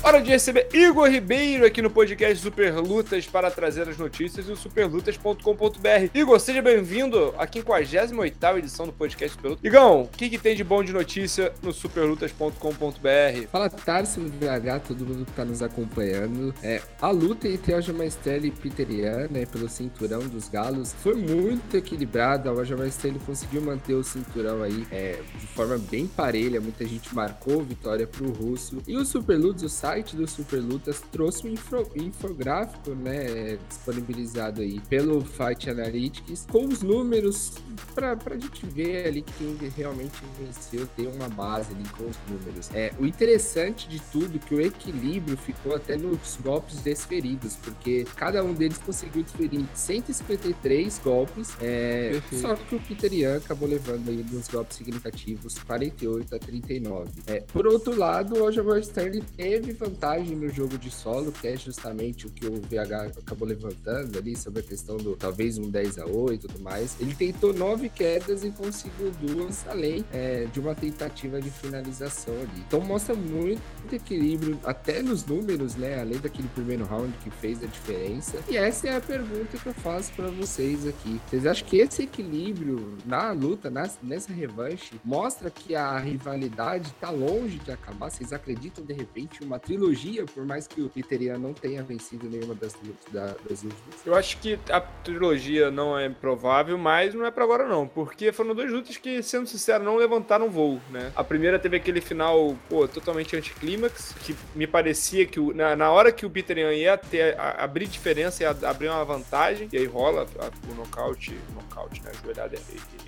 Hora 0.04 0.20
de 0.20 0.30
receber 0.30 0.66
Igor 0.74 1.08
Ribeiro 1.08 1.64
aqui 1.64 1.80
no 1.80 1.88
podcast 1.88 2.36
Super 2.42 2.74
Lutas 2.74 3.24
para 3.24 3.52
trazer 3.52 3.88
as 3.88 3.96
notícias 3.96 4.46
do 4.46 4.56
superlutas.com.br. 4.56 6.10
Igor, 6.12 6.40
seja 6.40 6.60
bem-vindo 6.60 7.32
à 7.38 7.46
58 7.46 8.58
edição 8.58 8.86
do 8.86 8.92
podcast 8.92 9.36
Super 9.36 9.50
Lutas. 9.50 9.64
Igão, 9.64 10.02
o 10.02 10.08
que, 10.08 10.28
que, 10.28 10.38
tem 10.38 10.56
de 10.56 10.64
bom 10.64 10.82
de 10.82 10.92
notícia 10.92 11.52
no 11.62 11.72
superlutas.com.br? 11.72 13.46
Fala 13.52 13.70
Tarso 13.70 14.18
no 14.18 14.28
VH, 14.28 14.80
todo 14.88 15.06
mundo 15.06 15.24
que 15.24 15.30
está 15.30 15.44
nos 15.44 15.62
acompanhando. 15.62 16.52
É, 16.64 16.82
a 17.00 17.10
luta 17.10 17.46
entre 17.46 17.72
Aljamain 17.72 18.08
Sterling 18.08 18.48
e 18.48 18.50
Peter 18.50 18.90
Yan, 18.90 19.28
né, 19.30 19.46
pelo 19.46 19.68
cinturão 19.68 20.18
dos 20.26 20.48
galos, 20.48 20.92
foi 20.94 21.14
muito 21.14 21.76
equilibrada. 21.76 22.52
O 22.52 22.58
Aljamain 22.58 22.88
Sterling 22.88 23.20
conseguiu 23.20 23.62
manter 23.62 23.94
o 23.94 24.02
cinturão 24.02 24.64
aí 24.64 24.84
é, 24.90 25.20
de 25.38 25.46
forma 25.46 25.78
bem 25.78 26.08
parelha. 26.08 26.60
Muita 26.60 26.84
gente 26.84 27.14
marcou 27.14 27.62
vitória 27.62 28.04
para 28.04 28.24
o 28.24 28.32
russo. 28.32 28.78
E 28.84 28.96
o 28.96 29.04
Super 29.04 29.38
Lutas, 29.38 29.62
o 29.62 29.68
site 29.68 29.91
do 30.00 30.26
Super 30.26 30.61
Lutas 30.61 31.02
trouxe 31.12 31.46
um 31.46 31.50
info, 31.50 31.87
infográfico, 31.94 32.94
né, 32.94 33.59
disponibilizado 33.68 34.62
aí 34.62 34.81
pelo 34.88 35.20
Fight 35.22 35.68
Analytics, 35.68 36.46
com 36.50 36.64
os 36.64 36.83
números 36.83 37.52
para 37.94 38.12
a 38.12 38.38
gente 38.38 38.64
ver 38.66 39.07
ali 39.07 39.22
quem 39.22 39.57
realmente 39.76 40.14
venceu, 40.40 40.87
ter 40.96 41.07
uma 41.09 41.28
base 41.28 41.74
ali 41.74 41.85
com 41.90 42.05
os 42.05 42.16
números. 42.28 42.70
É, 42.72 42.92
o 42.98 43.05
interessante 43.05 43.87
de 43.88 44.00
tudo 44.00 44.37
é 44.37 44.38
que 44.38 44.55
o 44.55 44.61
equilíbrio 44.61 45.37
ficou 45.37 45.74
até 45.74 45.96
nos 45.96 46.38
golpes 46.42 46.81
desferidos, 46.81 47.57
porque 47.57 48.07
cada 48.16 48.42
um 48.42 48.55
deles 48.55 48.78
conseguiu 48.78 49.22
desferir 49.22 49.66
153 49.74 51.00
golpes, 51.05 51.50
é, 51.61 52.20
só 52.33 52.55
que 52.57 52.76
o 52.76 52.81
Peter 52.81 53.12
Yan 53.12 53.37
acabou 53.37 53.68
levando 53.68 54.09
aí 54.09 54.24
nos 54.31 54.48
golpes 54.48 54.78
significativos 54.78 55.59
48 55.59 56.35
a 56.35 56.38
39. 56.38 57.11
É, 57.26 57.40
por 57.40 57.66
outro 57.66 57.96
lado, 57.96 58.37
o 58.37 58.44
Ojabor 58.44 58.78
Sterling 58.78 59.24
teve 59.37 59.74
vantagem 59.82 60.36
no 60.36 60.48
jogo 60.48 60.78
de 60.78 60.90
solo, 60.90 61.32
que 61.32 61.48
é 61.48 61.56
justamente 61.56 62.26
o 62.26 62.30
que 62.30 62.46
o 62.46 62.60
VH 62.60 63.18
acabou 63.18 63.48
levantando 63.48 64.16
ali 64.16 64.36
sobre 64.36 64.60
a 64.60 64.62
questão 64.62 64.96
do 64.96 65.16
talvez 65.16 65.58
um 65.58 65.68
10 65.68 65.98
a 65.98 66.06
8 66.06 66.32
e 66.32 66.38
tudo 66.38 66.60
mais. 66.60 66.96
Ele 67.00 67.14
tentou 67.14 67.52
nove 67.52 67.88
quedas 67.88 68.44
e 68.44 68.50
conseguiu 68.50 69.10
duas, 69.20 69.66
além 69.66 70.04
é, 70.12 70.46
de 70.52 70.60
uma 70.60 70.74
tentativa 70.74 71.40
de 71.40 71.50
finalização 71.50 72.34
ali. 72.34 72.62
Então 72.66 72.80
mostra 72.80 73.14
muito 73.14 73.60
equilíbrio, 73.92 74.58
até 74.64 75.02
nos 75.02 75.24
números, 75.24 75.74
né? 75.74 76.00
Além 76.00 76.18
daquele 76.18 76.48
primeiro 76.48 76.84
round 76.84 77.12
que 77.18 77.30
fez 77.30 77.62
a 77.62 77.66
diferença. 77.66 78.38
E 78.48 78.56
essa 78.56 78.88
é 78.88 78.96
a 78.96 79.00
pergunta 79.00 79.56
que 79.56 79.66
eu 79.66 79.74
faço 79.74 80.12
para 80.12 80.28
vocês 80.28 80.86
aqui. 80.86 81.20
Vocês 81.28 81.46
acham 81.46 81.66
que 81.66 81.78
esse 81.78 82.02
equilíbrio 82.02 82.96
na 83.04 83.32
luta, 83.32 83.72
nessa 84.02 84.32
revanche, 84.32 85.00
mostra 85.04 85.50
que 85.50 85.74
a 85.74 85.98
rivalidade 85.98 86.88
está 86.88 87.10
longe 87.10 87.58
de 87.58 87.72
acabar? 87.72 88.10
Vocês 88.10 88.32
acreditam 88.32 88.84
de 88.84 88.92
repente 88.92 89.42
uma 89.42 89.58
trilogia, 89.72 90.24
por 90.26 90.44
mais 90.44 90.66
que 90.66 90.82
o 90.82 90.88
Peter 90.88 91.38
não 91.38 91.54
tenha 91.54 91.82
vencido 91.82 92.28
nenhuma 92.28 92.54
das, 92.54 92.74
últimas. 92.74 94.06
Eu 94.06 94.14
acho 94.14 94.38
que 94.38 94.58
a 94.70 94.80
trilogia 94.80 95.70
não 95.70 95.98
é 95.98 96.08
provável, 96.08 96.76
mas 96.76 97.14
não 97.14 97.24
é 97.24 97.30
para 97.30 97.44
agora 97.44 97.66
não, 97.66 97.87
porque 97.87 98.32
foram 98.32 98.54
duas 98.54 98.70
lutas 98.70 98.96
que, 98.96 99.22
sendo 99.22 99.46
sincero, 99.46 99.82
não 99.82 99.96
levantaram 99.96 100.50
voo, 100.50 100.80
né? 100.90 101.12
A 101.16 101.24
primeira 101.24 101.58
teve 101.58 101.76
aquele 101.76 102.00
final, 102.00 102.56
pô, 102.68 102.87
totalmente 102.87 103.37
anticlímax, 103.37 104.14
que 104.24 104.35
me 104.54 104.66
parecia 104.66 105.24
que 105.24 105.40
o, 105.40 105.54
na, 105.54 105.74
na 105.74 105.90
hora 105.90 106.12
que 106.12 106.26
o 106.26 106.30
Peter 106.30 106.58
ia 106.58 106.98
ter, 106.98 107.38
a, 107.38 107.64
abrir 107.64 107.87
diferença, 107.87 108.42
ia 108.42 108.50
abrir 108.50 108.88
uma 108.88 109.04
vantagem, 109.04 109.68
e 109.72 109.78
aí 109.78 109.87
rola 109.87 110.26
a, 110.38 110.70
o 110.70 110.74
nocaute, 110.74 111.37
nocaute, 111.54 112.02
né? 112.02 112.11
A 112.12 112.24
joelhada 112.24 112.58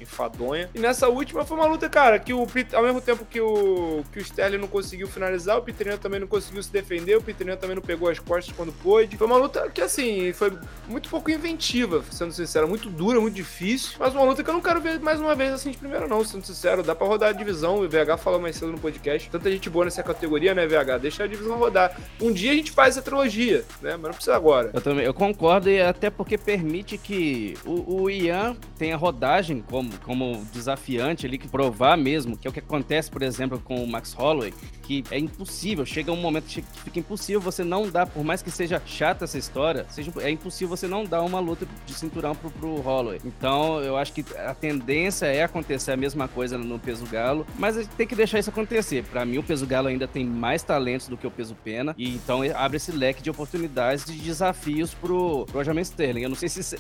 enfadonha. 0.01 0.71
E 0.75 0.79
nessa 0.79 1.09
última 1.09 1.45
foi 1.45 1.57
uma 1.57 1.67
luta, 1.67 1.89
cara, 1.89 2.19
que 2.19 2.33
o 2.33 2.47
ao 2.73 2.83
mesmo 2.83 3.01
tempo 3.01 3.25
que 3.25 3.41
o, 3.41 4.05
que 4.13 4.19
o 4.19 4.23
Sterling 4.23 4.59
não 4.59 4.69
conseguiu 4.69 5.09
finalizar, 5.09 5.59
o 5.59 5.63
Peter 5.63 5.99
também 5.99 6.21
não 6.21 6.27
conseguiu 6.27 6.54
se 6.63 6.73
defender, 6.73 7.17
o 7.17 7.23
Peter 7.23 7.57
também 7.57 7.77
não 7.77 7.83
pegou 7.83 8.09
as 8.09 8.19
costas 8.19 8.55
quando 8.55 8.73
pôde. 8.73 9.17
Foi 9.17 9.27
uma 9.27 9.37
luta 9.37 9.69
que, 9.71 9.81
assim, 9.81 10.33
foi 10.33 10.53
muito 10.89 11.09
pouco 11.09 11.31
inventiva, 11.31 12.03
sendo 12.11 12.33
sincero, 12.33 12.69
muito 12.69 12.89
dura, 12.89 13.21
muito 13.21 13.35
difícil, 13.35 13.97
mas 13.99 14.15
uma 14.15 14.25
luta 14.25 14.43
que 14.43 14.51
eu 14.51 14.55
não 14.55 14.61
quero 14.61 14.81
ver 14.81 15.01
mais 15.01 15.21
uma 15.21 15.35
vez 15.35 15.53
assim 15.53 15.71
de 15.71 15.79
primeira, 15.79 16.07
não, 16.07 16.25
sendo 16.25 16.45
sincero. 16.45 16.83
Dá 16.83 16.95
pra 16.95 17.07
rodar 17.07 17.31
a 17.31 17.33
divisão, 17.33 17.81
o 17.81 17.89
VH 17.89 18.19
falou 18.19 18.41
mais 18.41 18.57
cedo 18.57 18.73
no 18.73 18.79
podcast. 18.79 19.31
Tanta 19.31 19.51
gente 19.51 19.69
boa 19.69 19.85
nessa 19.85 20.03
categoria, 20.03 20.55
né, 20.55 20.67
VH? 20.67 20.99
Deixa 21.01 21.25
a 21.25 21.27
divisão 21.27 21.57
rodar. 21.59 21.97
Um 22.21 22.33
dia 22.33 22.53
a 22.53 22.55
gente 22.55 22.71
faz 22.71 22.97
a 22.99 23.03
trilogia, 23.03 23.65
né? 23.81 23.93
Mas 23.93 24.03
não 24.03 24.11
precisa 24.11 24.37
agora. 24.37 24.71
Eu 24.73 24.81
também, 24.81 25.05
eu 25.05 25.15
concordo, 25.15 25.71
e 25.71 25.81
até 25.81 26.11
porque 26.11 26.37
permite 26.37 26.99
que 26.99 27.57
o, 27.65 28.03
o 28.03 28.11
Ian 28.11 28.57
tenha 28.79 28.97
rodagem 28.97 29.63
como, 29.69 29.91
como 30.01 30.45
desafiante 30.53 31.27
ali, 31.27 31.39
que 31.39 31.49
provar 31.49 31.97
mesmo, 31.97 32.37
que 32.37 32.47
é 32.47 32.51
o 32.51 32.53
que 32.53 32.61
acontece, 32.61 33.11
por 33.11 33.23
exemplo, 33.23 33.59
com 33.59 33.83
o 33.83 33.87
Max 33.87 34.13
Holloway, 34.13 34.53
que 34.85 35.05
é 35.11 35.19
impossível, 35.19 35.85
chega 35.85 36.13
um 36.13 36.17
momento 36.17 36.45
que 36.45 36.63
fica 36.85 36.99
impossível 36.99 37.41
você 37.41 37.65
não 37.65 37.89
dar, 37.89 38.07
por 38.07 38.23
mais 38.23 38.43
que 38.43 38.51
seja 38.51 38.81
chata 38.85 39.25
essa 39.25 39.39
história, 39.39 39.87
seja, 39.89 40.13
é 40.21 40.31
impossível 40.31 40.77
você 40.77 40.87
não 40.87 41.05
dar 41.05 41.23
uma 41.23 41.41
luta 41.41 41.67
de 41.87 41.95
cinturão 41.95 42.35
pro, 42.35 42.51
pro 42.51 42.81
Holloway. 42.81 43.21
Então, 43.25 43.81
eu 43.81 43.97
acho 43.97 44.13
que 44.13 44.25
a 44.37 44.55
tendência 44.55 45.27
é 45.27 45.43
acontecer 45.43 45.93
a 45.93 45.97
mesma 45.97 46.29
coisa 46.29 46.59
no 46.59 46.79
peso 46.79 47.07
galo, 47.07 47.47
mas 47.59 47.87
tem 47.97 48.07
que 48.07 48.15
deixar 48.15 48.39
isso 48.39 48.51
acontecer. 48.51 49.05
Para 49.05 49.25
mim, 49.25 49.39
o 49.39 49.43
peso 49.43 49.67
galo 49.67 49.89
ainda 49.89 50.07
tem 50.07 50.25
mais 50.25 50.63
talentos 50.63 51.09
do 51.09 51.17
que 51.17 51.27
o 51.27 51.31
peso 51.31 51.55
pena, 51.65 51.95
e 51.97 52.15
então 52.15 52.41
abre 52.55 52.77
esse 52.77 52.93
leque 52.93 53.23
de 53.23 53.31
oportunidades 53.31 54.05
de 54.05 54.19
desafios 54.19 54.93
pro, 54.95 55.47
pro 55.47 55.59
Aljamain 55.59 55.83
Sterling. 55.83 56.23
Eu 56.23 56.29
não 56.29 56.37
sei 56.37 56.49
se 56.49 56.77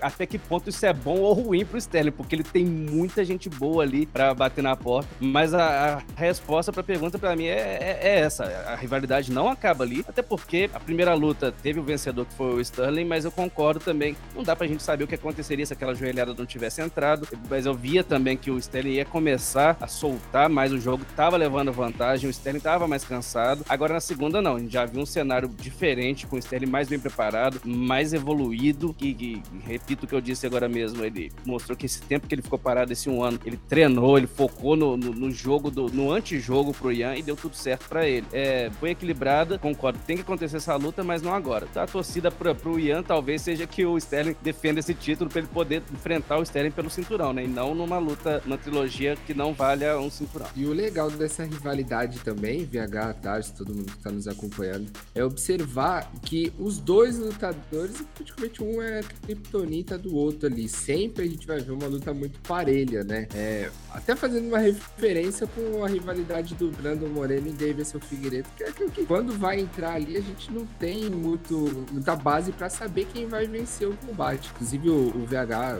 até 0.00 0.26
que 0.26 0.38
ponto 0.38 0.70
isso 0.70 0.84
é 0.86 0.92
bom 0.92 1.18
ou 1.20 1.32
ruim 1.32 1.64
pro 1.64 1.78
Sterling, 1.78 2.12
porque 2.12 2.34
ele 2.34 2.44
tem 2.44 2.64
muita 2.64 3.24
gente 3.24 3.48
boa 3.48 3.82
ali 3.82 4.06
para 4.06 4.32
bater 4.34 4.62
na 4.62 4.76
porta, 4.76 5.08
mas 5.20 5.54
a, 5.54 6.02
a 6.16 6.20
resposta 6.20 6.72
pra 6.72 6.82
pergunta 6.82 7.18
para 7.18 7.36
mim 7.36 7.41
é, 7.46 7.98
é, 8.00 8.00
é 8.02 8.20
essa. 8.20 8.44
A 8.66 8.74
rivalidade 8.74 9.32
não 9.32 9.48
acaba 9.48 9.84
ali, 9.84 10.04
até 10.08 10.22
porque 10.22 10.70
a 10.72 10.80
primeira 10.80 11.14
luta 11.14 11.52
teve 11.62 11.80
o 11.80 11.82
vencedor 11.82 12.26
que 12.26 12.34
foi 12.34 12.54
o 12.54 12.60
Sterling, 12.60 13.04
mas 13.04 13.24
eu 13.24 13.32
concordo 13.32 13.80
também, 13.80 14.16
não 14.34 14.42
dá 14.42 14.54
pra 14.54 14.66
gente 14.66 14.82
saber 14.82 15.04
o 15.04 15.06
que 15.06 15.14
aconteceria 15.14 15.64
se 15.64 15.72
aquela 15.72 15.94
joelhada 15.94 16.34
não 16.34 16.46
tivesse 16.46 16.80
entrado, 16.80 17.26
mas 17.48 17.66
eu 17.66 17.74
via 17.74 18.02
também 18.04 18.36
que 18.36 18.50
o 18.50 18.58
Sterling 18.58 18.92
ia 18.94 19.04
começar 19.04 19.76
a 19.80 19.86
soltar 19.86 20.48
mais 20.48 20.72
o 20.72 20.78
jogo, 20.78 21.04
tava 21.16 21.36
levando 21.36 21.72
vantagem, 21.72 22.28
o 22.28 22.30
Sterling 22.30 22.60
tava 22.60 22.86
mais 22.86 23.04
cansado. 23.04 23.64
Agora 23.68 23.94
na 23.94 24.00
segunda 24.00 24.40
não, 24.40 24.56
a 24.56 24.58
gente 24.58 24.72
já 24.72 24.84
viu 24.84 25.00
um 25.00 25.06
cenário 25.06 25.48
diferente, 25.48 26.26
com 26.26 26.36
o 26.36 26.38
Sterling 26.38 26.70
mais 26.70 26.88
bem 26.88 26.98
preparado, 26.98 27.60
mais 27.64 28.12
evoluído, 28.12 28.94
e, 29.00 29.08
e 29.08 29.42
repito 29.66 30.04
o 30.04 30.08
que 30.08 30.14
eu 30.14 30.20
disse 30.20 30.46
agora 30.46 30.68
mesmo, 30.68 31.04
ele 31.04 31.32
mostrou 31.44 31.76
que 31.76 31.86
esse 31.86 32.00
tempo 32.02 32.26
que 32.26 32.34
ele 32.34 32.42
ficou 32.42 32.58
parado, 32.58 32.92
esse 32.92 33.08
um 33.08 33.22
ano, 33.22 33.38
ele 33.44 33.58
treinou, 33.68 34.16
ele 34.16 34.26
focou 34.26 34.76
no, 34.76 34.96
no, 34.96 35.12
no 35.12 35.30
jogo, 35.30 35.70
do, 35.70 35.86
no 35.88 36.10
antijogo 36.12 36.72
pro 36.72 36.92
Ian 36.92 37.16
e 37.16 37.22
deu 37.22 37.31
tudo 37.36 37.56
certo 37.56 37.88
para 37.88 38.06
ele. 38.06 38.26
É, 38.32 38.70
foi 38.78 38.90
equilibrada, 38.90 39.58
concordo, 39.58 39.98
tem 40.06 40.16
que 40.16 40.22
acontecer 40.22 40.56
essa 40.56 40.74
luta, 40.76 41.02
mas 41.02 41.22
não 41.22 41.34
agora. 41.34 41.66
A 41.74 41.86
torcida 41.86 42.30
pra, 42.30 42.54
pro 42.54 42.78
Ian 42.78 43.02
talvez 43.02 43.42
seja 43.42 43.66
que 43.66 43.84
o 43.84 43.96
Sterling 43.96 44.36
defenda 44.42 44.80
esse 44.80 44.94
título 44.94 45.30
para 45.30 45.40
ele 45.40 45.48
poder 45.48 45.82
enfrentar 45.92 46.38
o 46.38 46.42
Sterling 46.42 46.70
pelo 46.70 46.90
cinturão, 46.90 47.32
né? 47.32 47.44
E 47.44 47.48
não 47.48 47.74
numa 47.74 47.98
luta, 47.98 48.42
numa 48.44 48.58
trilogia 48.58 49.16
que 49.26 49.34
não 49.34 49.52
valha 49.52 49.98
um 49.98 50.10
cinturão. 50.10 50.46
E 50.54 50.66
o 50.66 50.72
legal 50.72 51.10
dessa 51.10 51.44
rivalidade 51.44 52.20
também, 52.20 52.64
VH, 52.64 53.14
Tarso, 53.20 53.54
todo 53.56 53.74
mundo 53.74 53.92
que 53.92 53.98
tá 53.98 54.10
nos 54.10 54.28
acompanhando, 54.28 54.90
é 55.14 55.24
observar 55.24 56.10
que 56.22 56.52
os 56.58 56.78
dois 56.78 57.18
lutadores, 57.18 58.02
praticamente 58.14 58.62
um 58.62 58.82
é 58.82 59.02
criptonita 59.24 59.98
do 59.98 60.14
outro 60.14 60.46
ali. 60.46 60.68
Sempre 60.68 61.24
a 61.24 61.28
gente 61.28 61.46
vai 61.46 61.60
ver 61.60 61.72
uma 61.72 61.86
luta 61.86 62.12
muito 62.12 62.40
parelha, 62.40 63.04
né? 63.04 63.26
É, 63.34 63.70
até 63.90 64.14
fazendo 64.14 64.48
uma 64.48 64.58
referência 64.58 65.46
com 65.46 65.84
a 65.84 65.88
rivalidade 65.88 66.54
do 66.54 66.70
Brandon 66.70 67.08
Moreno 67.22 67.48
e 67.48 67.52
Davidson 67.52 68.00
Figueiredo, 68.00 68.48
que 68.56 68.64
é 68.64 68.72
que 68.72 69.06
quando 69.06 69.32
vai 69.38 69.60
entrar 69.60 69.94
ali, 69.94 70.16
a 70.16 70.20
gente 70.20 70.52
não 70.52 70.66
tem 70.66 71.08
muito, 71.08 71.86
muita 71.92 72.16
base 72.16 72.50
para 72.50 72.68
saber 72.68 73.06
quem 73.12 73.26
vai 73.26 73.46
vencer 73.46 73.88
o 73.88 73.96
combate. 73.96 74.50
Inclusive 74.54 74.90
o, 74.90 75.08
o 75.08 75.26
VH, 75.26 75.78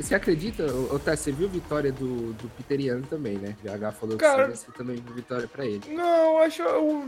você 0.00 0.14
acredita, 0.14 0.64
ou 0.72 0.98
tá, 0.98 1.14
você 1.14 1.30
viu 1.30 1.46
vitória 1.46 1.92
do, 1.92 2.32
do 2.32 2.48
Peter 2.56 2.80
Ian 2.80 3.02
também, 3.02 3.36
né? 3.36 3.54
O 3.62 3.68
VH 3.68 3.92
falou 3.92 4.16
Cara, 4.16 4.48
que 4.48 4.56
você 4.56 4.72
também 4.72 4.96
vitória 5.14 5.46
para 5.46 5.66
ele. 5.66 5.82
Não, 5.88 6.38
acho, 6.38 6.62
eu, 6.62 7.06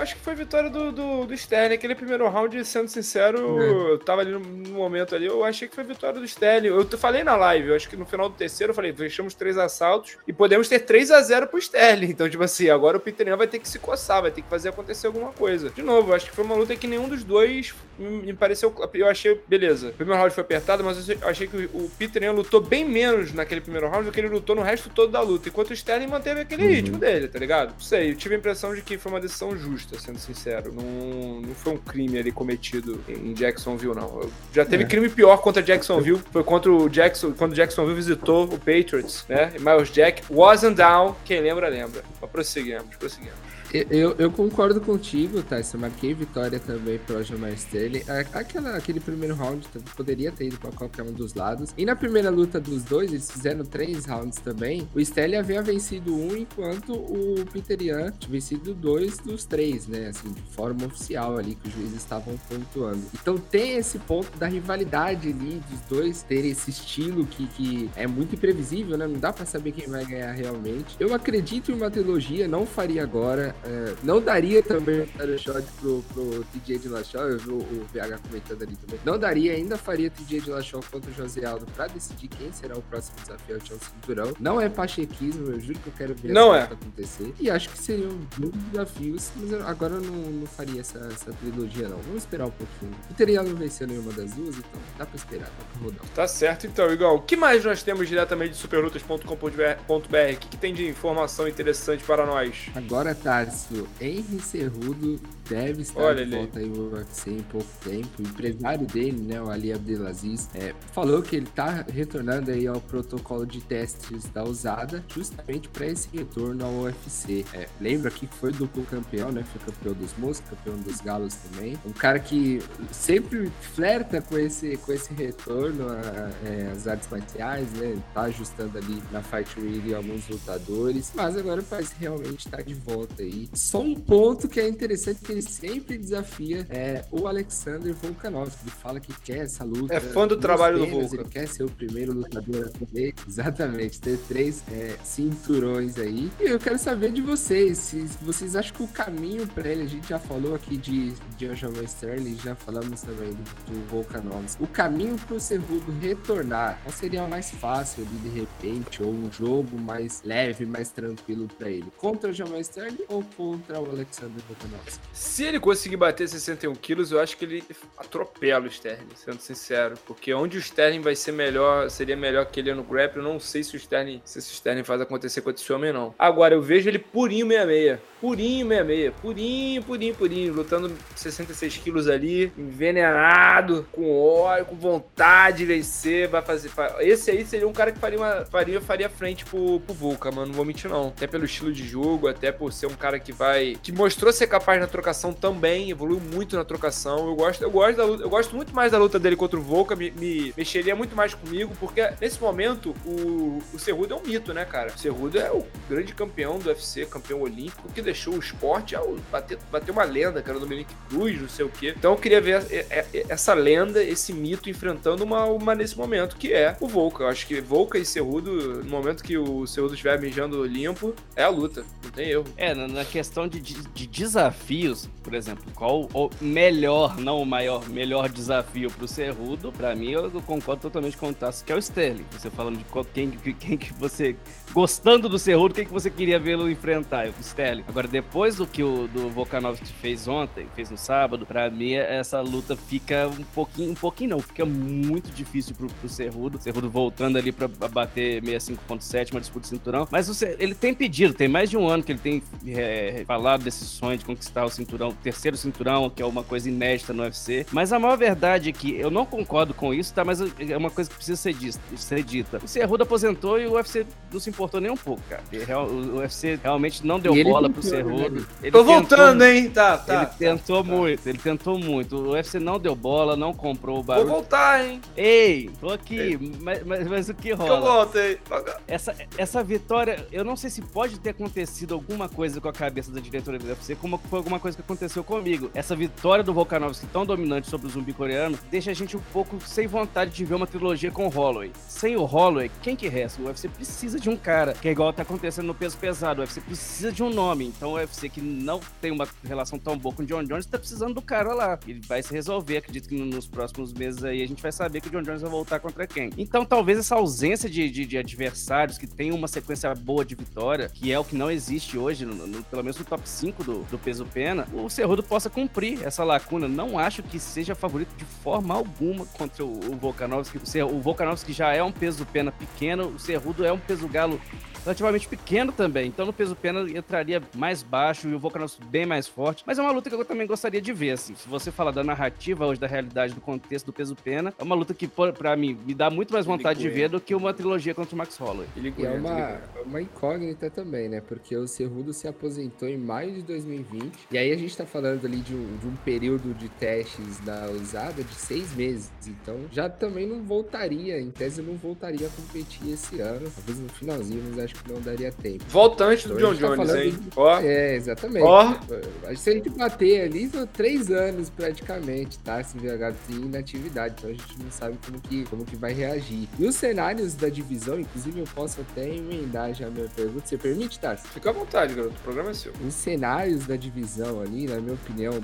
acho 0.00 0.16
que 0.16 0.20
foi 0.20 0.34
vitória 0.34 0.70
do, 0.70 0.92
do, 0.92 1.26
do 1.26 1.34
Sterling. 1.34 1.74
Aquele 1.74 1.94
primeiro 1.94 2.28
round, 2.28 2.64
sendo 2.64 2.88
sincero, 2.88 3.60
é. 3.60 3.92
eu 3.92 3.98
tava 3.98 4.22
ali 4.22 4.32
no, 4.32 4.40
no, 4.40 4.74
momento 4.74 5.14
ali, 5.14 5.26
eu 5.26 5.44
achei 5.44 5.68
que 5.68 5.74
foi 5.74 5.84
vitória 5.84 6.18
do 6.18 6.24
Sterling. 6.24 6.68
Eu 6.68 6.86
falei 6.98 7.24
na 7.24 7.36
live, 7.36 7.68
eu 7.68 7.76
acho 7.76 7.88
que 7.88 7.96
no 7.96 8.06
final 8.06 8.28
do 8.28 8.34
terceiro 8.34 8.70
eu 8.70 8.74
falei, 8.74 8.92
fechamos 8.92 9.34
três 9.34 9.58
assaltos 9.58 10.16
e 10.26 10.32
podemos 10.32 10.68
ter 10.68 10.80
3 10.80 11.10
a 11.10 11.20
0 11.20 11.46
pro 11.48 11.58
Sterling. 11.58 12.10
Então, 12.10 12.28
tipo 12.28 12.42
assim, 12.42 12.70
agora 12.70 12.96
o 12.96 13.00
Peter 13.00 13.36
vai 13.36 13.46
ter 13.46 13.58
que 13.58 13.68
se 13.68 13.78
coçar, 13.78 14.22
vai 14.22 14.30
ter 14.30 14.42
que 14.42 14.48
fazer 14.48 14.70
acontecer 14.70 15.06
alguma 15.06 15.32
coisa. 15.32 15.70
De 15.70 15.82
novo, 15.82 16.10
eu 16.10 16.14
acho 16.14 16.26
que 16.26 16.34
foi 16.34 16.44
uma 16.44 16.54
luta 16.54 16.74
que 16.76 16.86
nenhum 16.86 17.08
dos 17.08 17.24
dois 17.24 17.74
me 17.98 18.32
pareceu. 18.32 18.74
Eu 18.94 19.08
achei, 19.08 19.40
beleza. 19.46 19.88
O 19.88 19.92
primeiro 19.92 20.20
round 20.20 20.34
foi 20.34 20.42
apertado, 20.42 20.84
mas 20.84 21.08
eu 21.08 21.16
achei 21.22 21.46
que 21.46 21.56
o 21.56 21.90
Peter 21.98 22.22
Ian 22.22 22.32
lutou 22.32 22.60
bem 22.60 22.84
menos 22.84 23.32
naquele 23.32 23.60
primeiro 23.60 23.88
round 23.88 24.06
do 24.06 24.12
que 24.12 24.20
ele 24.20 24.28
lutou 24.28 24.54
no 24.54 24.62
resto 24.62 24.88
todo 24.88 25.10
da 25.10 25.20
luta. 25.20 25.48
Enquanto 25.48 25.70
o 25.70 25.72
Sterling 25.72 26.06
manteve 26.06 26.40
aquele 26.40 26.62
uhum. 26.62 26.68
ritmo 26.70 26.98
dele, 26.98 27.28
tá 27.28 27.38
ligado? 27.38 27.70
Não 27.72 27.80
sei, 27.80 28.10
eu 28.10 28.16
tive 28.16 28.34
a 28.34 28.38
impressão 28.38 28.74
de 28.74 28.82
que 28.82 28.96
foi 28.96 29.12
uma 29.12 29.20
decisão 29.20 29.56
justa, 29.56 29.98
sendo 29.98 30.18
sincero. 30.18 30.72
Não, 30.72 31.40
não 31.40 31.54
foi 31.54 31.74
um 31.74 31.78
crime 31.78 32.18
ali 32.18 32.32
cometido 32.32 33.00
em 33.08 33.34
Jacksonville, 33.34 33.94
não. 33.94 34.28
Já 34.52 34.64
teve 34.64 34.84
é. 34.84 34.86
crime 34.86 35.08
pior 35.08 35.38
contra 35.38 35.62
Jacksonville. 35.62 36.20
Foi 36.32 36.44
contra 36.44 36.72
o 36.72 36.88
Jackson, 36.88 37.32
quando 37.32 37.54
Jacksonville 37.54 37.96
visitou 37.96 38.44
o 38.44 38.58
Patriots, 38.58 39.24
né? 39.28 39.52
E 39.56 39.58
Miles 39.58 39.90
Jack 39.90 40.22
wasn't 40.30 40.76
down. 40.76 41.16
Quem 41.24 41.40
lembra, 41.40 41.68
lembra. 41.68 42.02
Mas 42.20 42.30
prosseguimos, 42.30 42.96
prosseguimos. 42.96 43.57
Eu, 43.72 44.14
eu 44.18 44.30
concordo 44.30 44.80
contigo, 44.80 45.42
tá? 45.42 45.58
Eu 45.58 45.80
marquei 45.80 46.14
vitória 46.14 46.58
também 46.58 46.98
pro 46.98 47.18
Aljamain 47.18 47.52
Sterling. 47.54 48.02
Aquela, 48.32 48.76
aquele 48.76 48.98
primeiro 48.98 49.34
round 49.34 49.68
poderia 49.94 50.32
ter 50.32 50.46
ido 50.46 50.58
pra 50.58 50.70
qualquer 50.72 51.02
um 51.02 51.12
dos 51.12 51.34
lados. 51.34 51.74
E 51.76 51.84
na 51.84 51.94
primeira 51.94 52.30
luta 52.30 52.58
dos 52.58 52.82
dois, 52.82 53.10
eles 53.10 53.30
fizeram 53.30 53.64
três 53.64 54.06
rounds 54.06 54.38
também. 54.38 54.88
O 54.94 55.00
Sterling 55.00 55.36
havia 55.36 55.62
vencido 55.62 56.14
um, 56.14 56.36
enquanto 56.36 56.94
o 56.94 57.44
Peter 57.52 57.80
Yan 57.82 58.12
tinha 58.12 58.32
vencido 58.32 58.72
dois 58.72 59.18
dos 59.18 59.44
três, 59.44 59.86
né? 59.86 60.08
Assim, 60.08 60.32
de 60.32 60.42
forma 60.54 60.86
oficial 60.86 61.36
ali, 61.36 61.54
que 61.54 61.68
os 61.68 61.74
juízes 61.74 61.96
estavam 61.96 62.38
pontuando. 62.48 63.02
Então 63.14 63.36
tem 63.36 63.76
esse 63.76 63.98
ponto 63.98 64.36
da 64.38 64.46
rivalidade 64.46 65.28
ali, 65.28 65.60
dos 65.70 65.80
dois 65.88 66.22
terem 66.22 66.52
esse 66.52 66.70
estilo 66.70 67.26
que, 67.26 67.46
que 67.48 67.90
é 67.96 68.06
muito 68.06 68.34
imprevisível, 68.34 68.96
né? 68.96 69.06
Não 69.06 69.18
dá 69.18 69.32
pra 69.32 69.44
saber 69.44 69.72
quem 69.72 69.88
vai 69.88 70.06
ganhar 70.06 70.32
realmente. 70.32 70.96
Eu 70.98 71.14
acredito 71.14 71.70
em 71.70 71.74
uma 71.74 71.90
trilogia, 71.90 72.48
não 72.48 72.64
faria 72.64 73.02
agora. 73.02 73.54
É, 73.64 73.94
não 74.02 74.20
daria 74.20 74.62
também 74.62 75.02
o 75.02 75.38
shot 75.38 75.64
pro, 75.80 76.04
pro 76.12 76.44
TJ 76.52 76.78
de 76.78 76.88
Lachó, 76.88 77.18
eu 77.18 77.38
vi 77.38 77.50
o, 77.50 77.56
o 77.56 77.86
VH 77.92 78.18
comentando 78.26 78.62
ali 78.62 78.76
também. 78.76 79.00
Não 79.04 79.18
daria, 79.18 79.52
ainda 79.52 79.76
faria 79.76 80.10
TJ 80.10 80.40
de 80.40 80.50
Lachó 80.50 80.80
contra 80.90 81.10
o 81.10 81.14
José 81.14 81.44
Aldo 81.44 81.66
pra 81.74 81.86
decidir 81.86 82.28
quem 82.28 82.52
será 82.52 82.76
o 82.76 82.82
próximo 82.82 83.16
desafio 83.20 83.56
ao 83.56 83.78
cinturão. 83.78 84.32
Não 84.38 84.60
é 84.60 84.68
pachequismo, 84.68 85.50
eu 85.50 85.60
juro 85.60 85.78
que 85.78 85.86
eu 85.88 85.92
quero 85.96 86.14
ver 86.14 86.32
não 86.32 86.54
é. 86.54 86.62
acontecer. 86.62 87.34
E 87.40 87.50
acho 87.50 87.68
que 87.70 87.78
seriam 87.78 88.18
muitos 88.38 88.60
desafios, 88.64 89.30
mas 89.36 89.52
agora 89.66 89.94
eu 89.94 90.00
não, 90.00 90.14
não 90.14 90.46
faria 90.46 90.80
essa, 90.80 90.98
essa 91.12 91.32
trilogia, 91.32 91.88
não. 91.88 91.98
Vamos 91.98 92.22
esperar 92.22 92.46
um 92.46 92.50
pouquinho. 92.50 92.92
O 93.10 93.14
Teriel 93.14 93.44
não 93.44 93.56
venceu 93.56 93.86
nenhuma 93.86 94.12
das 94.12 94.32
duas, 94.32 94.56
então 94.56 94.80
dá 94.96 95.06
pra 95.06 95.16
esperar, 95.16 95.46
dá 95.46 95.64
pra 95.72 95.82
rodar. 95.82 96.00
Tá 96.14 96.28
certo 96.28 96.66
então, 96.66 96.90
Igor. 96.92 97.14
O 97.14 97.22
que 97.22 97.36
mais 97.36 97.64
nós 97.64 97.82
temos 97.82 98.08
diretamente 98.08 98.52
de 98.52 98.56
superlutas.com.br? 98.56 99.86
O 99.88 100.00
que, 100.38 100.48
que 100.48 100.56
tem 100.56 100.72
de 100.72 100.86
informação 100.86 101.48
interessante 101.48 102.04
para 102.04 102.24
nós? 102.24 102.66
Agora, 102.74 103.14
Tarso, 103.48 103.88
Henry 104.00 104.40
Cerrudo 104.40 105.18
deve 105.48 105.82
estar 105.82 106.02
Olha 106.02 106.26
de 106.26 106.36
volta 106.36 106.58
aí 106.58 106.66
no 106.66 106.92
UFC 106.92 107.30
em 107.30 107.42
pouco 107.42 107.68
tempo. 107.82 108.08
O 108.18 108.22
empresário 108.22 108.86
dele, 108.86 109.22
né, 109.22 109.40
o 109.40 109.50
Ali 109.50 109.72
Abdelaziz, 109.72 110.48
é, 110.54 110.74
falou 110.92 111.22
que 111.22 111.36
ele 111.36 111.46
está 111.46 111.84
retornando 111.88 112.50
aí 112.50 112.66
ao 112.66 112.80
protocolo 112.80 113.46
de 113.46 113.62
testes 113.62 114.24
da 114.26 114.44
usada, 114.44 115.02
justamente 115.08 115.68
para 115.68 115.86
esse 115.86 116.08
retorno 116.12 116.64
ao 116.64 116.72
UFC. 116.82 117.46
É, 117.54 117.66
lembra 117.80 118.10
que 118.10 118.26
foi 118.26 118.52
duplo 118.52 118.84
campeão, 118.84 119.32
né? 119.32 119.42
Foi 119.44 119.72
campeão 119.72 119.94
dos 119.94 120.16
moços, 120.18 120.44
campeão 120.50 120.76
dos 120.76 121.00
galos 121.00 121.34
também. 121.34 121.78
Um 121.86 121.92
cara 121.92 122.18
que 122.18 122.60
sempre 122.92 123.50
flerta 123.74 124.20
com 124.20 124.38
esse, 124.38 124.76
com 124.78 124.92
esse 124.92 125.14
retorno 125.14 125.86
às 125.88 126.86
é, 126.86 126.90
artes 126.90 127.08
marciais, 127.10 127.72
né? 127.72 127.96
Tá 128.12 128.22
ajustando 128.22 128.76
ali 128.76 129.02
na 129.10 129.22
Fight 129.22 129.58
Week 129.58 129.94
alguns 129.94 130.28
lutadores, 130.28 131.10
mas 131.14 131.36
agora 131.36 131.62
parece 131.62 131.94
realmente 131.98 132.46
estar 132.46 132.58
tá 132.58 132.62
de 132.62 132.74
volta 132.74 133.22
aí. 133.22 133.37
Só 133.52 133.80
um 133.80 133.94
ponto 133.94 134.48
que 134.48 134.60
é 134.60 134.68
interessante 134.68 135.20
que 135.20 135.32
ele 135.32 135.42
sempre 135.42 135.98
desafia 135.98 136.66
é 136.70 137.04
o 137.10 137.26
Alexander 137.26 137.94
Volkanovski. 137.94 138.62
Ele 138.64 138.70
fala 138.70 139.00
que 139.00 139.12
quer 139.20 139.44
essa 139.44 139.64
luta. 139.64 139.94
É 139.94 140.00
fã 140.00 140.26
do 140.26 140.36
trabalho 140.36 140.78
do 140.78 140.86
Volkan. 140.86 141.16
Ele 141.16 141.24
quer 141.28 141.46
ser 141.48 141.64
o 141.64 141.70
primeiro 141.70 142.12
lutador 142.12 142.70
a 142.74 142.86
ter, 142.86 143.14
exatamente, 143.26 144.00
ter 144.00 144.18
três 144.28 144.62
é, 144.70 144.96
cinturões 145.02 145.98
aí. 145.98 146.30
E 146.40 146.44
eu 146.44 146.58
quero 146.58 146.78
saber 146.78 147.12
de 147.12 147.20
vocês, 147.20 147.78
se 147.78 148.00
vocês 148.22 148.56
acham 148.56 148.74
que 148.74 148.82
o 148.82 148.88
caminho 148.88 149.46
para 149.46 149.68
ele, 149.68 149.82
a 149.82 149.86
gente 149.86 150.08
já 150.08 150.18
falou 150.18 150.54
aqui 150.54 150.76
de, 150.76 151.12
Aljamain 151.48 151.84
Sterling, 151.84 152.36
já 152.36 152.54
falamos 152.54 153.02
também 153.02 153.30
do, 153.30 153.72
do 153.72 153.86
Volkanovski. 153.88 154.62
O 154.62 154.66
caminho 154.66 155.16
para 155.16 155.36
o 155.36 155.40
Cerrudo 155.40 155.92
retornar, 156.00 156.80
qual 156.82 156.92
seria 156.92 157.26
mais 157.26 157.50
fácil 157.50 158.06
ali 158.06 158.30
de 158.30 158.40
repente, 158.40 159.02
ou 159.02 159.10
um 159.10 159.30
jogo 159.30 159.78
mais 159.78 160.22
leve, 160.24 160.66
mais 160.66 160.90
tranquilo 160.90 161.48
para 161.58 161.70
ele? 161.70 161.86
Contra 161.96 162.28
o 162.28 162.30
Aljamain 162.30 162.60
Sterling 162.60 163.04
ou 163.08 163.24
contra 163.36 163.80
o 163.80 163.90
Alexander 163.90 164.42
Volkanovski? 164.48 165.00
Se 165.12 165.44
ele 165.44 165.60
conseguir 165.60 165.96
bater 165.96 166.28
61 166.28 166.74
quilos, 166.74 167.10
eu 167.12 167.20
acho 167.20 167.36
que 167.36 167.44
ele 167.44 167.64
atropela 167.96 168.64
o 168.64 168.68
Sterling, 168.68 169.08
sendo 169.14 169.40
sincero. 169.40 169.96
Porque 170.06 170.32
onde 170.32 170.56
o 170.56 170.60
Sterling 170.60 171.00
vai 171.00 171.14
ser 171.14 171.32
melhor, 171.32 171.90
seria 171.90 172.16
melhor 172.16 172.46
que 172.46 172.60
ele 172.60 172.72
no 172.74 172.82
grappling, 172.82 173.22
eu 173.22 173.32
não 173.32 173.40
sei 173.40 173.62
se 173.62 173.74
o 173.74 173.76
Sterling, 173.76 174.20
se 174.24 174.38
o 174.38 174.40
Sterling 174.40 174.84
faz 174.84 175.00
acontecer 175.00 175.40
com 175.40 175.50
esse 175.50 175.72
homem, 175.72 175.92
não. 175.92 176.14
Agora, 176.18 176.54
eu 176.54 176.62
vejo 176.62 176.88
ele 176.88 176.98
purinho 176.98 177.46
66. 177.46 177.98
Purinho 178.20 178.68
66. 178.68 179.14
Purinho, 179.20 179.82
purinho, 179.82 180.14
purinho. 180.14 180.54
Lutando 180.54 180.92
66 181.14 181.76
quilos 181.78 182.08
ali, 182.08 182.52
envenenado, 182.56 183.86
com 183.92 184.10
ódio, 184.20 184.66
com 184.66 184.76
vontade 184.76 185.58
de 185.58 185.66
vencer. 185.66 186.28
Vai 186.28 186.42
fazer. 186.42 186.70
Esse 187.00 187.30
aí 187.30 187.44
seria 187.44 187.66
um 187.66 187.72
cara 187.72 187.92
que 187.92 187.98
faria, 187.98 188.18
uma, 188.18 188.44
faria, 188.46 188.80
faria 188.80 189.08
frente 189.08 189.44
pro, 189.44 189.80
pro 189.80 189.94
Vulca, 189.94 190.30
mano. 190.30 190.48
Não 190.48 190.54
vou 190.54 190.64
mentir, 190.64 190.90
não. 190.90 191.08
Até 191.08 191.26
pelo 191.26 191.44
estilo 191.44 191.72
de 191.72 191.86
jogo, 191.86 192.28
até 192.28 192.52
por 192.52 192.72
ser 192.72 192.86
um 192.86 192.94
cara 192.94 193.17
que 193.18 193.32
vai. 193.32 193.76
que 193.82 193.92
mostrou 193.92 194.32
ser 194.32 194.46
capaz 194.46 194.80
na 194.80 194.86
trocação 194.86 195.32
também, 195.32 195.90
evoluiu 195.90 196.20
muito 196.20 196.56
na 196.56 196.64
trocação. 196.64 197.28
Eu 197.28 197.34
gosto, 197.34 197.62
eu 197.62 197.70
gosto 197.70 197.96
da 197.96 198.04
eu 198.04 198.30
gosto 198.30 198.56
muito 198.56 198.74
mais 198.74 198.92
da 198.92 198.98
luta 198.98 199.18
dele 199.18 199.36
contra 199.36 199.58
o 199.58 199.62
Volca, 199.62 199.94
me, 199.94 200.10
me 200.12 200.52
mexeria 200.56 200.94
muito 200.94 201.14
mais 201.14 201.34
comigo, 201.34 201.74
porque 201.78 202.08
nesse 202.20 202.40
momento 202.40 202.94
o, 203.04 203.62
o 203.72 203.78
Cerrudo 203.78 204.14
é 204.14 204.16
um 204.16 204.22
mito, 204.22 204.52
né, 204.52 204.64
cara? 204.64 204.92
O 204.94 204.98
Cerrudo 204.98 205.38
é 205.38 205.50
o 205.50 205.64
grande 205.88 206.14
campeão 206.14 206.58
do 206.58 206.68
UFC, 206.68 207.06
campeão 207.06 207.40
olímpico, 207.40 207.88
que 207.92 208.02
deixou 208.02 208.34
o 208.34 208.38
esporte 208.38 208.94
ao 208.94 209.16
bater, 209.30 209.58
bater 209.70 209.90
uma 209.90 210.04
lenda, 210.04 210.42
cara, 210.42 210.58
do 210.58 210.64
Dominique 210.64 210.94
Cruz, 211.08 211.40
não 211.40 211.48
sei 211.48 211.64
o 211.64 211.68
quê. 211.68 211.94
Então 211.96 212.12
eu 212.12 212.18
queria 212.18 212.40
ver 212.40 212.86
essa 213.28 213.54
lenda, 213.54 214.02
esse 214.02 214.32
mito 214.32 214.68
enfrentando 214.68 215.24
uma, 215.24 215.44
uma 215.46 215.74
nesse 215.74 215.96
momento, 215.96 216.36
que 216.36 216.52
é 216.52 216.76
o 216.80 216.88
Volca. 216.88 217.24
Eu 217.24 217.28
acho 217.28 217.46
que 217.46 217.60
Volca 217.60 217.98
e 217.98 218.04
Cerrudo, 218.04 218.82
no 218.82 218.90
momento 218.90 219.22
que 219.22 219.36
o 219.36 219.66
Cerrudo 219.66 219.94
estiver 219.94 220.20
mijando 220.20 220.64
limpo, 220.64 221.14
é 221.34 221.42
a 221.42 221.48
luta, 221.48 221.84
não 222.02 222.10
tem 222.10 222.30
erro. 222.30 222.44
É, 222.56 222.74
na 222.74 223.04
questão 223.08 223.48
de, 223.48 223.60
de, 223.60 223.74
de 223.74 224.06
desafios, 224.06 225.08
por 225.22 225.34
exemplo, 225.34 225.64
qual 225.74 226.08
o 226.14 226.30
melhor, 226.40 227.16
não 227.18 227.42
o 227.42 227.46
maior, 227.46 227.88
melhor 227.88 228.28
desafio 228.28 228.90
pro 228.90 229.08
Cerrudo, 229.08 229.72
pra 229.72 229.94
mim 229.94 230.10
eu 230.10 230.30
concordo 230.42 230.82
totalmente 230.82 231.16
com 231.16 231.28
o 231.30 231.34
Tassi, 231.34 231.64
que 231.64 231.72
é 231.72 231.74
o 231.74 231.78
Sterling. 231.78 232.24
Você 232.30 232.50
falando 232.50 232.78
de 232.78 232.84
quem, 233.12 233.30
quem 233.30 233.76
que 233.76 233.92
você, 233.94 234.36
gostando 234.72 235.28
do 235.28 235.38
Cerrudo, 235.38 235.74
quem 235.74 235.84
que 235.84 235.92
você 235.92 236.10
queria 236.10 236.38
vê-lo 236.38 236.70
enfrentar? 236.70 237.28
O 237.28 237.40
Sterling. 237.40 237.84
Agora, 237.88 238.06
depois 238.06 238.56
do 238.56 238.66
que 238.66 238.82
o 238.82 239.08
do 239.08 239.28
Volkanovski 239.30 239.92
fez 239.94 240.28
ontem, 240.28 240.66
fez 240.74 240.90
no 240.90 240.96
sábado, 240.96 241.46
pra 241.46 241.70
mim 241.70 241.94
essa 241.94 242.40
luta 242.40 242.76
fica 242.76 243.28
um 243.28 243.44
pouquinho, 243.54 243.92
um 243.92 243.94
pouquinho 243.94 244.30
não, 244.30 244.40
fica 244.40 244.64
muito 244.64 245.30
difícil 245.30 245.74
pro, 245.74 245.88
pro 245.88 246.08
Cerrudo. 246.08 246.58
O 246.58 246.60
Cerrudo 246.60 246.88
voltando 246.90 247.38
ali 247.38 247.52
pra 247.52 247.68
bater 247.68 248.42
65.7, 248.42 249.32
uma 249.32 249.40
disputa 249.40 249.62
de 249.62 249.68
cinturão. 249.68 250.06
Mas 250.10 250.28
o, 250.28 250.44
ele 250.58 250.74
tem 250.74 250.94
pedido, 250.94 251.34
tem 251.34 251.48
mais 251.48 251.70
de 251.70 251.76
um 251.76 251.88
ano 251.88 252.02
que 252.02 252.12
ele 252.12 252.18
tem 252.18 252.42
é, 252.88 253.24
falado 253.24 253.62
desse 253.62 253.84
sonho 253.84 254.16
de 254.16 254.24
conquistar 254.24 254.64
o 254.64 254.70
cinturão, 254.70 255.08
o 255.08 255.14
terceiro 255.14 255.56
cinturão, 255.56 256.08
que 256.08 256.22
é 256.22 256.26
uma 256.26 256.42
coisa 256.42 256.68
inédita 256.68 257.12
no 257.12 257.22
UFC. 257.22 257.66
Mas 257.72 257.92
a 257.92 257.98
maior 257.98 258.16
verdade 258.16 258.70
é 258.70 258.72
que 258.72 258.98
eu 258.98 259.10
não 259.10 259.26
concordo 259.26 259.74
com 259.74 259.92
isso, 259.92 260.12
tá? 260.14 260.24
Mas 260.24 260.40
é 260.40 260.76
uma 260.76 260.90
coisa 260.90 261.10
que 261.10 261.16
precisa 261.16 261.36
ser, 261.36 261.54
dita. 261.54 261.80
Ser 261.96 262.22
dita. 262.22 262.60
O 262.62 262.68
Cerrudo 262.68 263.02
aposentou 263.02 263.60
e 263.60 263.66
o 263.66 263.72
UFC 263.72 264.06
não 264.32 264.40
se 264.40 264.50
importou 264.50 264.80
nem 264.80 264.90
um 264.90 264.96
pouco, 264.96 265.22
cara. 265.28 265.42
O 265.80 266.18
UFC 266.18 266.58
realmente 266.62 267.04
não 267.06 267.18
deu 267.20 267.34
bola 267.44 267.68
pro 267.68 267.82
Cerrudo. 267.82 268.46
Ele 268.62 268.72
Tô 268.72 268.84
voltando, 268.84 269.44
hein? 269.44 269.70
Tá, 269.70 269.98
tá. 269.98 270.14
Ele 270.14 270.26
tá, 270.26 270.34
tentou 270.38 270.82
tá, 270.82 270.90
muito, 270.90 271.28
ele 271.28 271.38
tentou 271.38 271.78
muito. 271.78 272.16
O 272.16 272.30
UFC 272.30 272.58
não 272.58 272.78
deu 272.78 272.94
bola, 272.94 273.36
não 273.36 273.52
comprou 273.52 274.00
o 274.00 274.02
barulho. 274.02 274.26
Vou 274.26 274.36
voltar, 274.36 274.84
hein? 274.84 275.00
Ei, 275.16 275.70
tô 275.80 275.90
aqui. 275.90 276.38
Mas, 276.60 276.84
mas, 276.84 277.06
mas, 277.06 277.28
o 277.28 277.34
que 277.34 277.52
rola? 277.52 277.76
Eu 277.76 277.82
voltei. 277.82 278.38
Essa, 278.86 279.14
essa 279.36 279.62
vitória, 279.62 280.26
eu 280.32 280.44
não 280.44 280.56
sei 280.56 280.70
se 280.70 280.80
pode 280.82 281.18
ter 281.18 281.30
acontecido 281.30 281.94
alguma 281.94 282.28
coisa 282.28 282.60
com 282.60 282.68
a 282.68 282.72
cabeça 282.78 283.10
da 283.10 283.18
diretoria 283.18 283.58
do 283.58 283.66
UFC, 283.66 283.96
como 283.96 284.18
foi 284.18 284.38
alguma 284.38 284.60
coisa 284.60 284.76
que 284.76 284.82
aconteceu 284.82 285.24
comigo. 285.24 285.68
Essa 285.74 285.96
vitória 285.96 286.44
do 286.44 286.54
Volkanovski 286.54 287.06
tão 287.08 287.26
dominante 287.26 287.68
sobre 287.68 287.88
o 287.88 287.90
zumbi 287.90 288.12
coreano 288.12 288.56
deixa 288.70 288.92
a 288.92 288.94
gente 288.94 289.16
um 289.16 289.20
pouco 289.32 289.58
sem 289.60 289.88
vontade 289.88 290.30
de 290.30 290.44
ver 290.44 290.54
uma 290.54 290.66
trilogia 290.66 291.10
com 291.10 291.26
o 291.26 291.28
Holloway. 291.28 291.72
Sem 291.88 292.14
o 292.16 292.24
Holloway, 292.24 292.70
quem 292.80 292.94
que 292.94 293.08
resta? 293.08 293.42
O 293.42 293.46
UFC 293.46 293.68
precisa 293.68 294.20
de 294.20 294.30
um 294.30 294.36
cara, 294.36 294.74
que 294.74 294.88
é 294.88 294.92
igual 294.92 295.12
tá 295.12 295.22
acontecendo 295.22 295.66
no 295.66 295.74
peso 295.74 295.98
pesado. 295.98 296.40
O 296.40 296.44
UFC 296.44 296.60
precisa 296.60 297.10
de 297.10 297.22
um 297.22 297.30
nome. 297.30 297.66
Então 297.66 297.90
o 297.90 297.94
UFC 297.94 298.28
que 298.28 298.40
não 298.40 298.80
tem 299.00 299.10
uma 299.10 299.26
relação 299.42 299.76
tão 299.76 299.98
boa 299.98 300.14
com 300.14 300.22
o 300.22 300.26
John 300.26 300.44
Jones 300.44 300.64
tá 300.66 300.78
precisando 300.78 301.14
do 301.14 301.22
cara 301.22 301.52
lá. 301.52 301.78
Ele 301.86 302.00
vai 302.06 302.22
se 302.22 302.32
resolver. 302.32 302.76
Acredito 302.76 303.08
que 303.08 303.16
nos 303.16 303.48
próximos 303.48 303.92
meses 303.92 304.22
aí 304.22 304.40
a 304.40 304.46
gente 304.46 304.62
vai 304.62 304.70
saber 304.70 305.00
que 305.00 305.08
o 305.08 305.10
John 305.10 305.22
Jones 305.22 305.42
vai 305.42 305.50
voltar 305.50 305.80
contra 305.80 306.06
quem. 306.06 306.30
Então 306.38 306.64
talvez 306.64 306.98
essa 306.98 307.16
ausência 307.16 307.68
de, 307.68 307.90
de, 307.90 308.06
de 308.06 308.18
adversários 308.18 308.96
que 308.96 309.06
tem 309.06 309.32
uma 309.32 309.48
sequência 309.48 309.92
boa 309.94 310.24
de 310.24 310.36
vitória, 310.36 310.88
que 310.88 311.12
é 311.12 311.18
o 311.18 311.24
que 311.24 311.34
não 311.34 311.50
existe 311.50 311.98
hoje, 311.98 312.24
no, 312.24 312.46
no, 312.46 312.62
pelo 312.70 312.82
menos 312.82 312.98
no 312.98 313.04
top 313.04 313.28
5 313.28 313.64
do, 313.64 313.78
do 313.84 313.98
peso 313.98 314.26
pena, 314.26 314.66
o 314.72 314.88
Cerrudo 314.88 315.22
possa 315.22 315.48
cumprir 315.48 316.04
essa 316.04 316.22
lacuna. 316.22 316.68
Não 316.68 316.98
acho 316.98 317.22
que 317.22 317.38
seja 317.38 317.74
favorito 317.74 318.14
de 318.16 318.24
forma 318.24 318.74
alguma 318.74 319.24
contra 319.26 319.64
o, 319.64 319.92
o 319.92 319.96
Volkanovski. 319.96 320.58
O, 320.58 320.86
o 320.86 321.00
Volkanovski 321.00 321.52
já 321.52 321.72
é 321.72 321.82
um 321.82 321.92
peso 321.92 322.26
pena 322.26 322.52
pequeno, 322.52 323.08
o 323.08 323.18
Cerrudo 323.18 323.64
é 323.64 323.72
um 323.72 323.78
peso 323.78 324.06
galo 324.08 324.40
relativamente 324.88 325.28
pequeno 325.28 325.70
também. 325.70 326.08
Então 326.08 326.24
no 326.24 326.32
peso 326.32 326.56
pena 326.56 326.80
entraria 326.90 327.42
mais 327.54 327.82
baixo 327.82 328.28
e 328.28 328.34
o 328.34 328.38
Volkanovski 328.38 328.82
bem 328.84 329.04
mais 329.04 329.28
forte. 329.28 329.62
Mas 329.66 329.78
é 329.78 329.82
uma 329.82 329.90
luta 329.90 330.08
que 330.08 330.16
eu 330.16 330.24
também 330.24 330.46
gostaria 330.46 330.80
de 330.80 330.92
ver, 330.92 331.12
assim. 331.12 331.34
Se 331.34 331.48
você 331.48 331.70
falar 331.70 331.90
da 331.90 332.02
narrativa 332.02 332.66
hoje, 332.66 332.80
da 332.80 332.86
realidade, 332.86 333.34
do 333.34 333.40
contexto 333.40 333.86
do 333.86 333.92
peso 333.92 334.16
pena, 334.16 334.52
é 334.58 334.62
uma 334.62 334.74
luta 334.74 334.94
que, 334.94 335.06
para 335.06 335.56
mim, 335.56 335.78
me 335.86 335.94
dá 335.94 336.10
muito 336.10 336.32
mais 336.32 336.46
vontade 336.46 336.80
de 336.80 336.88
ver 336.88 337.08
do 337.08 337.20
que 337.20 337.34
uma 337.34 337.52
trilogia 337.52 337.94
contra 337.94 338.14
o 338.14 338.18
Max 338.18 338.36
Holloway. 338.38 338.68
E 338.76 339.04
é 339.04 339.10
uma, 339.10 339.60
uma 339.84 340.00
incógnita 340.00 340.70
também, 340.70 341.08
né? 341.08 341.20
Porque 341.20 341.56
o 341.56 341.66
Cerrudo 341.66 342.12
se 342.12 342.26
aposentou 342.26 342.88
em 342.88 342.96
maio 342.96 343.32
de 343.32 343.42
2020. 343.42 344.28
E 344.30 344.38
aí 344.38 344.52
a 344.52 344.56
gente 344.56 344.76
tá 344.76 344.86
falando 344.86 345.24
ali 345.26 345.38
de 345.38 345.54
um, 345.54 345.76
de 345.76 345.86
um 345.86 345.96
período 345.96 346.54
de 346.54 346.68
testes 346.68 347.38
da 347.40 347.66
usada 347.70 348.22
de 348.22 348.34
seis 348.34 348.74
meses. 348.74 349.10
Então 349.26 349.60
já 349.70 349.88
também 349.88 350.26
não 350.26 350.42
voltaria, 350.42 351.20
em 351.20 351.30
tese 351.30 351.62
não 351.62 351.74
voltaria 351.74 352.26
a 352.26 352.30
competir 352.30 352.92
esse 352.92 353.20
ano. 353.20 353.50
Talvez 353.50 353.78
no 353.78 353.88
finalzinho, 353.88 354.42
mas 354.50 354.64
acho 354.64 354.74
que 354.74 354.77
não 354.88 355.00
daria 355.00 355.32
tempo. 355.32 355.64
Volta 355.68 356.04
antes 356.04 356.26
do 356.26 356.38
então, 356.38 356.54
John 356.54 356.76
tá 356.76 356.84
Jones, 356.84 356.94
hein? 356.94 357.10
De... 357.12 357.30
Oh. 357.36 357.48
É, 357.48 357.94
exatamente. 357.96 358.44
Oh. 358.44 359.36
Se 359.36 359.50
a 359.50 359.52
gente 359.52 359.70
bater 359.70 360.22
ali, 360.22 360.48
são 360.48 360.66
três 360.66 361.10
anos 361.10 361.50
praticamente, 361.50 362.38
tá? 362.40 362.62
Se 362.62 362.76
VH 362.78 363.14
tem 363.26 363.36
inatividade. 363.36 364.14
Então 364.18 364.30
a 364.30 364.32
gente 364.32 364.62
não 364.62 364.70
sabe 364.70 364.98
como 365.04 365.20
que, 365.20 365.44
como 365.46 365.64
que 365.64 365.76
vai 365.76 365.92
reagir. 365.92 366.48
E 366.58 366.66
os 366.66 366.74
cenários 366.74 367.34
da 367.34 367.48
divisão, 367.48 367.98
inclusive 367.98 368.40
eu 368.40 368.46
posso 368.54 368.80
até 368.80 369.08
emendar 369.08 369.74
já 369.74 369.86
a 369.86 369.90
minha 369.90 370.08
pergunta. 370.08 370.46
Você 370.46 370.56
permite, 370.58 370.98
Tarso? 370.98 371.26
Fica 371.28 371.50
à 371.50 371.52
vontade, 371.52 371.94
garoto. 371.94 372.14
O 372.14 372.22
programa 372.22 372.50
é 372.50 372.54
seu. 372.54 372.72
Os 372.86 372.94
cenários 372.94 373.66
da 373.66 373.76
divisão 373.76 374.40
ali, 374.40 374.66
na 374.66 374.80
minha 374.80 374.94
opinião, 374.94 375.40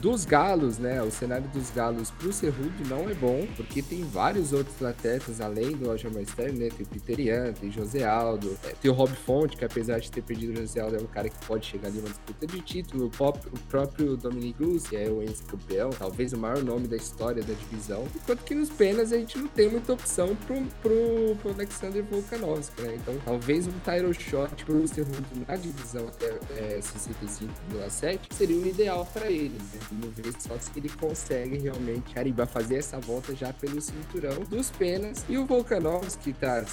dos 0.00 0.24
galos, 0.24 0.78
né? 0.78 1.02
O 1.02 1.10
cenário 1.10 1.48
dos 1.48 1.70
galos 1.70 2.10
pro 2.10 2.32
Cerrudo 2.32 2.88
não 2.88 3.08
é 3.08 3.14
bom, 3.14 3.46
porque 3.56 3.82
tem 3.82 4.02
vários 4.02 4.52
outros 4.52 4.82
atletas 4.82 5.40
além 5.40 5.72
do 5.72 5.90
Aljamain 5.90 6.22
Sterling, 6.22 6.58
né? 6.58 6.68
Tem 6.76 6.86
o 6.86 6.88
Peter 6.88 7.20
Ian, 7.20 7.52
tem 7.52 7.70
José 7.70 8.04
Aldo, 8.04 8.56
é, 8.64 8.74
tem 8.80 8.90
o 8.90 8.94
Rob 8.94 9.10
Fonte, 9.12 9.56
que 9.56 9.64
apesar 9.64 9.98
de 9.98 10.10
ter 10.10 10.22
perdido 10.22 10.52
o 10.52 10.56
José 10.56 10.80
é 10.80 11.00
um 11.00 11.06
cara 11.06 11.28
que 11.28 11.46
pode 11.46 11.66
chegar 11.66 11.88
ali 11.88 11.98
numa 11.98 12.08
disputa 12.08 12.46
de 12.46 12.60
título. 12.60 13.04
O, 13.04 13.28
o 13.28 13.58
próprio 13.68 14.16
Dominic 14.16 14.54
Cruz, 14.54 14.92
é 14.92 15.08
o 15.08 15.22
ex-campeão, 15.22 15.90
talvez 15.90 16.32
o 16.32 16.38
maior 16.38 16.62
nome 16.62 16.86
da 16.86 16.96
história 16.96 17.42
da 17.42 17.54
divisão. 17.54 18.06
Enquanto 18.14 18.44
que 18.44 18.54
nos 18.54 18.70
penas 18.70 19.12
a 19.12 19.18
gente 19.18 19.38
não 19.38 19.48
tem 19.48 19.70
muita 19.70 19.92
opção 19.92 20.36
pro, 20.46 20.60
pro, 20.82 21.36
pro 21.40 21.52
Alexander 21.52 22.04
Volkanovski, 22.04 22.82
né? 22.82 22.96
Então 22.96 23.14
talvez 23.24 23.66
um 23.66 23.72
title 23.80 24.12
shot 24.12 24.64
pro 24.64 24.86
Cerrudo 24.86 25.26
na 25.46 25.56
divisão 25.56 26.06
até 26.06 26.38
é, 26.56 26.80
65,7 26.80 28.20
seria 28.30 28.56
o 28.56 28.66
ideal 28.66 29.06
para 29.12 29.30
ele, 29.30 29.50
né? 29.50 29.80
Vamos 29.90 30.14
ver 30.16 30.32
só 30.40 30.58
se 30.58 30.70
ele 30.76 30.88
consegue 30.88 31.58
realmente 31.58 32.12
carimbar, 32.14 32.46
fazer 32.46 32.76
essa 32.76 32.98
volta 33.00 33.34
já 33.34 33.52
pelo 33.52 33.80
cinturão 33.80 34.40
dos 34.48 34.70
penas. 34.70 35.24
E 35.28 35.38
o 35.38 35.46
Volkanovski, 35.46 36.32
tá, 36.32 36.64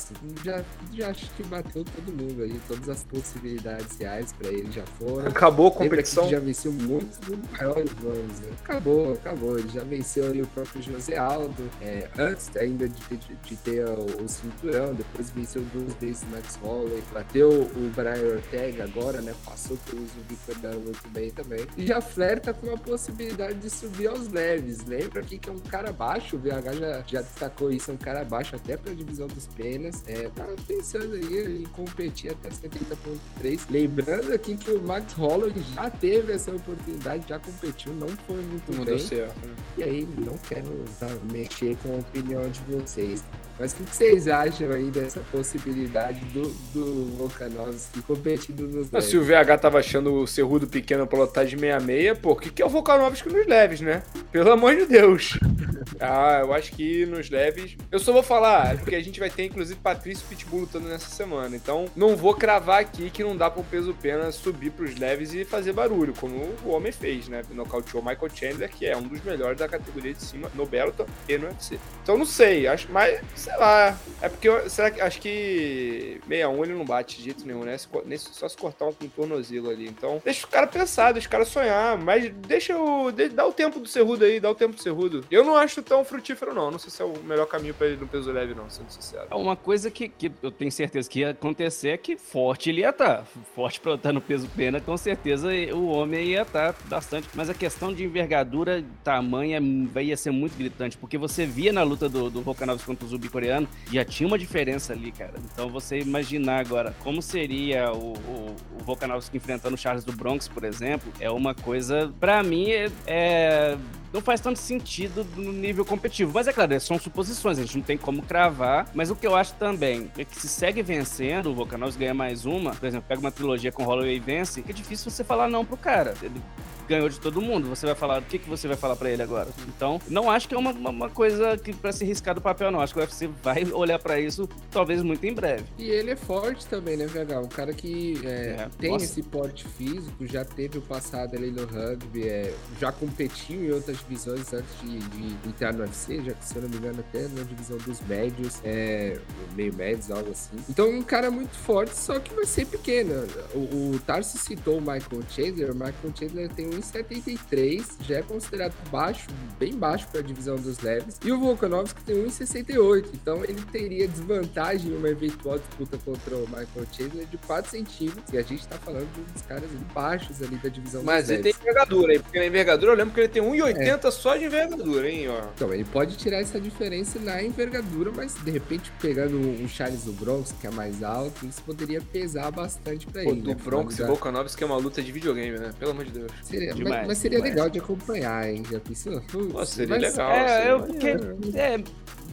já, 0.43 0.63
já 0.93 1.09
acho 1.09 1.29
que 1.31 1.43
bateu 1.43 1.84
todo 1.85 2.11
mundo 2.11 2.43
ali, 2.43 2.59
todas 2.67 2.89
as 2.89 3.03
possibilidades 3.03 3.97
reais 3.97 4.33
para 4.33 4.49
ele 4.49 4.71
já 4.71 4.85
foram. 4.99 5.27
Acabou 5.27 5.67
a 5.67 5.71
competição. 5.71 6.27
já 6.29 6.39
venceu 6.39 6.71
muitos 6.71 7.19
maiores 7.51 7.91
nomes, 8.01 8.39
né? 8.39 8.49
Acabou, 8.63 9.13
acabou. 9.13 9.59
Ele 9.59 9.69
já 9.69 9.83
venceu 9.83 10.25
ali 10.25 10.41
o 10.41 10.47
próprio 10.47 10.81
José 10.81 11.17
Aldo, 11.17 11.69
é, 11.81 12.09
antes 12.17 12.55
ainda 12.57 12.87
de 12.87 13.01
ter, 13.03 13.19
de 13.43 13.55
ter 13.57 13.85
o, 13.85 14.23
o, 14.23 14.27
cinturão, 14.27 14.93
depois 14.93 15.29
venceu 15.29 15.61
duas 15.73 15.93
vezes 15.95 16.23
Max 16.31 16.55
Holloway, 16.61 17.03
bateu 17.13 17.49
o 17.49 17.91
Brian 17.95 18.35
Ortega 18.35 18.83
agora, 18.83 19.21
né? 19.21 19.33
Passou 19.45 19.77
pelo 19.89 20.05
Fernando 20.45 20.83
muito 20.83 21.07
bem 21.09 21.31
também. 21.31 21.65
E 21.77 21.87
já 21.87 22.01
flerta 22.01 22.53
com 22.53 22.73
a 22.73 22.77
possibilidade 22.77 23.55
de 23.55 23.69
subir 23.69 24.07
aos 24.07 24.27
leves. 24.27 24.85
Lembra 24.85 25.21
aqui 25.21 25.37
que 25.37 25.49
é 25.49 25.51
um 25.51 25.59
cara 25.59 25.91
baixo, 25.91 26.35
o 26.35 26.39
VH 26.39 26.73
já, 26.73 27.03
já 27.07 27.21
destacou 27.21 27.71
isso, 27.71 27.91
é 27.91 27.93
um 27.93 27.97
cara 27.97 28.23
baixo 28.23 28.55
até 28.55 28.77
pra 28.77 28.93
divisão 28.93 29.27
dos 29.27 29.47
penas. 29.47 30.03
É, 30.07 30.29
tá 30.29 30.45
pensando 30.67 31.15
aí 31.15 31.63
em 31.63 31.65
competir 31.75 32.31
até 32.31 32.49
70.3. 32.49 33.61
Lembrando 33.69 34.33
aqui 34.33 34.55
que 34.55 34.71
o 34.71 34.81
Max 34.81 35.13
Holloway 35.13 35.53
já 35.73 35.89
teve 35.89 36.33
essa 36.33 36.51
oportunidade, 36.51 37.27
já 37.27 37.39
competiu, 37.39 37.93
não 37.93 38.07
foi 38.07 38.37
muito 38.37 38.71
não 38.71 38.85
bem. 38.85 38.85
Deu 38.85 38.99
certo, 38.99 39.45
né? 39.45 39.55
E 39.77 39.83
aí, 39.83 40.07
não 40.17 40.37
quero 40.37 40.85
tá, 40.99 41.07
mexer 41.31 41.77
com 41.83 41.95
a 41.95 41.99
opinião 41.99 42.49
de 42.49 42.59
vocês. 42.61 43.23
Mas 43.57 43.71
o 43.71 43.77
que, 43.77 43.83
vocês 43.83 44.27
acham 44.27 44.69
aí 44.71 44.91
dessa 44.91 45.21
possibilidade 45.31 46.19
do, 46.25 46.49
do 46.73 47.05
Volkanovski 47.17 48.01
competindo 48.01 48.67
nos 48.67 48.91
leves? 48.91 49.09
Se 49.09 49.17
o 49.17 49.23
VH 49.23 49.57
tava 49.61 49.79
achando 49.79 50.13
o 50.13 50.27
Cerrudo 50.27 50.67
pequeno 50.67 51.07
pra 51.07 51.19
lotar 51.19 51.45
de 51.45 51.57
66, 51.57 52.19
pô, 52.19 52.31
o 52.31 52.35
que, 52.35 52.49
que 52.49 52.61
é 52.61 52.65
o 52.65 52.69
Volkanovski 52.69 53.29
nos 53.29 53.47
leves, 53.47 53.79
né? 53.79 54.03
Pelo 54.31 54.51
amor 54.51 54.75
de 54.75 54.85
Deus. 54.85 55.39
ah, 56.01 56.39
eu 56.41 56.53
acho 56.53 56.73
que 56.73 57.05
nos 57.05 57.29
leves... 57.29 57.77
Eu 57.89 57.99
só 57.99 58.11
vou 58.11 58.23
falar, 58.23 58.73
é 58.73 58.77
porque 58.77 58.95
a 58.95 59.01
gente 59.01 59.19
vai 59.21 59.29
ter, 59.29 59.45
inclusive, 59.45 59.79
Patrício 59.79 60.25
Pitbull 60.27 60.61
lutando 60.61 60.89
nessa 60.89 61.09
semana. 61.09 61.55
Então, 61.55 61.85
não 61.95 62.17
vou 62.17 62.33
cravar 62.33 62.81
aqui 62.81 63.09
que 63.09 63.23
não 63.23 63.37
dá 63.37 63.49
pro 63.49 63.63
peso 63.63 63.95
pena 64.01 64.31
subir 64.33 64.71
pros 64.71 64.95
leves 64.97 65.33
e 65.33 65.45
fazer 65.45 65.71
barulho, 65.71 66.13
como 66.19 66.35
o 66.65 66.71
homem 66.71 66.91
fez, 66.91 67.29
né? 67.29 67.41
Nocauteou 67.51 68.03
Michael 68.03 68.31
Chandler, 68.35 68.69
que 68.69 68.85
é 68.85 68.97
um 68.97 69.03
dos 69.03 69.23
melhores 69.23 69.57
da 69.57 69.67
categoria 69.67 70.13
de 70.13 70.21
cima 70.21 70.51
no 70.53 70.65
Bellator 70.65 71.05
e 71.29 71.37
no 71.37 71.47
UFC. 71.47 71.79
Então, 72.03 72.17
não 72.17 72.25
sei, 72.25 72.67
acho, 72.67 72.91
mas 72.91 73.44
sei 73.45 73.57
lá. 73.57 73.97
É 74.21 74.29
porque 74.29 74.49
eu, 74.49 74.69
será 74.69 74.89
que 74.89 74.99
acho 74.99 75.21
que 75.21 76.19
61 76.27 76.63
ele 76.63 76.73
não 76.73 76.85
bate 76.85 77.17
de 77.17 77.23
jeito 77.23 77.45
nenhum, 77.45 77.63
né? 77.63 77.77
Se, 77.77 77.87
só 78.33 78.49
se 78.49 78.57
cortar 78.57 78.85
um, 78.85 78.93
um 79.01 79.07
tornozelo 79.07 79.69
ali. 79.69 79.87
Então, 79.87 80.21
deixa 80.23 80.45
o 80.45 80.49
cara 80.49 80.65
pensar, 80.65 81.11
deixa 81.11 81.27
o 81.27 81.31
cara 81.31 81.45
sonhar, 81.45 81.97
mas 81.97 82.29
deixa 82.47 82.77
o. 82.77 83.11
De, 83.11 83.29
dá 83.29 83.45
o 83.45 83.53
tempo 83.53 83.79
do 83.79 83.87
Cerrudo 83.87 84.25
aí, 84.25 84.39
dá 84.39 84.49
o 84.49 84.55
tempo 84.55 84.75
do 84.75 84.81
Cerrudo. 84.81 85.23
Eu 85.29 85.43
não 85.43 85.55
acho 85.55 85.81
tão 85.83 86.03
frutífero, 86.03 86.53
não. 86.53 86.71
Não 86.71 86.79
sei 86.79 86.89
se 86.89 87.01
é 87.01 87.05
o 87.05 87.13
melhor 87.23 87.45
caminho 87.45 87.73
pra 87.73 87.87
ele 87.87 87.97
no 87.97 88.07
peso 88.07 88.31
leve, 88.31 88.55
não, 88.55 88.69
sendo 88.69 88.89
sincero. 88.89 89.27
É 89.29 89.35
uma 89.35 89.55
coisa 89.55 89.91
que, 89.91 90.09
que 90.09 90.31
eu 90.41 90.51
tenho 90.51 90.71
certeza 90.71 91.09
que 91.09 91.19
ia 91.19 91.31
acontecer 91.31 91.89
é 91.89 91.97
que 91.97 92.17
forte 92.17 92.69
ele 92.69 92.81
ia 92.81 92.89
estar. 92.89 93.17
Tá. 93.19 93.23
Forte 93.53 93.79
pra 93.79 93.93
estar 93.93 94.11
no 94.11 94.21
peso 94.21 94.49
pena, 94.55 94.81
com 94.81 94.97
certeza 94.97 95.49
o 95.73 95.87
homem 95.87 96.29
ia 96.29 96.41
estar 96.41 96.73
tá 96.73 96.79
bastante. 96.87 97.27
Mas 97.33 97.49
a 97.49 97.53
questão 97.53 97.93
de 97.93 98.03
envergadura, 98.03 98.83
tamanho, 99.03 99.89
ia 100.01 100.17
ser 100.17 100.31
muito 100.31 100.57
gritante, 100.57 100.97
porque 100.97 101.17
você 101.17 101.45
via 101.45 101.71
na 101.71 101.83
luta 101.83 102.09
do, 102.09 102.29
do 102.29 102.41
Volkanovski 102.41 102.85
contra 102.85 103.05
o 103.05 103.09
Zubi 103.09 103.29
coreano, 103.35 103.67
já 103.91 104.05
tinha 104.05 104.25
uma 104.25 104.39
diferença 104.39 104.93
ali, 104.93 105.11
cara. 105.11 105.33
Então 105.51 105.67
você 105.67 105.99
imaginar 105.99 106.59
agora 106.59 106.95
como 107.03 107.21
seria 107.21 107.91
o, 107.91 108.13
o, 108.13 108.55
o 108.79 108.83
Volkanovski 108.85 109.35
enfrentando 109.35 109.75
o 109.75 109.77
Charles 109.77 110.05
do 110.05 110.13
Bronx, 110.13 110.47
por 110.47 110.63
exemplo, 110.63 111.11
é 111.19 111.29
uma 111.29 111.53
coisa, 111.53 112.13
para 112.17 112.41
mim, 112.41 112.71
é, 112.71 112.89
é 113.05 113.77
não 114.13 114.21
faz 114.21 114.39
tanto 114.39 114.57
sentido 114.57 115.27
no 115.35 115.51
nível 115.51 115.83
competitivo. 115.83 116.31
Mas 116.33 116.47
é 116.47 116.53
claro, 116.53 116.79
são 116.79 116.97
suposições, 116.97 117.59
a 117.59 117.61
gente 117.63 117.75
não 117.75 117.83
tem 117.83 117.97
como 117.97 118.21
cravar. 118.21 118.87
Mas 118.93 119.11
o 119.11 119.15
que 119.15 119.27
eu 119.27 119.35
acho 119.35 119.53
também 119.55 120.09
é 120.17 120.23
que 120.23 120.39
se 120.39 120.47
segue 120.47 120.81
vencendo, 120.81 121.47
o 121.47 121.53
Volkanovski 121.53 121.99
ganha 121.99 122.13
mais 122.13 122.45
uma, 122.45 122.73
por 122.73 122.85
exemplo, 122.87 123.05
pega 123.09 123.19
uma 123.19 123.31
trilogia 123.31 123.73
com 123.73 123.83
Holloway 123.83 124.15
e 124.15 124.19
vence, 124.19 124.63
é 124.65 124.71
difícil 124.71 125.11
você 125.11 125.21
falar 125.21 125.49
não 125.49 125.65
pro 125.65 125.75
cara. 125.75 126.13
Ele 126.21 126.41
ganhou 126.87 127.09
de 127.09 127.19
todo 127.19 127.41
mundo. 127.41 127.69
Você 127.69 127.85
vai 127.85 127.95
falar, 127.95 128.21
o 128.21 128.25
que, 128.25 128.39
que 128.39 128.49
você 128.49 128.67
vai 128.67 128.77
falar 128.77 128.95
para 128.95 129.09
ele 129.09 129.21
agora? 129.21 129.49
Então, 129.67 129.99
não 130.07 130.29
acho 130.29 130.47
que 130.47 130.55
é 130.55 130.57
uma, 130.57 130.71
uma, 130.71 130.89
uma 130.89 131.09
coisa 131.09 131.57
que 131.57 131.73
para 131.73 131.91
se 131.91 132.05
riscar 132.05 132.35
do 132.35 132.41
papel, 132.41 132.71
não. 132.71 132.81
Acho 132.81 132.93
que 132.93 132.99
o 132.99 133.03
UFC 133.03 133.27
vai 133.43 133.65
olhar 133.73 133.99
para 133.99 134.19
isso 134.19 134.47
talvez 134.71 135.01
muito 135.01 135.25
em 135.25 135.33
breve. 135.33 135.63
E 135.77 135.89
ele 135.89 136.11
é 136.11 136.15
forte 136.15 136.65
também, 136.67 136.97
né, 136.97 137.05
VH? 137.05 137.39
Um 137.39 137.47
cara 137.47 137.73
que 137.73 138.19
é, 138.23 138.29
é, 138.29 138.69
tem 138.79 138.91
nossa. 138.91 139.05
esse 139.05 139.23
porte 139.23 139.67
físico, 139.67 140.25
já 140.25 140.43
teve 140.43 140.77
o 140.77 140.81
passado 140.81 141.35
ali 141.35 141.51
no 141.51 141.65
rugby, 141.65 142.27
é, 142.27 142.53
já 142.79 142.91
competiu 142.91 143.63
em 143.63 143.71
outras 143.71 143.97
divisões 143.99 144.53
antes 144.53 144.81
de, 144.81 144.99
de, 144.99 145.49
entrar 145.49 145.73
no 145.73 145.81
UFC, 145.81 146.21
já 146.23 146.33
que, 146.33 146.45
se 146.45 146.55
eu 146.55 146.63
não 146.63 146.69
me 146.69 146.77
engano, 146.77 146.99
até 146.99 147.27
na 147.29 147.43
divisão 147.43 147.77
dos 147.77 148.01
médios, 148.01 148.59
é, 148.63 149.19
meio 149.55 149.73
médios, 149.73 150.11
algo 150.11 150.31
assim. 150.31 150.57
Então, 150.69 150.89
um 150.89 151.03
cara 151.03 151.31
muito 151.31 151.55
forte, 151.55 151.95
só 151.95 152.19
que 152.19 152.33
vai 152.33 152.45
ser 152.45 152.65
pequeno. 152.65 153.13
O, 153.53 153.93
o 153.95 153.99
Tarso 153.99 154.37
citou 154.37 154.77
o 154.77 154.81
Michael 154.81 155.23
Chandler, 155.29 155.71
o 155.71 155.75
Michael 155.75 156.13
Chandler 156.17 156.49
tem 156.49 156.67
1,73, 156.79 157.83
já 158.01 158.17
é 158.17 158.21
considerado 158.21 158.73
baixo, 158.89 159.27
bem 159.59 159.73
baixo 159.73 160.07
para 160.07 160.19
a 160.19 160.23
divisão 160.23 160.55
dos 160.55 160.79
leves. 160.79 161.17
E 161.23 161.31
o 161.31 161.39
Volkanovski 161.39 162.03
tem 162.03 162.15
1,68, 162.25 163.09
então 163.13 163.43
ele 163.43 163.61
teria 163.71 164.07
desvantagem 164.07 164.91
em 164.91 164.97
uma 164.97 165.09
eventual 165.09 165.57
disputa 165.59 165.97
contra 166.03 166.35
o 166.35 166.41
Michael 166.47 166.87
Chandler 166.91 167.25
de 167.27 167.37
4 167.37 167.71
centímetros. 167.71 168.33
E 168.33 168.37
a 168.37 168.41
gente 168.41 168.61
está 168.61 168.77
falando 168.77 169.07
de 169.13 169.21
uns 169.21 169.41
caras 169.41 169.69
baixos 169.93 170.41
ali 170.41 170.57
da 170.57 170.69
divisão 170.69 171.03
Mas 171.03 171.25
dos 171.25 171.31
ele 171.31 171.43
leves. 171.43 171.59
tem 171.59 171.69
envergadura, 171.69 172.13
hein? 172.13 172.19
Porque 172.19 172.39
na 172.39 172.45
envergadura 172.45 172.91
eu 172.91 172.95
lembro 172.95 173.13
que 173.13 173.19
ele 173.19 173.29
tem 173.29 173.41
1,80 173.41 174.05
é. 174.05 174.11
só 174.11 174.35
de 174.35 174.45
envergadura, 174.45 175.09
hein? 175.09 175.29
Ó. 175.29 175.47
Então, 175.55 175.73
ele 175.73 175.85
pode 175.85 176.17
tirar 176.17 176.39
essa 176.39 176.59
diferença 176.59 177.19
na 177.19 177.41
envergadura, 177.41 178.11
mas 178.11 178.35
de 178.35 178.51
repente 178.51 178.91
pegando 179.01 179.37
um 179.37 179.67
Charles 179.67 180.03
do 180.03 180.13
Bronx, 180.13 180.53
que 180.59 180.67
é 180.67 180.71
mais 180.71 181.03
alto, 181.03 181.45
isso 181.45 181.61
poderia 181.61 182.01
pesar 182.01 182.51
bastante 182.51 183.05
para 183.07 183.23
ele. 183.23 183.41
O 183.41 183.47
né? 183.47 183.55
Bronx 183.55 183.99
e 183.99 184.03
Volkanovski 184.03 184.63
é 184.63 184.65
uma 184.65 184.77
luta 184.77 185.01
de 185.01 185.11
videogame, 185.11 185.57
né? 185.57 185.71
Pelo 185.77 185.91
amor 185.91 186.05
de 186.05 186.11
Deus. 186.11 186.31
Seria, 186.43 186.64
demais, 186.73 186.95
mas, 186.97 187.07
mas, 187.07 187.17
seria 187.17 187.37
demais. 187.37 187.53
legal 187.55 187.69
de 187.69 187.79
acompanhar, 187.79 188.49
hein? 188.49 188.63
Já 188.69 188.79
pensou? 188.79 189.21
Putz, 189.21 189.69
seria 189.69 189.95
mas, 189.99 190.11
legal. 190.11 190.31
É, 190.31 190.71
eu, 190.71 190.79
porque, 190.83 191.07
é, 191.55 191.83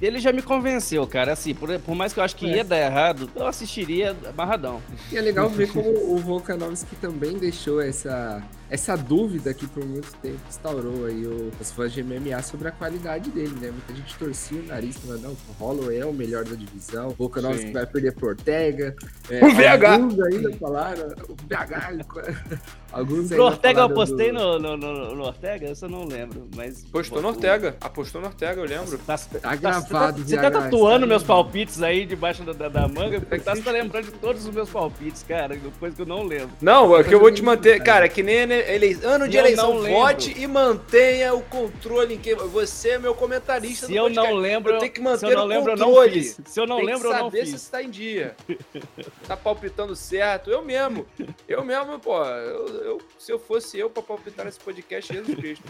ele 0.01 0.18
já 0.18 0.33
me 0.33 0.43
convenceu, 0.43 1.07
cara. 1.07 1.33
Assim, 1.33 1.55
por, 1.55 1.78
por 1.80 1.95
mais 1.95 2.12
que 2.12 2.20
eu 2.20 2.24
acho 2.24 2.35
que 2.37 2.47
É. 2.47 2.57
ia 2.57 2.64
dar 2.64 2.78
errado, 2.78 3.30
eu 3.37 3.47
assistiria 3.47 4.16
amarradão. 4.28 4.83
E 5.11 5.16
é 5.16 5.20
legal 5.20 5.49
ver 5.49 5.68
como 5.70 5.89
o 6.12 6.18
Volkanovski 6.18 6.97
também 6.97 7.39
deixou 7.39 7.80
essa, 7.80 8.43
essa 8.73 8.97
dúvida 8.97 9.53
que 9.53 9.66
por 9.66 9.85
muito 9.85 10.11
tempo 10.23 10.39
instaurou 10.49 11.05
aí 11.07 11.27
o- 11.27 11.51
os 11.61 11.70
fãs 11.70 11.93
de 11.93 12.03
MMA 12.03 12.43
sobre 12.43 12.68
a 12.68 12.70
qualidade 12.73 13.31
dele, 13.31 13.55
né? 13.61 13.70
Muita 13.70 13.95
gente 13.95 14.16
torcia 14.16 14.59
o 14.61 14.66
nariz 14.66 14.97
falando, 14.97 15.23
não, 15.23 15.31
o 15.33 15.37
Holloway 15.62 15.99
é 15.99 16.07
o 16.07 16.12
melhor 16.12 16.45
da 16.45 16.57
divisão, 16.57 17.09
o 17.09 17.14
Volkanovski 17.14 17.70
vai 17.70 17.87
perder 17.87 18.12
por 18.14 18.31
Ortega. 18.31 18.97
É, 19.31 19.45
O 19.45 19.51
VH. 19.55 19.93
Alguns 19.93 20.20
ainda 20.20 20.53
falaram, 20.57 21.07
o 21.29 21.37
VH. 21.47 22.07
alguns 22.93 23.23
ainda 23.33 23.37
No 23.37 23.43
Ortega 23.45 23.81
eu 23.81 23.85
apostei 23.85 24.33
do- 24.33 24.39
no, 24.39 24.59
no, 24.59 24.77
no, 24.77 25.14
no 25.16 25.23
Ortega? 25.25 25.70
Isso 25.70 25.85
eu 25.85 25.89
não 25.91 26.05
lembro, 26.05 26.49
mas... 26.57 26.85
Apostou 26.89 27.20
no 27.23 27.29
Ortega. 27.29 27.77
Apostou 27.81 28.20
no 28.20 28.27
Ortega, 28.29 28.61
eu 28.61 28.64
lembro. 28.66 28.99
Tá, 28.99 29.18
Tá 29.18 29.55
gravado, 29.55 30.23
Você 30.25 30.37
tá, 30.37 30.49
VH, 30.49 30.51
tatuando 30.62 31.01
tá 31.01 31.07
meus 31.07 31.23
palpites 31.23 31.83
aí 31.83 32.07
debaixo 32.07 32.43
da, 32.43 32.53
da, 32.53 32.68
da 32.68 32.89
manga? 32.89 33.20
Porque 33.20 33.39
tá, 33.39 33.55
você 33.55 33.62
tá 33.62 33.70
lembrando 33.70 34.07
de 34.07 34.12
todos 34.12 34.47
os 34.47 34.55
meus 34.55 34.70
palpites, 34.70 35.23
cara. 35.23 35.57
Coisa 35.79 35.95
que 35.95 36.03
eu 36.03 36.07
não 36.07 36.23
lembro. 36.25 36.51
Não, 36.61 36.97
é 36.97 37.05
que 37.05 37.14
eu 37.14 37.20
vou 37.20 37.31
te 37.31 37.43
manter. 37.43 37.79
Cara, 37.79 37.85
cara. 37.93 38.07
é 38.07 38.09
que 38.09 38.23
nem 38.23 38.37
ele, 38.70 38.98
ano 39.04 39.28
de 39.28 39.36
Eu 39.36 39.40
eleição. 39.44 39.82
Vote 39.82 40.34
e 40.38 40.46
mantenha 40.46 41.34
o 41.34 41.42
controle 41.42 42.14
em 42.14 42.18
quem. 42.18 42.34
Você 42.34 42.90
é 42.90 42.98
meu 42.98 43.14
comentarista 43.14 43.86
Se 43.86 43.92
do 43.92 43.98
eu 43.98 44.04
podcast. 44.04 44.30
não 44.32 44.38
lembro, 44.38 44.72
eu 44.74 44.78
tenho 44.78 44.92
que 44.92 44.98
se 44.98 45.04
manter 45.04 45.26
eu 45.32 45.36
não 45.36 45.44
o 45.44 45.46
lembro, 45.46 45.72
eu 45.72 45.76
não 45.76 45.86
controle. 45.86 46.12
fiz. 46.12 46.40
Se 46.46 46.60
eu 46.60 46.66
não 46.66 46.76
Tem 46.76 46.86
lembro, 46.86 47.00
que 47.02 47.06
eu 47.06 47.12
não 47.12 47.24
saber 47.24 47.46
se 47.46 47.52
fiz. 47.52 47.60
você 47.62 47.70
tá 47.70 47.82
em 47.82 47.90
dia. 47.90 48.36
tá 49.26 49.36
palpitando 49.36 49.94
certo. 49.96 50.50
Eu 50.50 50.62
mesmo. 50.64 51.06
Eu 51.48 51.64
mesmo, 51.64 51.98
pô. 51.98 52.22
Eu, 52.24 52.66
eu- 52.84 53.00
se 53.18 53.30
eu 53.32 53.38
fosse 53.38 53.78
eu 53.78 53.88
pra 53.88 54.02
palpitar 54.02 54.44
nesse 54.44 54.58
podcast, 54.60 55.12
Jesus 55.12 55.34
Cristo. 55.36 55.64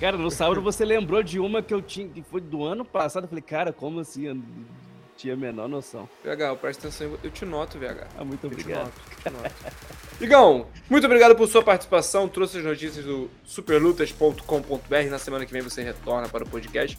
Cara, 0.00 0.16
no 0.16 0.30
sábado 0.30 0.60
você 0.60 0.84
lembrou 0.84 1.22
de 1.22 1.38
uma 1.40 1.62
que 1.62 1.72
eu 1.72 1.80
tinha, 1.82 2.08
que 2.08 2.22
foi 2.22 2.40
do 2.40 2.64
ano 2.64 2.84
passado. 2.84 3.24
Eu 3.24 3.28
falei, 3.28 3.42
cara, 3.42 3.72
como 3.72 4.00
assim? 4.00 4.42
Tinha 5.18 5.34
a 5.34 5.36
menor 5.36 5.68
noção. 5.68 6.08
VH, 6.24 6.56
presta 6.60 6.86
atenção. 6.86 7.18
Eu 7.24 7.30
te 7.30 7.44
noto, 7.44 7.76
VH. 7.76 8.06
Ah, 8.16 8.24
muito 8.24 8.44
Eu 8.46 8.50
te 8.50 8.54
obrigado. 8.54 8.84
noto, 8.84 8.92
te 9.20 9.30
noto. 9.30 9.54
Igão, 10.22 10.66
muito 10.88 11.04
obrigado 11.06 11.34
por 11.34 11.48
sua 11.48 11.60
participação. 11.62 12.28
Trouxe 12.28 12.58
as 12.58 12.64
notícias 12.64 13.04
do 13.04 13.28
superlutas.com.br. 13.44 15.10
Na 15.10 15.18
semana 15.18 15.44
que 15.44 15.52
vem 15.52 15.60
você 15.60 15.82
retorna 15.82 16.28
para 16.28 16.44
o 16.44 16.48
podcast. 16.48 16.96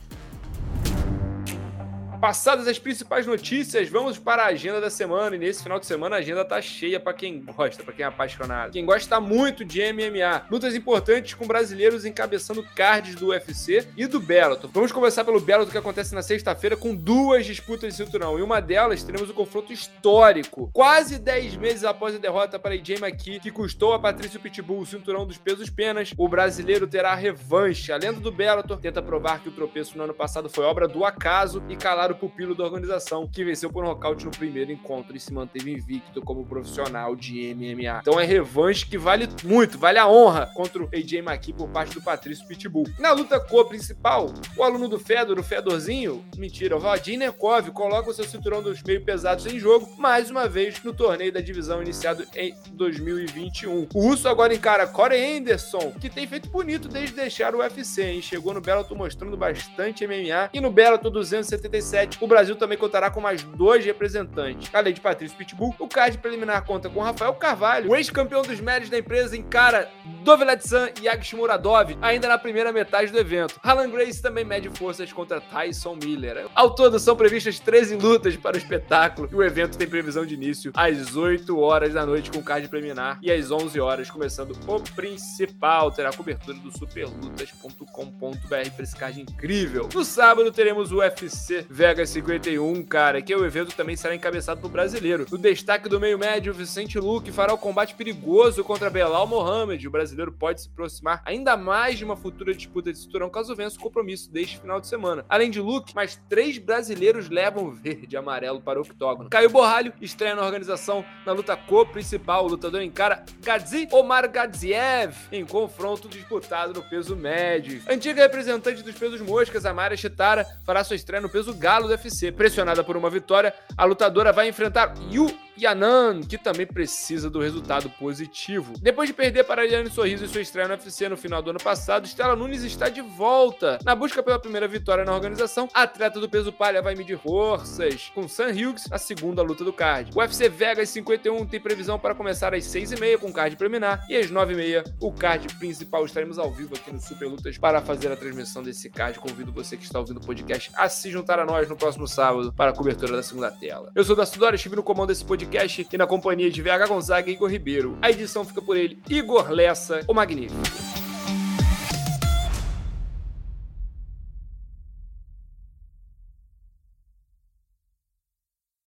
Passadas 2.20 2.67
as 2.67 2.78
principais 2.78 3.26
notícias, 3.26 3.88
vamos 3.88 4.17
para 4.17 4.43
a 4.43 4.47
agenda 4.47 4.82
da 4.82 4.89
semana. 4.89 5.38
E 5.38 5.39
nesse 5.39 5.63
final 5.63 5.80
de 5.80 5.86
semana 5.86 6.17
a 6.17 6.20
agenda 6.20 6.43
tá 6.43 6.61
cheia 6.61 6.99
para 6.99 7.13
quem 7.13 7.41
gosta, 7.41 7.82
para 7.82 7.93
quem 7.93 8.03
é 8.03 8.07
apaixonado. 8.07 8.74
Quem 8.74 8.86
gosta 8.86 9.22
muito 9.22 9.63
de 9.63 9.82
MMA. 9.93 10.47
Lutas 10.51 10.76
importantes 10.76 11.34
com 11.34 11.47
brasileiros 11.47 12.03
encabeçando 12.03 12.61
cards 12.76 13.15
do 13.15 13.28
UFC 13.28 13.88
e 13.95 14.05
do 14.05 14.20
Bellator. 14.20 14.70
Vamos 14.74 14.91
começar 14.91 15.24
pelo 15.24 15.39
Bellator 15.39 15.72
que 15.72 15.78
acontece 15.78 16.13
na 16.13 16.22
sexta-feira 16.22 16.76
com 16.76 16.93
duas 16.93 17.45
disputas 17.45 17.95
de 17.95 18.03
cinturão. 18.03 18.38
E 18.38 18.41
uma 18.41 18.59
delas 18.59 19.01
teremos 19.01 19.30
o 19.30 19.34
confronto 19.34 19.72
histórico. 19.72 20.70
Quase 20.74 21.20
10 21.20 21.55
meses 21.55 21.86
após 21.86 22.13
a 22.13 22.17
derrota 22.17 22.59
para 22.59 22.76
AJ 22.76 23.01
McKee, 23.01 23.39
que 23.39 23.49
custou 23.49 23.93
a 23.93 23.99
Patrício 23.99 24.41
Pitbull 24.41 24.82
o 24.82 24.86
cinturão 24.86 25.26
dos 25.26 25.38
pesos 25.38 25.70
penas, 25.70 26.13
o 26.17 26.28
brasileiro 26.28 26.86
terá 26.86 27.15
revanche. 27.15 27.93
A 27.93 27.97
lenda 27.97 28.20
do 28.20 28.32
Bellator 28.32 28.78
tenta 28.78 29.01
provar 29.01 29.39
que 29.39 29.47
o 29.47 29.53
tropeço 29.53 29.97
no 29.97 30.03
ano 30.03 30.13
passado 30.13 30.49
foi 30.49 30.65
obra 30.65 30.86
do 30.86 31.05
acaso 31.05 31.63
e 31.70 31.78
calar 31.78 32.09
o 32.14 32.16
pupilo 32.16 32.55
da 32.55 32.64
organização, 32.64 33.28
que 33.28 33.43
venceu 33.43 33.72
por 33.72 33.84
nocaute 33.84 34.26
no 34.26 34.32
primeiro 34.32 34.72
encontro 34.72 35.16
e 35.16 35.20
se 35.20 35.34
manteve 35.34 35.72
invicto 35.72 36.22
como 36.22 36.45
profissional 36.45 37.16
de 37.16 37.53
MMA. 37.53 37.99
Então 38.01 38.20
é 38.20 38.26
revanche 38.26 38.86
que 38.86 38.97
vale 38.97 39.28
muito, 39.43 39.78
vale 39.78 39.97
a 39.97 40.07
honra 40.07 40.47
contra 40.53 40.84
o 40.84 40.89
AJ 40.93 41.14
McKee 41.16 41.53
por 41.53 41.70
parte 41.70 41.93
do 41.95 42.01
Patrício 42.01 42.47
Pitbull. 42.47 42.88
Na 42.99 43.12
luta 43.12 43.39
co-principal, 43.39 44.34
o 44.57 44.64
aluno 44.64 44.88
do 44.88 44.99
Fedor, 44.99 45.39
o 45.39 45.43
Fedorzinho, 45.43 46.24
mentira, 46.38 46.76
o 46.76 46.80
Vadim 46.80 47.18
Nekov, 47.18 47.72
coloca 47.72 48.10
o 48.10 48.14
seu 48.14 48.26
cinturão 48.26 48.62
dos 48.62 48.82
meio 48.84 49.03
pesados 49.03 49.45
em 49.45 49.60
jogo, 49.60 49.89
mais 49.97 50.30
uma 50.30 50.47
vez 50.47 50.82
no 50.84 50.93
torneio 50.93 51.32
da 51.32 51.41
divisão 51.41 51.82
iniciado 51.82 52.26
em 52.36 52.53
2021. 52.72 53.88
O 53.93 54.01
russo 54.01 54.28
agora 54.28 54.53
encara 54.53 54.88
Corey 54.88 55.38
Anderson, 55.38 55.91
que 55.99 56.10
tem 56.10 56.28
feito 56.28 56.49
bonito 56.49 56.88
desde 56.88 57.16
deixar 57.16 57.55
o 57.55 57.60
UFC, 57.60 58.03
hein? 58.03 58.22
Chegou 58.22 58.53
no 58.53 58.62
Bellator 58.62 58.97
mostrando 58.97 59.38
bastante 59.38 60.05
MMA 60.05 60.49
e 60.53 60.62
no 60.62 60.72
Bellator 60.72 61.12
277 61.12 61.98
o 62.19 62.27
Brasil 62.27 62.55
também 62.55 62.77
contará 62.77 63.09
com 63.09 63.21
mais 63.21 63.43
dois 63.43 63.83
representantes. 63.85 64.69
Além 64.73 64.93
de 64.93 65.01
Patrício 65.01 65.37
Pitbull, 65.37 65.75
o 65.79 65.87
card 65.87 66.17
preliminar 66.17 66.63
conta 66.65 66.89
com 66.89 67.01
Rafael 67.01 67.33
Carvalho, 67.33 67.89
o 67.89 67.95
ex-campeão 67.95 68.41
dos 68.41 68.59
médios 68.59 68.89
da 68.89 68.97
empresa, 68.97 69.35
encara 69.35 69.89
Dovelatsan 70.23 70.89
e 71.01 71.07
Agishmuradov, 71.07 71.97
ainda 72.01 72.27
na 72.27 72.37
primeira 72.37 72.71
metade 72.71 73.11
do 73.11 73.17
evento. 73.17 73.59
Alan 73.63 73.89
Grace 73.89 74.21
também 74.21 74.45
mede 74.45 74.69
forças 74.69 75.11
contra 75.11 75.41
Tyson 75.41 75.97
Miller. 76.01 76.47
Ao 76.53 76.73
todo, 76.73 76.99
são 76.99 77.15
previstas 77.15 77.59
13 77.59 77.95
lutas 77.95 78.35
para 78.35 78.55
o 78.55 78.59
espetáculo 78.59 79.29
e 79.31 79.35
o 79.35 79.43
evento 79.43 79.77
tem 79.77 79.87
previsão 79.87 80.25
de 80.25 80.33
início 80.33 80.71
às 80.75 81.15
8 81.15 81.57
horas 81.59 81.93
da 81.93 82.05
noite 82.05 82.31
com 82.31 82.41
card 82.43 82.67
preliminar 82.67 83.19
e 83.21 83.31
às 83.31 83.51
11 83.51 83.79
horas 83.79 84.09
começando 84.09 84.57
o 84.67 84.79
principal. 84.95 85.91
Terá 85.91 86.11
cobertura 86.11 86.57
do 86.57 86.71
superlutas.com.br 86.71 88.47
para 88.47 88.83
esse 88.83 88.95
card 88.95 89.21
incrível. 89.21 89.89
No 89.93 90.03
sábado 90.03 90.51
teremos 90.51 90.91
o 90.91 90.97
UFC 90.97 91.65
Vegas 91.89 92.11
51, 92.11 92.83
cara, 92.83 93.19
que 93.19 93.35
o 93.35 93.43
evento 93.43 93.75
também 93.75 93.95
será 93.95 94.13
encabeçado 94.13 94.61
por 94.61 94.69
brasileiro. 94.69 95.25
No 95.31 95.39
destaque 95.39 95.89
do 95.89 95.99
meio 95.99 96.19
médio, 96.19 96.53
Vicente 96.53 96.99
Luque 96.99 97.31
fará 97.31 97.51
o 97.51 97.57
combate 97.57 97.95
perigoso 97.95 98.63
contra 98.63 98.91
Belal 98.91 99.25
Mohamed. 99.25 99.87
O 99.87 99.89
brasileiro 99.89 100.31
pode 100.31 100.61
se 100.61 100.69
aproximar 100.71 101.19
ainda 101.25 101.57
mais 101.57 101.97
de 101.97 102.05
uma 102.05 102.15
futura 102.15 102.53
disputa 102.53 102.93
de 102.93 102.99
cinturão 102.99 103.27
caso 103.27 103.55
vença 103.55 103.77
o 103.77 103.79
compromisso 103.79 104.31
deste 104.31 104.59
final 104.59 104.79
de 104.79 104.85
semana. 104.85 105.25
Além 105.27 105.49
de 105.49 105.59
Luke, 105.59 105.95
mais 105.95 106.21
três 106.29 106.59
brasileiros 106.59 107.27
levam 107.27 107.71
verde 107.71 108.13
e 108.13 108.17
amarelo 108.17 108.61
para 108.61 108.77
o 108.77 108.83
octógono. 108.83 109.31
Caio 109.31 109.49
Borralho 109.49 109.91
estreia 109.99 110.35
na 110.35 110.45
organização 110.45 111.03
na 111.25 111.31
luta 111.31 111.57
co-principal. 111.57 112.45
O 112.45 112.49
lutador 112.49 112.83
encara 112.83 113.25
Gadzi 113.43 113.87
Omar 113.91 114.29
Gadziev 114.29 115.15
em 115.31 115.43
confronto 115.43 116.07
disputado 116.07 116.71
no 116.71 116.87
peso 116.87 117.15
médio. 117.15 117.81
Antiga 117.89 118.21
representante 118.21 118.83
dos 118.83 118.93
pesos 118.93 119.21
moscas, 119.21 119.65
Amara 119.65 119.97
Chitara, 119.97 120.45
fará 120.63 120.83
sua 120.83 120.95
estreia 120.95 121.19
no 121.19 121.29
peso 121.31 121.51
galo 121.55 121.78
do 121.88 121.91
UFC. 121.91 122.32
Pressionada 122.32 122.84
por 122.84 122.97
uma 122.97 123.09
vitória, 123.09 123.53
a 123.77 123.86
lutadora 123.86 124.32
vai 124.32 124.47
enfrentar 124.47 124.93
Yu 125.11 125.27
Yanan, 125.60 126.22
que 126.22 126.38
também 126.38 126.66
precisa 126.66 127.30
do 127.30 127.39
resultado 127.39 127.89
positivo. 127.89 128.74
Depois 128.82 129.07
de 129.07 129.14
perder 129.14 129.43
para 129.43 129.66
Eliane 129.66 129.89
Sorriso 129.89 130.26
em 130.26 130.28
sua 130.28 130.41
estreia 130.41 130.68
no 130.68 130.74
UFC 130.74 131.10
no 131.10 131.18
final 131.18 131.41
do 131.41 131.49
ano 131.49 131.60
passado, 131.60 132.07
Stella 132.07 132.36
Nunes 132.36 132.64
está 132.64 132.89
de 132.89 133.01
volta. 133.01 133.80
Na 133.84 133.95
busca 133.95 134.24
pela 134.24 134.39
primeira 134.39 134.68
vitória 134.68 135.03
na 135.03 135.14
organização, 135.14 135.68
a 135.74 135.84
atleta 135.84 136.20
do 136.20 136.30
peso 136.30 136.51
palha 136.51 136.82
vai 136.82 136.95
medir 136.95 137.18
forças 137.18 138.12
com 138.14 138.28
Sam 138.28 138.49
Hughes 138.49 138.88
na 138.89 138.97
segunda 138.97 139.41
luta 139.41 139.64
do 139.64 139.74
card. 139.74 140.12
O 140.16 140.20
UFC 140.20 140.49
Vegas 140.49 140.89
51 140.89 141.45
tem 141.45 141.60
previsão 141.60 141.99
para 141.99 142.16
começar 142.16 142.53
às 142.53 142.64
6h30 142.66 143.18
com 143.18 143.32
card 143.32 143.55
preliminar 143.55 144.05
e 144.10 144.16
às 144.16 144.32
9h30 144.32 144.95
o 145.01 145.12
card 145.12 145.53
principal. 145.55 146.05
Estaremos 146.05 146.39
ao 146.39 146.51
vivo 146.51 146.76
aqui 146.76 146.91
no 146.91 146.99
Super 146.99 147.28
Lutas 147.28 147.57
para 147.57 147.82
fazer 147.82 148.12
a 148.12 148.16
transmissão 148.16 148.64
desse 148.64 148.89
card. 148.89 149.20
Convido 149.20 149.51
você 149.51 149.76
que 149.76 149.84
está 149.84 149.99
ouvindo 149.99 150.18
o 150.18 150.26
podcast 150.26 150.72
a 150.76 150.88
se 150.88 151.10
juntar 151.10 151.39
a 151.39 151.45
nós 151.45 151.68
no 151.68 151.76
próximo 151.76 152.07
sábado 152.07 152.53
para 152.53 152.72
a 152.72 152.74
cobertura 152.74 153.16
da 153.16 153.24
segunda 153.24 153.51
tela. 153.51 153.91
Eu 153.95 154.03
sou 154.03 154.16
da 154.16 154.26
Sudora, 154.26 154.55
estive 154.55 154.76
no 154.76 154.84
comando 154.84 155.10
desse 155.10 155.26
podcast 155.49 155.87
e 155.91 155.97
na 155.97 156.05
companhia 156.05 156.51
de 156.51 156.61
VH 156.61 156.87
Gonzaga 156.87 157.29
e 157.29 157.33
Igor 157.33 157.49
Ribeiro. 157.49 157.97
A 158.01 158.11
edição 158.11 158.45
fica 158.45 158.61
por 158.61 158.77
ele, 158.77 158.99
Igor 159.09 159.49
Lessa, 159.49 160.01
o 160.07 160.13
Magnífico. 160.13 161.09